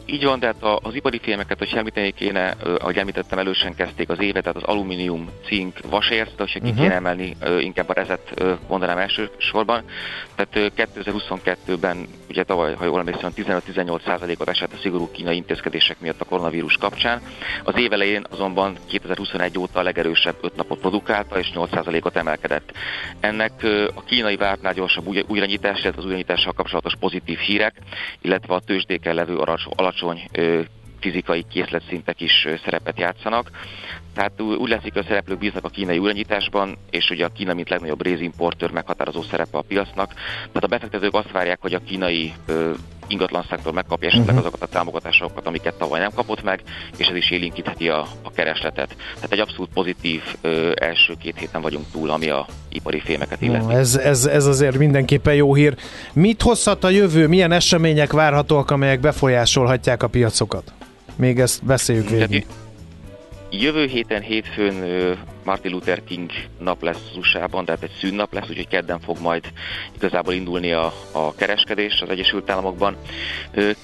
Így 0.06 0.24
van, 0.24 0.40
de 0.40 0.46
hát 0.46 0.80
az 0.82 0.96
ipari 0.96 1.20
filmeket, 1.22 1.58
hogy 1.58 1.74
említeni 1.76 2.12
kéne, 2.12 2.56
ahogy 2.80 2.98
említettem, 2.98 3.40
elősen 3.40 3.76
kezdték 3.76 4.10
az 4.10 4.22
évet, 4.22 4.44
tehát 4.44 4.58
az 4.58 4.64
alumínium, 4.64 5.30
cink, 5.46 5.80
vasért, 5.90 6.36
de 6.36 6.44
hogyha 6.44 6.60
ki 6.60 6.70
uh-huh. 6.70 6.82
kéne 6.82 6.94
emelni, 6.94 7.36
inkább 7.60 7.90
a 7.90 7.94
rezet 7.94 8.44
mondanám 8.68 8.98
elsősorban. 8.98 9.84
Tehát 10.36 10.72
2022-ben, 10.78 12.08
ugye 12.30 12.44
tavaly, 12.44 12.74
ha 12.74 12.86
jól 12.86 13.00
emlékszem, 13.00 13.32
15-18 13.36 14.06
százalékot 14.06 14.50
esett 14.50 14.74
a 14.74 14.78
szigorú 14.82 15.12
kínai 15.12 15.36
intézkedések 15.36 16.00
miatt 16.00 16.22
a 16.22 16.26
koronavírus 16.26 16.78
kapcsán. 16.78 17.22
Az 17.64 17.78
év 17.78 17.94
elején 17.94 18.26
azonban 18.30 18.78
2021 18.88 19.60
óta 19.60 19.80
a 19.80 19.84
legerősebb 19.84 20.36
5 20.42 20.56
napot 20.56 20.80
produkálta, 20.80 21.40
és 21.40 21.52
8 21.52 21.74
százalékot 21.74 22.16
emelkedett. 22.16 22.72
Ennek 23.20 23.52
a 23.96 24.04
kínai 24.04 24.36
vártnál 24.36 24.74
gyorsabb 24.74 25.08
újranyitás, 25.28 25.82
illetve 25.82 26.00
az 26.00 26.06
újranyitással 26.06 26.54
kapcsolatos 26.54 26.94
pozitív 27.00 27.38
hírek, 27.38 27.76
illetve 28.22 28.54
a 28.54 28.60
tőzsdéken 28.60 29.16
levő 29.16 29.38
alacsony 29.76 30.30
fizikai 31.00 31.46
készletszintek 31.50 32.22
is 32.22 32.48
szerepet 32.64 33.00
játszanak. 33.00 33.50
Tehát 34.20 34.42
úgy 34.42 34.70
látszik, 34.70 34.94
hogy 34.94 35.02
a 35.02 35.08
szereplők 35.08 35.38
bíznak 35.38 35.66
a 35.66 35.70
kínai 35.70 35.98
újranyításban, 35.98 36.78
és 36.90 37.10
ugye 37.10 37.26
a 37.26 37.30
Kína, 37.30 37.54
mint 37.54 37.70
legnagyobb 37.70 38.04
rézimportőr 38.04 38.72
meghatározó 38.72 39.22
szerepe 39.22 39.58
a 39.58 39.62
piacnak. 39.62 40.14
Tehát 40.38 40.64
a 40.64 40.68
befektetők 40.68 41.14
azt 41.14 41.32
várják, 41.32 41.58
hogy 41.62 41.74
a 41.74 41.80
kínai 41.86 42.34
ö, 42.46 42.72
ingatlan 43.08 43.46
szektor 43.50 43.74
megkapja 43.74 44.08
esetleg 44.08 44.28
uh-huh. 44.28 44.46
azokat 44.46 44.62
a 44.62 44.72
támogatásokat, 44.72 45.48
amiket 45.48 45.74
tavaly 45.74 46.00
nem 46.00 46.12
kapott 46.16 46.44
meg, 46.44 46.62
és 46.98 47.08
ez 47.08 47.16
is 47.16 47.32
élinkítheti 47.32 47.90
a, 47.90 48.00
a 48.22 48.32
keresletet. 48.32 48.96
Tehát 49.14 49.32
egy 49.32 49.40
abszolút 49.40 49.70
pozitív 49.74 50.22
ö, 50.42 50.72
első 50.76 51.14
két 51.20 51.38
héten 51.38 51.62
vagyunk 51.62 51.86
túl, 51.92 52.10
ami 52.10 52.30
a 52.30 52.46
ipari 52.70 53.00
fémeket 53.00 53.42
illeti. 53.42 53.66
No, 53.66 53.72
ez, 53.72 53.96
ez, 53.96 54.26
ez 54.26 54.46
azért 54.46 54.78
mindenképpen 54.78 55.34
jó 55.36 55.54
hír. 55.54 55.76
Mit 56.14 56.42
hozhat 56.42 56.84
a 56.84 56.90
jövő, 56.90 57.28
milyen 57.28 57.52
események 57.52 58.12
várhatóak, 58.12 58.72
amelyek 58.72 59.00
befolyásolhatják 59.00 60.04
a 60.04 60.08
piacokat? 60.08 60.74
Még 61.16 61.40
ezt 61.40 61.66
beszéljük 61.66 62.10
végig. 62.10 62.46
Jövő 63.52 63.86
héten 63.86 64.22
hétfőn 64.22 64.84
Martin 65.44 65.72
Luther 65.72 66.04
King 66.04 66.32
nap 66.60 66.84
lesz 66.84 67.02
az 67.12 67.18
USA-ban, 67.18 67.66
tehát 67.66 67.84
egy 67.84 67.98
szűnnap 68.00 68.34
lesz, 68.34 68.50
úgyhogy 68.50 68.68
kedden 68.68 69.00
fog 69.00 69.18
majd 69.22 69.44
igazából 69.96 70.34
indulni 70.34 70.72
a, 70.72 70.94
a 71.12 71.36
kereskedés 71.36 72.02
az 72.02 72.10
Egyesült 72.10 72.50
Államokban. 72.50 72.96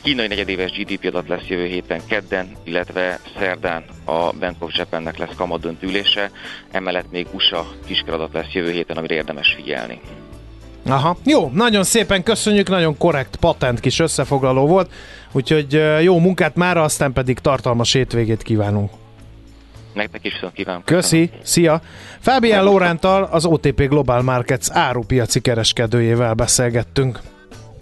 Kínai 0.02 0.28
negyedéves 0.28 0.72
GDP 0.72 1.06
adat 1.06 1.28
lesz 1.28 1.48
jövő 1.48 1.66
héten 1.66 2.02
kedden, 2.08 2.52
illetve 2.64 3.20
szerdán 3.38 3.84
a 4.06 4.34
Bank 4.40 4.64
of 4.64 4.78
Japannek 4.78 5.18
lesz 5.18 5.36
kamadöntülése, 5.36 6.32
emellett 6.72 7.12
még 7.12 7.28
USA 7.32 7.68
kiskeradat 7.86 8.34
lesz 8.34 8.52
jövő 8.52 8.72
héten, 8.72 8.98
amire 8.98 9.16
érdemes 9.16 9.54
figyelni. 9.56 10.00
Aha, 10.88 11.18
jó, 11.24 11.50
nagyon 11.54 11.84
szépen 11.84 12.24
köszönjük, 12.24 12.70
nagyon 12.70 12.98
korrekt, 12.98 13.36
patent 13.36 13.80
kis 13.80 14.00
összefoglaló 14.00 14.68
volt, 14.68 14.92
úgyhogy 15.32 15.82
jó 16.02 16.20
munkát 16.20 16.56
már, 16.56 16.78
aztán 16.78 17.14
pedig 17.14 17.40
tartalmas 17.40 17.94
hétvégét 17.94 18.44
kívánunk. 18.44 18.92
Nektek 19.96 20.26
is 20.26 20.34
viszont 20.34 20.54
kívánom. 20.54 20.82
Köszi, 20.86 21.30
szia! 21.44 21.82
Fabian 22.20 22.64
Lorántal, 22.64 23.24
az 23.24 23.46
OTP 23.46 23.88
Global 23.88 24.22
Markets 24.22 24.68
árupiaci 24.72 25.40
kereskedőjével 25.40 26.34
beszélgettünk. 26.34 27.20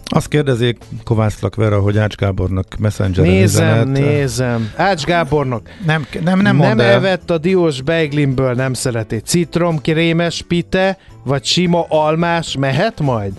Azt 0.06 0.28
kérdezik 0.28 0.78
Kovács 1.04 1.40
Lakvera, 1.40 1.80
hogy 1.80 1.98
Ács 1.98 2.16
Gábornak 2.16 2.76
messenger 2.80 3.26
Nézem, 3.26 3.66
üzenet. 3.66 3.88
nézem. 3.88 4.72
Ács 4.76 5.04
Gábornak 5.04 5.70
nem, 5.86 6.06
nem, 6.24 6.40
nem, 6.40 6.58
nem 6.58 6.80
evett 6.80 7.30
a 7.30 7.38
diós 7.38 7.82
beiglinből, 7.82 8.54
nem 8.54 8.74
szereti. 8.74 9.20
Citrom, 9.20 9.82
krémes, 9.82 10.42
pite, 10.48 10.98
vagy 11.24 11.46
sima 11.46 11.86
almás 11.90 12.56
mehet 12.58 13.00
majd? 13.00 13.32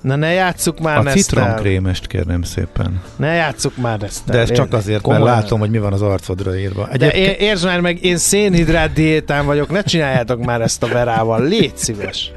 Na 0.00 0.16
ne 0.16 0.32
játsszuk 0.32 0.78
már 0.80 0.96
A 0.96 0.98
ezt 0.98 1.06
el. 1.08 1.14
citromkrémest 1.14 2.06
kérném 2.06 2.42
szépen. 2.42 3.02
Ne 3.16 3.32
játsszuk 3.34 3.76
már 3.76 4.02
ezt. 4.02 4.24
De 4.26 4.38
ez 4.38 4.52
csak 4.52 4.72
azért, 4.72 5.00
komolyan. 5.00 5.26
mert 5.26 5.36
látom, 5.42 5.58
hogy 5.58 5.70
mi 5.70 5.78
van 5.78 5.92
az 5.92 6.02
arcodra 6.02 6.58
írva. 6.58 6.84
De 6.84 6.92
Egyébként 6.92 7.26
é- 7.26 7.40
értsd 7.40 7.64
már 7.64 7.80
meg, 7.80 8.04
én 8.04 8.16
szénhidrát 8.16 8.92
diétán 8.92 9.46
vagyok, 9.46 9.70
ne 9.70 9.82
csináljátok 9.82 10.44
már 10.44 10.60
ezt 10.60 10.82
a 10.82 10.86
verával, 10.86 11.42
légy 11.44 11.76
szíves. 11.76 12.32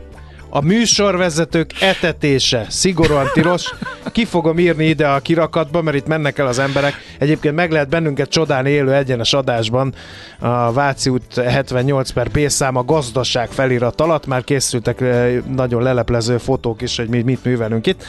A 0.56 0.62
műsorvezetők 0.62 1.72
etetése 1.82 2.66
szigorúan 2.70 3.28
tilos. 3.34 3.74
Ki 4.12 4.26
fogom 4.26 4.60
írni 4.60 4.86
ide 4.86 5.08
a 5.08 5.20
kirakatba, 5.20 5.82
mert 5.82 5.98
itt 5.98 6.08
mennek 6.08 6.38
el 6.38 6.48
az 6.48 6.60
emberek. 6.60 6.94
Egyébként 7.20 7.56
meg 7.56 7.72
lehet 7.72 7.90
bennünket 7.90 8.30
csodálni 8.30 8.70
élő 8.70 8.94
egyenes 8.94 9.34
adásban. 9.34 9.94
A 10.40 10.72
Váci 10.72 11.10
út 11.10 11.36
78 11.36 12.12
per 12.12 12.30
B 12.30 12.48
szám 12.48 12.76
a 12.76 12.84
gazdaság 12.84 13.50
felirat 13.50 14.02
alatt. 14.02 14.26
Már 14.26 14.44
készültek 14.44 15.02
eh, 15.02 15.38
nagyon 15.56 15.84
leleplező 15.84 16.38
fotók 16.38 16.82
is, 16.82 16.98
hogy 16.98 17.10
mi 17.10 17.22
mit 17.22 17.44
művelünk 17.44 17.88
itt. 17.88 18.04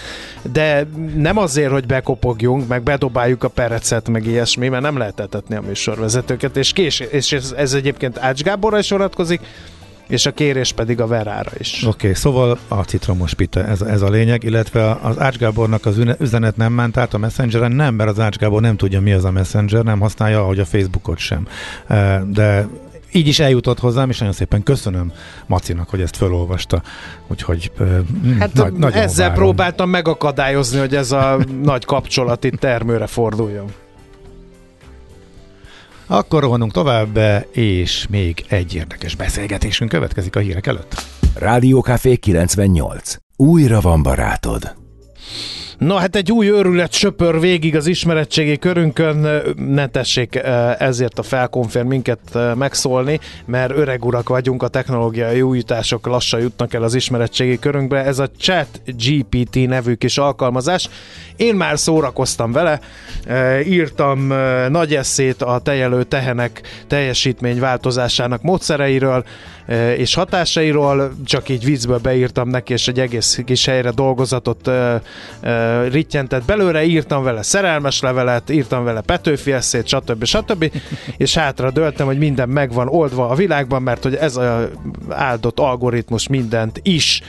De 0.52 0.86
nem 1.16 1.38
azért, 1.38 1.70
hogy 1.70 1.86
bekopogjunk, 1.86 2.68
meg 2.68 2.82
bedobáljuk 2.82 3.44
a 3.44 3.48
perecet, 3.48 4.08
meg 4.08 4.26
ilyesmi, 4.26 4.68
mert 4.68 4.82
nem 4.82 4.96
lehet 4.96 5.20
etetni 5.20 5.56
a 5.56 5.60
műsorvezetőket. 5.60 6.56
És, 6.56 6.72
kés, 6.72 7.00
és 7.00 7.32
ez, 7.32 7.54
ez 7.56 7.72
egyébként 7.72 8.18
Ács 8.18 8.42
Gáborra 8.42 8.78
is 8.78 8.90
vonatkozik, 8.90 9.40
és 10.14 10.26
a 10.26 10.32
kérés 10.32 10.72
pedig 10.72 11.00
a 11.00 11.06
Verára 11.06 11.50
is. 11.58 11.82
Oké, 11.82 11.88
okay, 11.88 12.14
szóval 12.14 12.58
a 12.68 12.82
citromos 12.82 13.34
pite, 13.34 13.64
ez, 13.64 13.80
ez 13.80 14.02
a 14.02 14.08
lényeg, 14.08 14.42
illetve 14.42 14.98
az 15.02 15.18
Ács 15.18 15.36
Gábornak 15.36 15.86
az 15.86 16.00
üzenet 16.20 16.56
nem 16.56 16.72
ment 16.72 16.96
át 16.96 17.14
a 17.14 17.18
Messengeren, 17.18 17.72
nem, 17.72 17.94
mert 17.94 18.10
az 18.10 18.18
Ács 18.18 18.36
Gábor 18.36 18.60
nem 18.60 18.76
tudja 18.76 19.00
mi 19.00 19.12
az 19.12 19.24
a 19.24 19.30
Messenger, 19.30 19.84
nem 19.84 20.00
használja, 20.00 20.40
ahogy 20.40 20.58
a 20.58 20.64
Facebookot 20.64 21.18
sem. 21.18 21.46
De 22.26 22.68
így 23.12 23.28
is 23.28 23.38
eljutott 23.38 23.78
hozzám, 23.78 24.10
és 24.10 24.18
nagyon 24.18 24.34
szépen 24.34 24.62
köszönöm 24.62 25.12
Macinak, 25.46 25.88
hogy 25.88 26.00
ezt 26.00 26.16
felolvasta. 26.16 26.82
Úgyhogy 27.26 27.72
mm, 27.82 28.38
Hát 28.38 28.76
nagy, 28.76 28.94
ezzel 28.94 29.28
várom. 29.28 29.44
próbáltam 29.44 29.90
megakadályozni, 29.90 30.78
hogy 30.78 30.94
ez 30.94 31.12
a 31.12 31.38
nagy 31.62 31.84
kapcsolat 31.84 32.44
itt 32.44 32.54
termőre 32.54 33.06
forduljon. 33.06 33.66
Akkor 36.06 36.42
rohanunk 36.42 36.72
tovább, 36.72 37.18
és 37.50 38.06
még 38.10 38.44
egy 38.48 38.74
érdekes 38.74 39.14
beszélgetésünk 39.14 39.90
következik 39.90 40.36
a 40.36 40.40
hírek 40.40 40.66
előtt. 40.66 40.94
Rádiókafé 41.34 42.16
98. 42.16 43.16
Újra 43.36 43.80
van 43.80 44.02
barátod. 44.02 44.74
No, 45.78 45.94
hát 45.94 46.16
egy 46.16 46.32
új 46.32 46.48
őrület 46.48 46.92
söpör 46.92 47.40
végig 47.40 47.76
az 47.76 47.86
ismeretségi 47.86 48.58
körünkön, 48.58 49.42
ne 49.56 49.86
tessék 49.86 50.34
eh, 50.34 50.80
ezért 50.80 51.18
a 51.18 51.22
felkonfér 51.22 51.82
minket 51.82 52.18
eh, 52.34 52.54
megszólni, 52.54 53.20
mert 53.44 53.76
öreg 53.76 54.04
urak 54.04 54.28
vagyunk, 54.28 54.62
a 54.62 54.68
technológiai 54.68 55.42
újítások 55.42 56.06
lassan 56.06 56.40
jutnak 56.40 56.74
el 56.74 56.82
az 56.82 56.94
ismeretségi 56.94 57.58
körünkbe. 57.58 58.04
Ez 58.04 58.18
a 58.18 58.30
Chat 58.38 58.68
GPT 58.84 59.68
nevű 59.68 59.94
kis 59.94 60.18
alkalmazás. 60.18 60.88
Én 61.36 61.54
már 61.54 61.78
szórakoztam 61.78 62.52
vele, 62.52 62.80
eh, 63.24 63.68
írtam 63.68 64.32
nagy 64.68 64.94
eszét 64.94 65.42
a 65.42 65.58
tejelő 65.58 66.02
tehenek 66.02 66.60
teljesítmény 66.86 67.58
változásának 67.58 68.42
módszereiről 68.42 69.24
és 69.96 70.14
hatásairól, 70.14 71.12
csak 71.24 71.48
így 71.48 71.64
viccből 71.64 71.98
beírtam 71.98 72.48
neki, 72.48 72.72
és 72.72 72.88
egy 72.88 73.00
egész 73.00 73.40
kis 73.44 73.66
helyre 73.66 73.90
dolgozatot 73.90 74.70
eh, 75.64 75.92
rittyentett 75.92 76.44
belőle, 76.44 76.84
írtam 76.84 77.22
vele 77.22 77.42
szerelmes 77.42 78.00
levelet, 78.00 78.50
írtam 78.50 78.84
vele 78.84 79.00
Petőfi 79.00 79.52
eszét, 79.52 79.86
stb. 79.86 80.24
stb. 80.24 80.70
és 81.16 81.34
hátra 81.34 81.70
döltem, 81.70 82.06
hogy 82.06 82.18
minden 82.18 82.48
megvan 82.48 82.88
oldva 82.88 83.28
a 83.28 83.34
világban, 83.34 83.82
mert 83.82 84.02
hogy 84.02 84.14
ez 84.14 84.36
a 84.36 84.68
áldott 85.08 85.58
algoritmus 85.58 86.28
mindent 86.28 86.80
is 86.82 87.22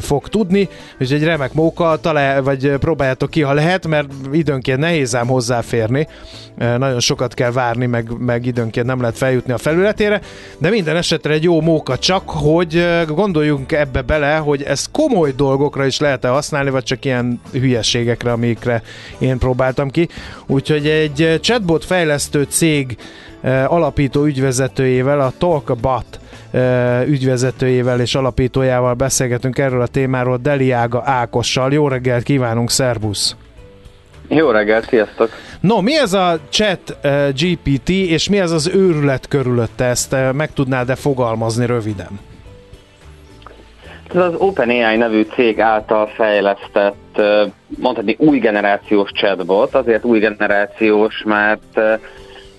fog 0.00 0.28
tudni, 0.28 0.68
és 0.98 1.10
egy 1.10 1.24
remek 1.24 1.52
móka, 1.52 1.98
talál, 2.00 2.42
vagy 2.42 2.70
próbáljátok 2.70 3.30
ki, 3.30 3.42
ha 3.42 3.52
lehet, 3.52 3.86
mert 3.86 4.08
időnként 4.32 4.78
nehéz 4.78 5.14
ám 5.14 5.26
hozzáférni, 5.26 6.08
nagyon 6.56 7.00
sokat 7.00 7.34
kell 7.34 7.50
várni, 7.50 7.86
meg, 7.86 8.10
meg 8.18 8.46
időnként 8.46 8.86
nem 8.86 9.00
lehet 9.00 9.16
feljutni 9.16 9.52
a 9.52 9.58
felületére, 9.58 10.20
de 10.58 10.70
minden 10.70 10.96
esetre 10.96 11.32
egy 11.32 11.42
jó 11.42 11.60
móka, 11.60 11.98
csak 11.98 12.30
hogy 12.30 12.86
gondoljunk 13.06 13.72
ebbe 13.72 14.02
bele, 14.02 14.36
hogy 14.36 14.62
ezt 14.62 14.90
komoly 14.90 15.32
dolgokra 15.36 15.86
is 15.86 16.00
lehet-e 16.00 16.28
használni, 16.28 16.70
vagy 16.70 16.84
csak 16.84 17.04
ilyen 17.04 17.40
hülyeségekre, 17.70 18.32
amikre 18.32 18.82
én 19.18 19.38
próbáltam 19.38 19.90
ki. 19.90 20.08
Úgyhogy 20.46 20.86
egy 20.86 21.22
eh, 21.22 21.38
chatbot 21.38 21.84
fejlesztő 21.84 22.46
cég 22.48 22.96
eh, 23.40 23.72
alapító 23.72 24.24
ügyvezetőjével, 24.24 25.20
a 25.20 25.32
Talkbot 25.38 26.20
eh, 26.50 27.08
ügyvezetőjével 27.08 28.00
és 28.00 28.14
alapítójával 28.14 28.94
beszélgetünk 28.94 29.58
erről 29.58 29.80
a 29.80 29.86
témáról, 29.86 30.36
Deliága 30.36 31.02
Ákossal. 31.04 31.72
Jó 31.72 31.88
reggelt 31.88 32.22
kívánunk, 32.22 32.70
szervusz! 32.70 33.36
Jó 34.28 34.50
reggelt, 34.50 34.88
sziasztok! 34.88 35.30
No, 35.60 35.80
mi 35.80 35.98
ez 35.98 36.12
a 36.12 36.38
chat 36.48 36.96
GPT, 37.34 37.88
és 37.88 38.28
mi 38.28 38.38
ez 38.38 38.50
az 38.50 38.70
őrület 38.74 39.28
körülötte? 39.28 39.84
Ezt 39.84 40.16
meg 40.32 40.52
tudnád-e 40.52 40.94
fogalmazni 40.94 41.66
röviden? 41.66 42.29
Ez 44.14 44.16
az 44.16 44.34
OpenAI 44.38 44.96
nevű 44.96 45.22
cég 45.34 45.60
által 45.60 46.06
fejlesztett, 46.06 47.20
mondhatni 47.78 48.16
új 48.18 48.38
generációs 48.38 49.10
chatbot, 49.12 49.74
azért 49.74 50.04
új 50.04 50.18
generációs, 50.18 51.22
mert 51.26 51.80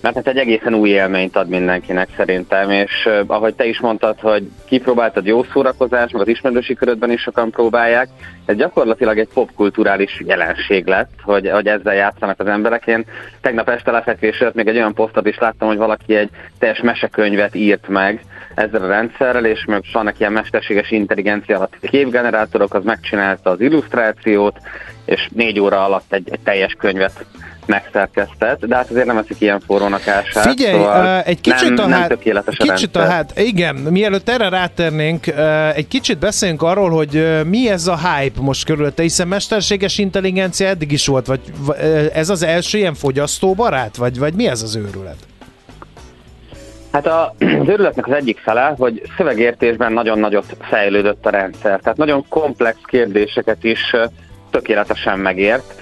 mert 0.02 0.14
hát 0.14 0.26
egy 0.26 0.36
egészen 0.36 0.74
új 0.74 0.88
élményt 0.88 1.36
ad 1.36 1.48
mindenkinek 1.48 2.08
szerintem, 2.16 2.70
és 2.70 3.06
uh, 3.06 3.20
ahogy 3.26 3.54
te 3.54 3.64
is 3.64 3.80
mondtad, 3.80 4.20
hogy 4.20 4.50
kipróbáltad 4.64 5.26
jó 5.26 5.42
szórakozás, 5.42 6.10
meg 6.10 6.22
az 6.22 6.28
ismerősi 6.28 6.74
körödben 6.74 7.10
is 7.10 7.20
sokan 7.20 7.50
próbálják, 7.50 8.08
ez 8.44 8.56
gyakorlatilag 8.56 9.18
egy 9.18 9.28
popkulturális 9.34 10.22
jelenség 10.26 10.86
lett, 10.86 11.12
hogy, 11.22 11.50
hogy 11.50 11.66
ezzel 11.66 11.94
játszanak 11.94 12.40
az 12.40 12.46
emberek. 12.46 12.86
Én 12.86 13.04
tegnap 13.40 13.68
este 13.68 13.90
lefekvés 13.90 14.40
előtt 14.40 14.54
még 14.54 14.68
egy 14.68 14.76
olyan 14.76 14.94
posztot 14.94 15.26
is 15.26 15.38
láttam, 15.38 15.68
hogy 15.68 15.76
valaki 15.76 16.14
egy 16.14 16.30
teljes 16.58 16.80
mesekönyvet 16.80 17.54
írt 17.54 17.88
meg 17.88 18.24
ezzel 18.54 18.82
a 18.82 18.86
rendszerrel, 18.86 19.44
és 19.44 19.64
meg 19.64 19.82
vannak 19.92 20.18
ilyen 20.20 20.32
mesterséges 20.32 20.90
intelligencia 20.90 21.56
alatt 21.56 21.76
képgenerátorok, 21.80 22.74
az 22.74 22.84
megcsinálta 22.84 23.50
az 23.50 23.60
illusztrációt, 23.60 24.56
és 25.04 25.28
négy 25.32 25.60
óra 25.60 25.84
alatt 25.84 26.12
egy, 26.12 26.28
egy 26.30 26.40
teljes 26.40 26.76
könyvet 26.78 27.24
megszerkesztett, 27.66 28.66
de 28.66 28.76
hát 28.76 28.90
azért 28.90 29.06
nem 29.06 29.16
eszik 29.16 29.40
ilyen 29.40 29.60
forrónak 29.60 30.08
ását. 30.08 30.46
Figyelj, 30.46 30.72
szóval 30.72 31.20
egy 31.20 31.40
kicsit 31.40 31.74
nem, 31.74 31.84
a 31.84 31.88
nem 31.88 32.00
hát, 32.00 32.12
a 32.12 32.16
kicsit 32.16 32.96
a 32.96 32.98
rendszer. 32.98 33.08
hát, 33.08 33.38
igen, 33.38 33.74
mielőtt 33.74 34.28
erre 34.28 34.48
rátérnénk, 34.48 35.24
uh, 35.26 35.76
egy 35.76 35.88
kicsit 35.88 36.18
beszéljünk 36.18 36.62
arról, 36.62 36.90
hogy 36.90 37.42
mi 37.46 37.68
ez 37.68 37.86
a 37.86 37.98
hype 37.98 38.40
most 38.40 38.64
körülötte, 38.64 39.02
hiszen 39.02 39.28
mesterséges 39.28 39.98
intelligencia 39.98 40.68
eddig 40.68 40.92
is 40.92 41.06
volt, 41.06 41.26
vagy 41.26 41.40
ez 42.14 42.28
az 42.28 42.42
első 42.42 42.78
ilyen 42.78 42.94
fogyasztóbarát, 42.94 43.96
vagy, 43.96 44.18
vagy 44.18 44.34
mi 44.34 44.48
ez 44.48 44.62
az 44.62 44.76
őrület? 44.76 45.16
Hát 46.92 47.06
a, 47.06 47.34
az 47.38 47.68
örületnek 47.68 48.06
az 48.06 48.12
egyik 48.12 48.38
fele, 48.38 48.74
hogy 48.78 49.02
szövegértésben 49.16 49.92
nagyon 49.92 50.18
nagyot 50.18 50.56
fejlődött 50.60 51.26
a 51.26 51.30
rendszer. 51.30 51.80
Tehát 51.80 51.98
nagyon 51.98 52.24
komplex 52.28 52.78
kérdéseket 52.84 53.64
is 53.64 53.94
tökéletesen 54.50 55.18
megért. 55.18 55.74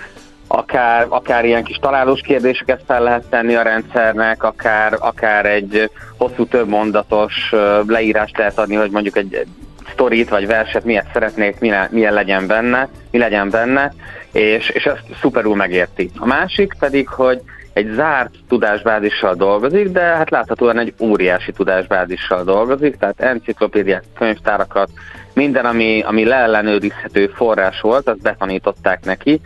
Akár, 0.52 1.06
akár 1.08 1.44
ilyen 1.44 1.64
kis 1.64 1.76
találós 1.76 2.20
kérdéseket 2.20 2.82
fel 2.86 3.02
lehet 3.02 3.24
tenni 3.28 3.54
a 3.54 3.62
rendszernek, 3.62 4.42
akár, 4.42 4.96
akár 4.98 5.46
egy 5.46 5.90
hosszú 6.16 6.46
több 6.46 6.68
mondatos 6.68 7.52
leírást 7.86 8.36
lehet 8.36 8.58
adni, 8.58 8.74
hogy 8.74 8.90
mondjuk 8.90 9.16
egy 9.16 9.46
sztorit 9.92 10.28
vagy 10.28 10.46
verset 10.46 10.84
miért 10.84 11.12
szeretnék, 11.12 11.58
milyen, 11.58 11.88
milyen 11.90 12.12
legyen 12.12 12.46
benne, 12.46 12.88
mi 13.10 13.18
legyen 13.18 13.50
benne, 13.50 13.92
és, 14.32 14.68
és 14.68 14.84
ezt 14.84 15.02
szuperul 15.20 15.56
megérti. 15.56 16.10
A 16.18 16.26
másik 16.26 16.74
pedig, 16.78 17.08
hogy 17.08 17.40
egy 17.72 17.92
zárt 17.94 18.34
tudásbázissal 18.48 19.34
dolgozik, 19.34 19.88
de 19.88 20.00
hát 20.00 20.30
láthatóan 20.30 20.78
egy 20.78 20.94
óriási 21.00 21.52
tudásbázissal 21.52 22.44
dolgozik, 22.44 22.96
tehát 22.96 23.20
enciklopédiák, 23.20 24.04
könyvtárakat, 24.18 24.90
minden, 25.32 25.64
ami, 25.64 26.02
ami 26.06 26.24
leellenőrizhető 26.24 27.26
forrás 27.34 27.80
volt, 27.80 28.08
azt 28.08 28.22
betanították 28.22 29.04
neki, 29.04 29.40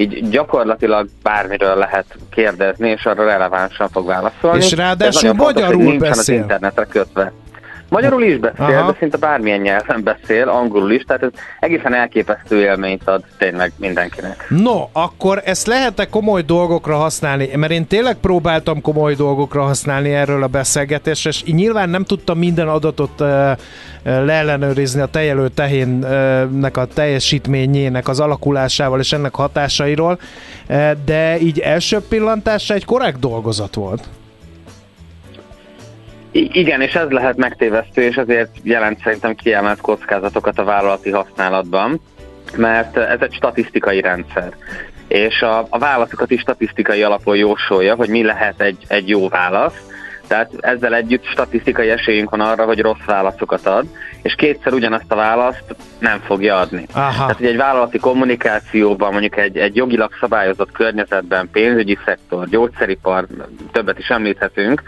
így 0.00 0.28
gyakorlatilag 0.28 1.08
bármiről 1.22 1.76
lehet 1.76 2.06
kérdezni, 2.30 2.90
és 2.90 3.04
arra 3.04 3.24
relevánsan 3.24 3.88
fog 3.88 4.06
válaszolni. 4.06 4.58
És 4.58 4.72
ráadásul 4.72 5.28
fontos, 5.28 5.44
hogy 5.46 5.54
magyarul 5.54 5.82
nincsen 5.82 6.08
beszél. 6.08 6.34
az 6.34 6.40
internetre 6.40 6.84
kötve. 6.84 7.32
Magyarul 7.90 8.22
is 8.22 8.38
beszél, 8.38 8.64
Aha. 8.64 8.90
de 8.90 8.96
szinte 8.98 9.16
bármilyen 9.16 9.60
nyelven 9.60 10.02
beszél, 10.02 10.48
angolul 10.48 10.92
is, 10.92 11.02
tehát 11.02 11.22
ez 11.22 11.30
egészen 11.60 11.94
elképesztő 11.94 12.60
élményt 12.60 13.08
ad 13.08 13.24
tényleg 13.38 13.72
mindenkinek. 13.76 14.46
No, 14.48 14.88
akkor 14.92 15.42
ezt 15.44 15.66
lehet-e 15.66 16.06
komoly 16.06 16.42
dolgokra 16.42 16.96
használni? 16.96 17.50
Mert 17.56 17.72
én 17.72 17.86
tényleg 17.86 18.16
próbáltam 18.16 18.80
komoly 18.80 19.14
dolgokra 19.14 19.62
használni 19.62 20.12
erről 20.12 20.42
a 20.42 20.46
beszélgetésre, 20.46 21.30
és 21.30 21.44
nyilván 21.44 21.88
nem 21.88 22.04
tudtam 22.04 22.38
minden 22.38 22.68
adatot 22.68 23.20
uh, 23.20 23.28
leellenőrizni 24.02 25.00
a 25.00 25.06
tejelő 25.06 25.48
tehénnek 25.48 26.76
a 26.76 26.84
teljesítményének 26.84 28.08
az 28.08 28.20
alakulásával 28.20 29.00
és 29.00 29.12
ennek 29.12 29.34
hatásairól, 29.34 30.18
de 31.04 31.40
így 31.40 31.58
első 31.58 32.00
pillantásra 32.08 32.74
egy 32.74 32.84
korrekt 32.84 33.18
dolgozat 33.18 33.74
volt. 33.74 34.08
Igen, 36.32 36.80
és 36.80 36.94
ez 36.94 37.10
lehet 37.10 37.36
megtévesztő, 37.36 38.02
és 38.02 38.16
ezért 38.16 38.50
jelent 38.62 39.00
szerintem 39.02 39.34
kiemelt 39.34 39.80
kockázatokat 39.80 40.58
a 40.58 40.64
vállalati 40.64 41.10
használatban. 41.10 42.00
mert 42.56 42.96
ez 42.96 43.20
egy 43.20 43.32
statisztikai 43.32 44.00
rendszer 44.00 44.52
és 45.10 45.42
a, 45.42 45.66
a 45.68 45.78
válaszokat 45.78 46.30
is 46.30 46.40
statisztikai 46.40 47.02
alapon 47.02 47.36
jósolja, 47.36 47.94
hogy 47.94 48.08
mi 48.08 48.22
lehet 48.22 48.60
egy, 48.60 48.76
egy 48.88 49.08
jó 49.08 49.28
válasz, 49.28 49.74
tehát 50.26 50.50
ezzel 50.60 50.94
együtt 50.94 51.24
statisztikai 51.24 51.90
esélyünk 51.90 52.30
van 52.30 52.40
arra, 52.40 52.64
hogy 52.64 52.80
rossz 52.80 53.04
válaszokat 53.06 53.66
ad, 53.66 53.84
és 54.22 54.34
kétszer 54.34 54.72
ugyanazt 54.72 55.12
a 55.12 55.14
választ 55.14 55.64
nem 55.98 56.20
fogja 56.20 56.58
adni. 56.58 56.86
Aha. 56.92 57.12
Tehát, 57.12 57.36
hogy 57.36 57.46
egy 57.46 57.56
vállalati 57.56 57.98
kommunikációban, 57.98 59.10
mondjuk 59.10 59.36
egy, 59.36 59.56
egy 59.56 59.76
jogilag 59.76 60.10
szabályozott 60.20 60.72
környezetben, 60.72 61.48
pénzügyi 61.52 61.98
szektor, 62.04 62.48
gyógyszeripar, 62.48 63.26
többet 63.72 63.98
is 63.98 64.08
említhetünk, 64.08 64.82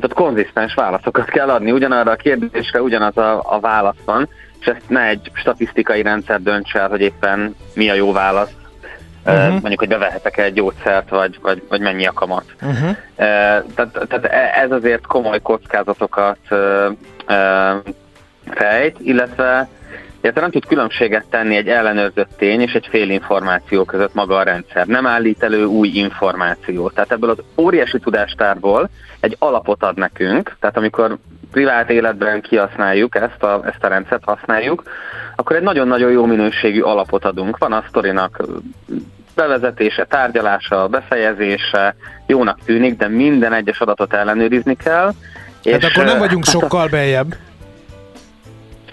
hát 0.00 0.10
ott 0.10 0.16
konzisztens 0.16 0.74
válaszokat 0.74 1.24
kell 1.24 1.48
adni, 1.48 1.70
ugyanarra 1.70 2.10
a 2.10 2.16
kérdésre 2.16 2.82
ugyanaz 2.82 3.16
a, 3.16 3.42
a 3.54 3.60
válasz 3.60 4.04
van, 4.04 4.28
és 4.60 4.66
ezt 4.66 4.88
ne 4.88 5.06
egy 5.06 5.30
statisztikai 5.32 6.02
rendszer 6.02 6.42
dönts 6.42 6.74
el, 6.74 6.88
hogy 6.88 7.00
éppen 7.00 7.56
mi 7.74 7.90
a 7.90 7.94
jó 7.94 8.12
válasz, 8.12 8.50
uh-huh. 9.26 9.50
mondjuk, 9.50 9.78
hogy 9.78 9.88
bevehetek 9.88 10.36
egy 10.36 10.52
gyógyszert, 10.52 11.08
vagy, 11.08 11.38
vagy, 11.42 11.62
vagy 11.68 11.80
mennyi 11.80 12.06
a 12.06 12.12
kamat. 12.12 12.44
Uh-huh. 12.62 12.96
Tehát, 13.16 14.06
tehát 14.08 14.24
e, 14.24 14.60
ez 14.62 14.70
azért 14.70 15.06
komoly 15.06 15.40
kockázatokat 15.42 16.38
fejt, 18.50 18.96
illetve 19.00 19.68
illetve 20.20 20.40
nem 20.40 20.50
tud 20.50 20.66
különbséget 20.66 21.24
tenni 21.30 21.56
egy 21.56 21.68
ellenőrzött 21.68 22.30
tény 22.36 22.60
és 22.60 22.72
egy 22.72 22.86
fél 22.90 23.10
információ 23.10 23.84
között 23.84 24.14
maga 24.14 24.36
a 24.36 24.42
rendszer. 24.42 24.86
Nem 24.86 25.06
állít 25.06 25.42
elő 25.42 25.64
új 25.64 25.88
információt. 25.88 26.94
Tehát 26.94 27.12
ebből 27.12 27.30
az 27.30 27.38
óriási 27.56 27.98
tudástárból 27.98 28.88
egy 29.20 29.36
alapot 29.38 29.82
ad 29.82 29.96
nekünk, 29.96 30.56
tehát 30.60 30.76
amikor 30.76 31.18
privát 31.50 31.90
életben 31.90 32.40
kihasználjuk 32.40 33.14
ezt 33.14 33.42
a, 33.42 33.60
ezt 33.64 33.84
a 33.84 33.88
rendszert, 33.88 34.24
használjuk, 34.24 34.82
akkor 35.36 35.56
egy 35.56 35.62
nagyon-nagyon 35.62 36.10
jó 36.10 36.26
minőségű 36.26 36.80
alapot 36.80 37.24
adunk. 37.24 37.58
Van 37.58 37.72
a 37.72 37.84
sztorinak 37.88 38.42
bevezetése, 39.34 40.04
tárgyalása, 40.04 40.88
befejezése 40.88 41.94
jónak 42.26 42.58
tűnik, 42.64 42.96
de 42.96 43.08
minden 43.08 43.52
egyes 43.52 43.78
adatot 43.78 44.12
ellenőrizni 44.12 44.76
kell. 44.76 45.12
Hát 45.64 45.82
és 45.82 45.84
akkor 45.84 46.04
nem 46.04 46.18
vagyunk 46.18 46.44
sokkal 46.44 46.88
bejebb. 46.88 47.34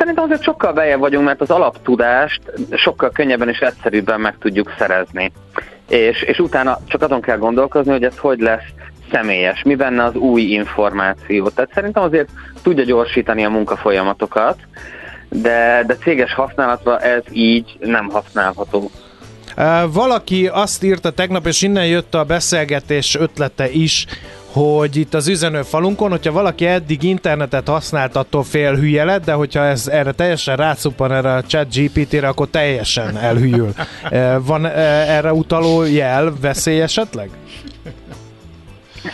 Szerintem 0.05 0.29
azért 0.29 0.43
sokkal 0.43 0.73
bejebb 0.73 0.99
vagyunk, 0.99 1.25
mert 1.25 1.41
az 1.41 1.49
alaptudást 1.49 2.41
sokkal 2.71 3.09
könnyebben 3.09 3.49
és 3.49 3.59
egyszerűbben 3.59 4.19
meg 4.19 4.37
tudjuk 4.39 4.73
szerezni. 4.77 5.31
És, 5.89 6.21
és 6.21 6.39
utána 6.39 6.79
csak 6.87 7.01
azon 7.01 7.21
kell 7.21 7.37
gondolkozni, 7.37 7.91
hogy 7.91 8.03
ez 8.03 8.17
hogy 8.17 8.39
lesz 8.39 8.63
személyes, 9.11 9.63
mi 9.63 9.75
benne 9.75 10.03
az 10.03 10.15
új 10.15 10.41
információ. 10.41 11.49
Tehát 11.49 11.71
szerintem 11.73 12.03
azért 12.03 12.29
tudja 12.61 12.83
gyorsítani 12.83 13.45
a 13.45 13.49
munkafolyamatokat, 13.49 14.57
de, 15.29 15.83
de 15.87 15.95
céges 15.95 16.33
használatra 16.33 16.99
ez 16.99 17.23
így 17.31 17.77
nem 17.79 18.09
használható. 18.09 18.91
Valaki 19.91 20.47
azt 20.47 20.83
írta 20.83 21.11
tegnap, 21.11 21.45
és 21.45 21.61
innen 21.61 21.85
jött 21.85 22.13
a 22.13 22.23
beszélgetés 22.23 23.15
ötlete 23.15 23.69
is, 23.69 24.05
hogy 24.55 24.95
itt 24.95 25.13
az 25.13 25.27
üzenőfalunkon, 25.27 26.09
hogyha 26.09 26.31
valaki 26.31 26.65
eddig 26.65 27.03
internetet 27.03 27.67
használt, 27.67 28.15
attól 28.15 28.43
fél 28.43 28.75
hülye 28.75 29.03
lett, 29.03 29.25
de 29.25 29.33
hogyha 29.33 29.65
ez 29.65 29.87
erre 29.87 30.11
teljesen 30.11 30.55
rátszuppan 30.55 31.11
erre 31.11 31.33
a 31.33 31.41
chat 31.41 31.75
GPT-re, 31.75 32.27
akkor 32.27 32.47
teljesen 32.47 33.17
elhűl. 33.17 33.73
Van 34.49 34.65
erre 34.65 35.33
utaló 35.33 35.83
jel, 35.83 36.33
veszély 36.41 36.81
esetleg? 36.81 37.29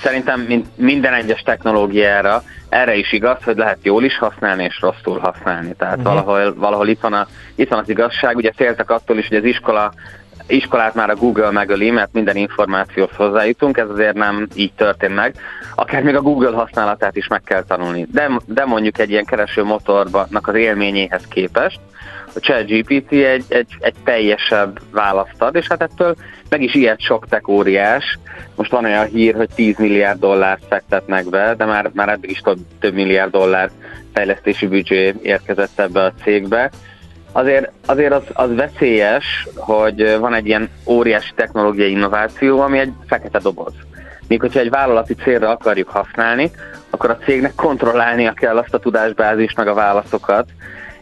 Szerintem 0.01 0.65
minden 0.75 1.13
egyes 1.13 1.41
technológiára 1.41 2.43
erre 2.69 2.95
is 2.95 3.11
igaz, 3.11 3.43
hogy 3.43 3.57
lehet 3.57 3.77
jól 3.81 4.03
is 4.03 4.17
használni 4.17 4.63
és 4.63 4.79
rosszul 4.81 5.19
használni. 5.19 5.73
Tehát 5.77 5.97
uh-huh. 5.97 6.13
valahol, 6.13 6.53
valahol 6.55 6.87
itt, 6.87 7.01
van 7.01 7.13
a, 7.13 7.27
itt 7.55 7.69
van 7.69 7.79
az 7.79 7.89
igazság. 7.89 8.35
Ugye 8.35 8.51
féltek 8.55 8.89
attól 8.89 9.17
is, 9.17 9.27
hogy 9.27 9.37
az 9.37 9.43
iskola 9.43 9.93
iskolát 10.51 10.93
már 10.93 11.09
a 11.09 11.15
Google 11.15 11.51
megöli, 11.51 11.89
mert 11.89 12.13
minden 12.13 12.35
információt 12.35 13.15
hozzájutunk, 13.15 13.77
ez 13.77 13.89
azért 13.89 14.15
nem 14.15 14.47
így 14.55 14.73
történt 14.73 15.15
meg. 15.15 15.35
Akár 15.75 16.03
még 16.03 16.15
a 16.15 16.21
Google 16.21 16.55
használatát 16.55 17.15
is 17.15 17.27
meg 17.27 17.41
kell 17.43 17.63
tanulni. 17.63 18.07
De, 18.11 18.29
de 18.45 18.65
mondjuk 18.65 18.99
egy 18.99 19.09
ilyen 19.09 19.25
kereső 19.25 19.63
motornak 19.63 20.47
az 20.47 20.55
élményéhez 20.55 21.27
képest, 21.27 21.79
a 22.35 22.39
ChatGPT 22.39 23.11
egy, 23.11 23.45
egy, 23.47 23.75
egy 23.79 23.93
teljesebb 24.03 24.79
választ 24.91 25.41
ad, 25.41 25.55
és 25.55 25.67
hát 25.67 25.81
ettől 25.81 26.15
meg 26.49 26.61
is 26.61 26.73
ilyet 26.73 27.01
sok 27.01 27.27
tech 27.27 27.49
óriás. 27.49 28.19
Most 28.55 28.71
van 28.71 28.85
olyan 28.85 29.05
hír, 29.05 29.35
hogy 29.35 29.49
10 29.55 29.77
milliárd 29.77 30.19
dollárt 30.19 30.63
fektetnek 30.69 31.29
be, 31.29 31.55
de 31.57 31.65
már, 31.65 31.91
már 31.93 32.09
eddig 32.09 32.29
is 32.29 32.39
több, 32.39 32.57
több 32.79 32.93
milliárd 32.93 33.31
dollár 33.31 33.69
fejlesztési 34.13 34.67
büdzsé 34.67 35.13
érkezett 35.21 35.79
ebbe 35.79 36.03
a 36.03 36.13
cégbe 36.23 36.71
azért, 37.32 37.71
azért 37.86 38.13
az, 38.13 38.23
az 38.34 38.55
veszélyes, 38.55 39.47
hogy 39.55 40.17
van 40.19 40.34
egy 40.34 40.47
ilyen 40.47 40.69
óriási 40.86 41.32
technológiai 41.36 41.91
innováció, 41.91 42.59
ami 42.59 42.79
egy 42.79 42.91
fekete 43.07 43.39
doboz. 43.39 43.73
Míg 44.27 44.39
hogyha 44.39 44.59
egy 44.59 44.69
vállalati 44.69 45.13
célra 45.13 45.49
akarjuk 45.49 45.89
használni, 45.89 46.51
akkor 46.89 47.09
a 47.09 47.17
cégnek 47.17 47.55
kontrollálnia 47.55 48.34
kell 48.34 48.57
azt 48.57 48.73
a 48.73 48.79
tudásbázist, 48.79 49.57
meg 49.57 49.67
a 49.67 49.73
válaszokat, 49.73 50.45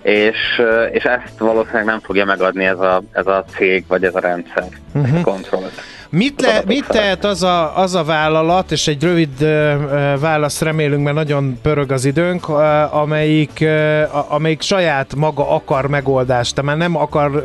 és, 0.01 0.61
és 0.91 1.03
ezt 1.03 1.37
valószínűleg 1.37 1.85
nem 1.85 1.99
fogja 1.99 2.25
megadni 2.25 2.65
ez 2.65 2.79
a, 2.79 3.01
ez 3.11 3.27
a 3.27 3.45
cég, 3.55 3.85
vagy 3.87 4.03
ez 4.03 4.15
a 4.15 4.19
rendszer, 4.19 4.67
uh-huh. 4.93 5.13
ezt 5.13 5.27
a 5.27 5.31
kontrollt. 5.31 5.81
Mit, 6.11 6.41
le, 6.41 6.63
mit 6.65 6.87
tehet 6.87 7.25
az 7.25 7.43
a, 7.43 7.77
az 7.77 7.95
a 7.95 8.03
vállalat, 8.03 8.71
és 8.71 8.87
egy 8.87 9.03
rövid 9.03 9.41
uh, 9.41 9.73
választ 10.19 10.61
remélünk, 10.61 11.03
mert 11.03 11.15
nagyon 11.15 11.59
pörög 11.61 11.91
az 11.91 12.05
időnk, 12.05 12.47
amelyik, 12.91 13.65
amelyik 14.27 14.61
saját 14.61 15.15
maga 15.15 15.49
akar 15.49 15.87
megoldást, 15.87 16.55
tehát 16.55 16.77
nem 16.77 16.95
akar 16.95 17.43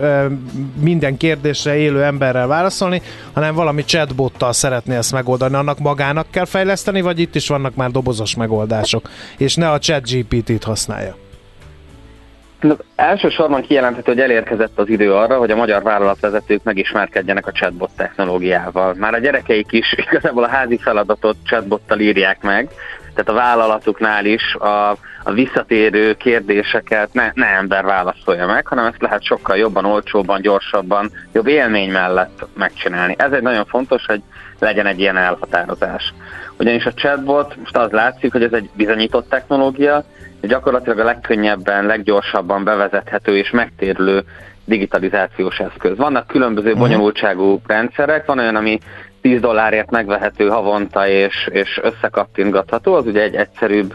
minden 0.80 1.16
kérdésre 1.16 1.76
élő 1.76 2.04
emberrel 2.04 2.46
válaszolni, 2.46 3.02
hanem 3.32 3.54
valami 3.54 3.84
chatbottal 3.84 4.52
szeretné 4.52 4.96
ezt 4.96 5.12
megoldani. 5.12 5.54
Annak 5.54 5.78
magának 5.78 6.26
kell 6.30 6.44
fejleszteni, 6.44 7.00
vagy 7.00 7.18
itt 7.18 7.34
is 7.34 7.48
vannak 7.48 7.74
már 7.74 7.90
dobozos 7.90 8.34
megoldások, 8.34 9.10
és 9.36 9.54
ne 9.54 9.70
a 9.70 9.78
chat 9.78 10.10
GPT-t 10.10 10.64
használja? 10.64 11.23
Elsősorban 12.96 13.62
kijelenthető, 13.62 14.12
hogy 14.12 14.20
elérkezett 14.20 14.78
az 14.78 14.88
idő 14.88 15.14
arra, 15.14 15.38
hogy 15.38 15.50
a 15.50 15.56
magyar 15.56 15.82
vállalatvezetők 15.82 16.62
megismerkedjenek 16.62 17.46
a 17.46 17.52
chatbot 17.52 17.90
technológiával. 17.96 18.94
Már 18.98 19.14
a 19.14 19.18
gyerekeik 19.18 19.72
is 19.72 19.94
igazából 20.10 20.44
a 20.44 20.48
házi 20.48 20.78
feladatot 20.78 21.36
chatbottal 21.44 22.00
írják 22.00 22.42
meg, 22.42 22.68
tehát 23.14 23.30
a 23.30 23.44
vállalatuknál 23.44 24.24
is 24.24 24.54
a, 24.54 24.90
a 25.22 25.32
visszatérő 25.32 26.14
kérdéseket 26.14 27.12
ne, 27.12 27.30
ne 27.34 27.46
ember 27.46 27.84
válaszolja 27.84 28.46
meg, 28.46 28.66
hanem 28.66 28.84
ezt 28.84 29.02
lehet 29.02 29.24
sokkal 29.24 29.56
jobban, 29.56 29.84
olcsóbban, 29.84 30.40
gyorsabban, 30.40 31.10
jobb 31.32 31.46
élmény 31.46 31.90
mellett 31.90 32.46
megcsinálni. 32.56 33.14
Ez 33.18 33.32
egy 33.32 33.42
nagyon 33.42 33.64
fontos, 33.64 34.06
hogy 34.06 34.22
legyen 34.58 34.86
egy 34.86 35.00
ilyen 35.00 35.16
elhatározás. 35.16 36.14
Ugyanis 36.58 36.84
a 36.84 36.94
chatbot, 36.94 37.56
most 37.56 37.76
az 37.76 37.90
látszik, 37.90 38.32
hogy 38.32 38.42
ez 38.42 38.52
egy 38.52 38.70
bizonyított 38.74 39.28
technológia, 39.28 40.04
gyakorlatilag 40.46 40.98
a 40.98 41.04
legkönnyebben, 41.04 41.86
leggyorsabban 41.86 42.64
bevezethető 42.64 43.36
és 43.36 43.50
megtérülő 43.50 44.24
digitalizációs 44.64 45.58
eszköz. 45.58 45.96
Vannak 45.96 46.26
különböző 46.26 46.66
uh-huh. 46.66 46.82
bonyolultságú 46.82 47.60
rendszerek, 47.66 48.26
van 48.26 48.38
olyan, 48.38 48.56
ami 48.56 48.78
10 49.20 49.40
dollárért 49.40 49.90
megvehető 49.90 50.48
havonta 50.48 51.08
és, 51.08 51.48
és 51.52 51.80
összekattintgatható, 51.82 52.94
az 52.94 53.06
ugye 53.06 53.22
egy 53.22 53.34
egyszerűbb 53.34 53.94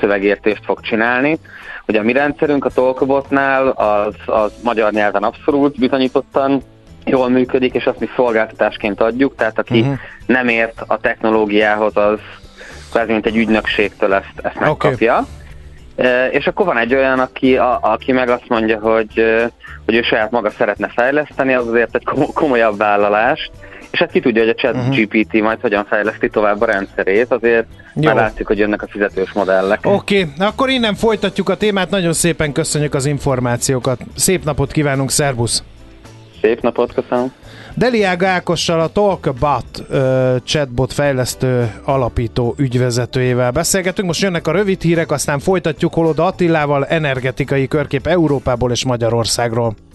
szövegértést 0.00 0.64
fog 0.64 0.80
csinálni. 0.80 1.38
Ugye 1.86 1.98
a 1.98 2.02
mi 2.02 2.12
rendszerünk 2.12 2.64
a 2.64 2.70
Tolkobotnál 2.70 3.68
az, 3.68 4.14
az 4.26 4.52
magyar 4.62 4.92
nyelven 4.92 5.22
abszolút 5.22 5.78
bizonyítottan 5.78 6.62
jól 7.04 7.28
működik, 7.28 7.74
és 7.74 7.86
azt 7.86 8.00
mi 8.00 8.08
szolgáltatásként 8.16 9.00
adjuk, 9.00 9.34
tehát 9.34 9.58
aki 9.58 9.80
uh-huh. 9.80 9.98
nem 10.26 10.48
ért 10.48 10.82
a 10.86 10.98
technológiához, 10.98 11.96
az 11.96 12.18
kvázi 12.90 13.12
mint 13.12 13.26
egy 13.26 13.36
ügynökségtől 13.36 14.14
ezt, 14.14 14.32
ezt 14.42 14.60
megkapja. 14.60 15.12
Okay. 15.12 15.39
És 16.30 16.46
akkor 16.46 16.66
van 16.66 16.78
egy 16.78 16.94
olyan, 16.94 17.18
aki, 17.18 17.56
a, 17.56 17.78
aki 17.82 18.12
meg 18.12 18.28
azt 18.28 18.48
mondja, 18.48 18.78
hogy, 18.78 19.24
hogy 19.84 19.94
ő 19.94 20.02
saját 20.02 20.30
maga 20.30 20.50
szeretne 20.50 20.88
fejleszteni, 20.88 21.54
az 21.54 21.68
azért 21.68 21.94
egy 21.94 22.04
komolyabb 22.34 22.76
vállalás, 22.76 23.50
és 23.90 23.98
hát 23.98 24.10
ki 24.10 24.20
tudja, 24.20 24.40
hogy 24.40 24.50
a 24.50 24.54
chat 24.54 24.74
uh-huh. 24.74 24.88
Mhm. 24.88 25.00
GPT 25.02 25.40
majd 25.40 25.60
hogyan 25.60 25.84
fejleszti 25.84 26.28
tovább 26.28 26.60
a 26.60 26.66
rendszerét, 26.66 27.32
azért 27.32 27.66
Jó. 27.94 28.02
már 28.02 28.14
látszik, 28.14 28.46
hogy 28.46 28.58
jönnek 28.58 28.82
a 28.82 28.86
fizetős 28.90 29.32
modellek. 29.32 29.80
Oké, 29.82 30.22
okay. 30.22 30.46
akkor 30.46 30.68
innen 30.68 30.94
folytatjuk 30.94 31.48
a 31.48 31.56
témát, 31.56 31.90
nagyon 31.90 32.12
szépen 32.12 32.52
köszönjük 32.52 32.94
az 32.94 33.06
információkat. 33.06 34.00
Szép 34.16 34.44
napot 34.44 34.72
kívánunk, 34.72 35.10
szervusz! 35.10 35.62
Szép 36.40 36.60
napot, 36.60 36.92
köszönöm! 36.94 37.32
Deliága 37.80 38.28
Ákossal 38.28 38.80
a 38.80 38.88
Talkabout 38.88 39.84
uh, 39.90 40.36
chatbot 40.44 40.92
fejlesztő 40.92 41.74
alapító 41.84 42.54
ügyvezetőjével 42.56 43.50
beszélgetünk. 43.50 44.06
Most 44.06 44.22
jönnek 44.22 44.46
a 44.46 44.52
rövid 44.52 44.82
hírek, 44.82 45.10
aztán 45.10 45.38
folytatjuk 45.38 45.94
Holoda 45.94 46.24
Attilával 46.24 46.86
energetikai 46.86 47.68
körkép 47.68 48.06
Európából 48.06 48.70
és 48.70 48.84
Magyarországról. 48.84 49.74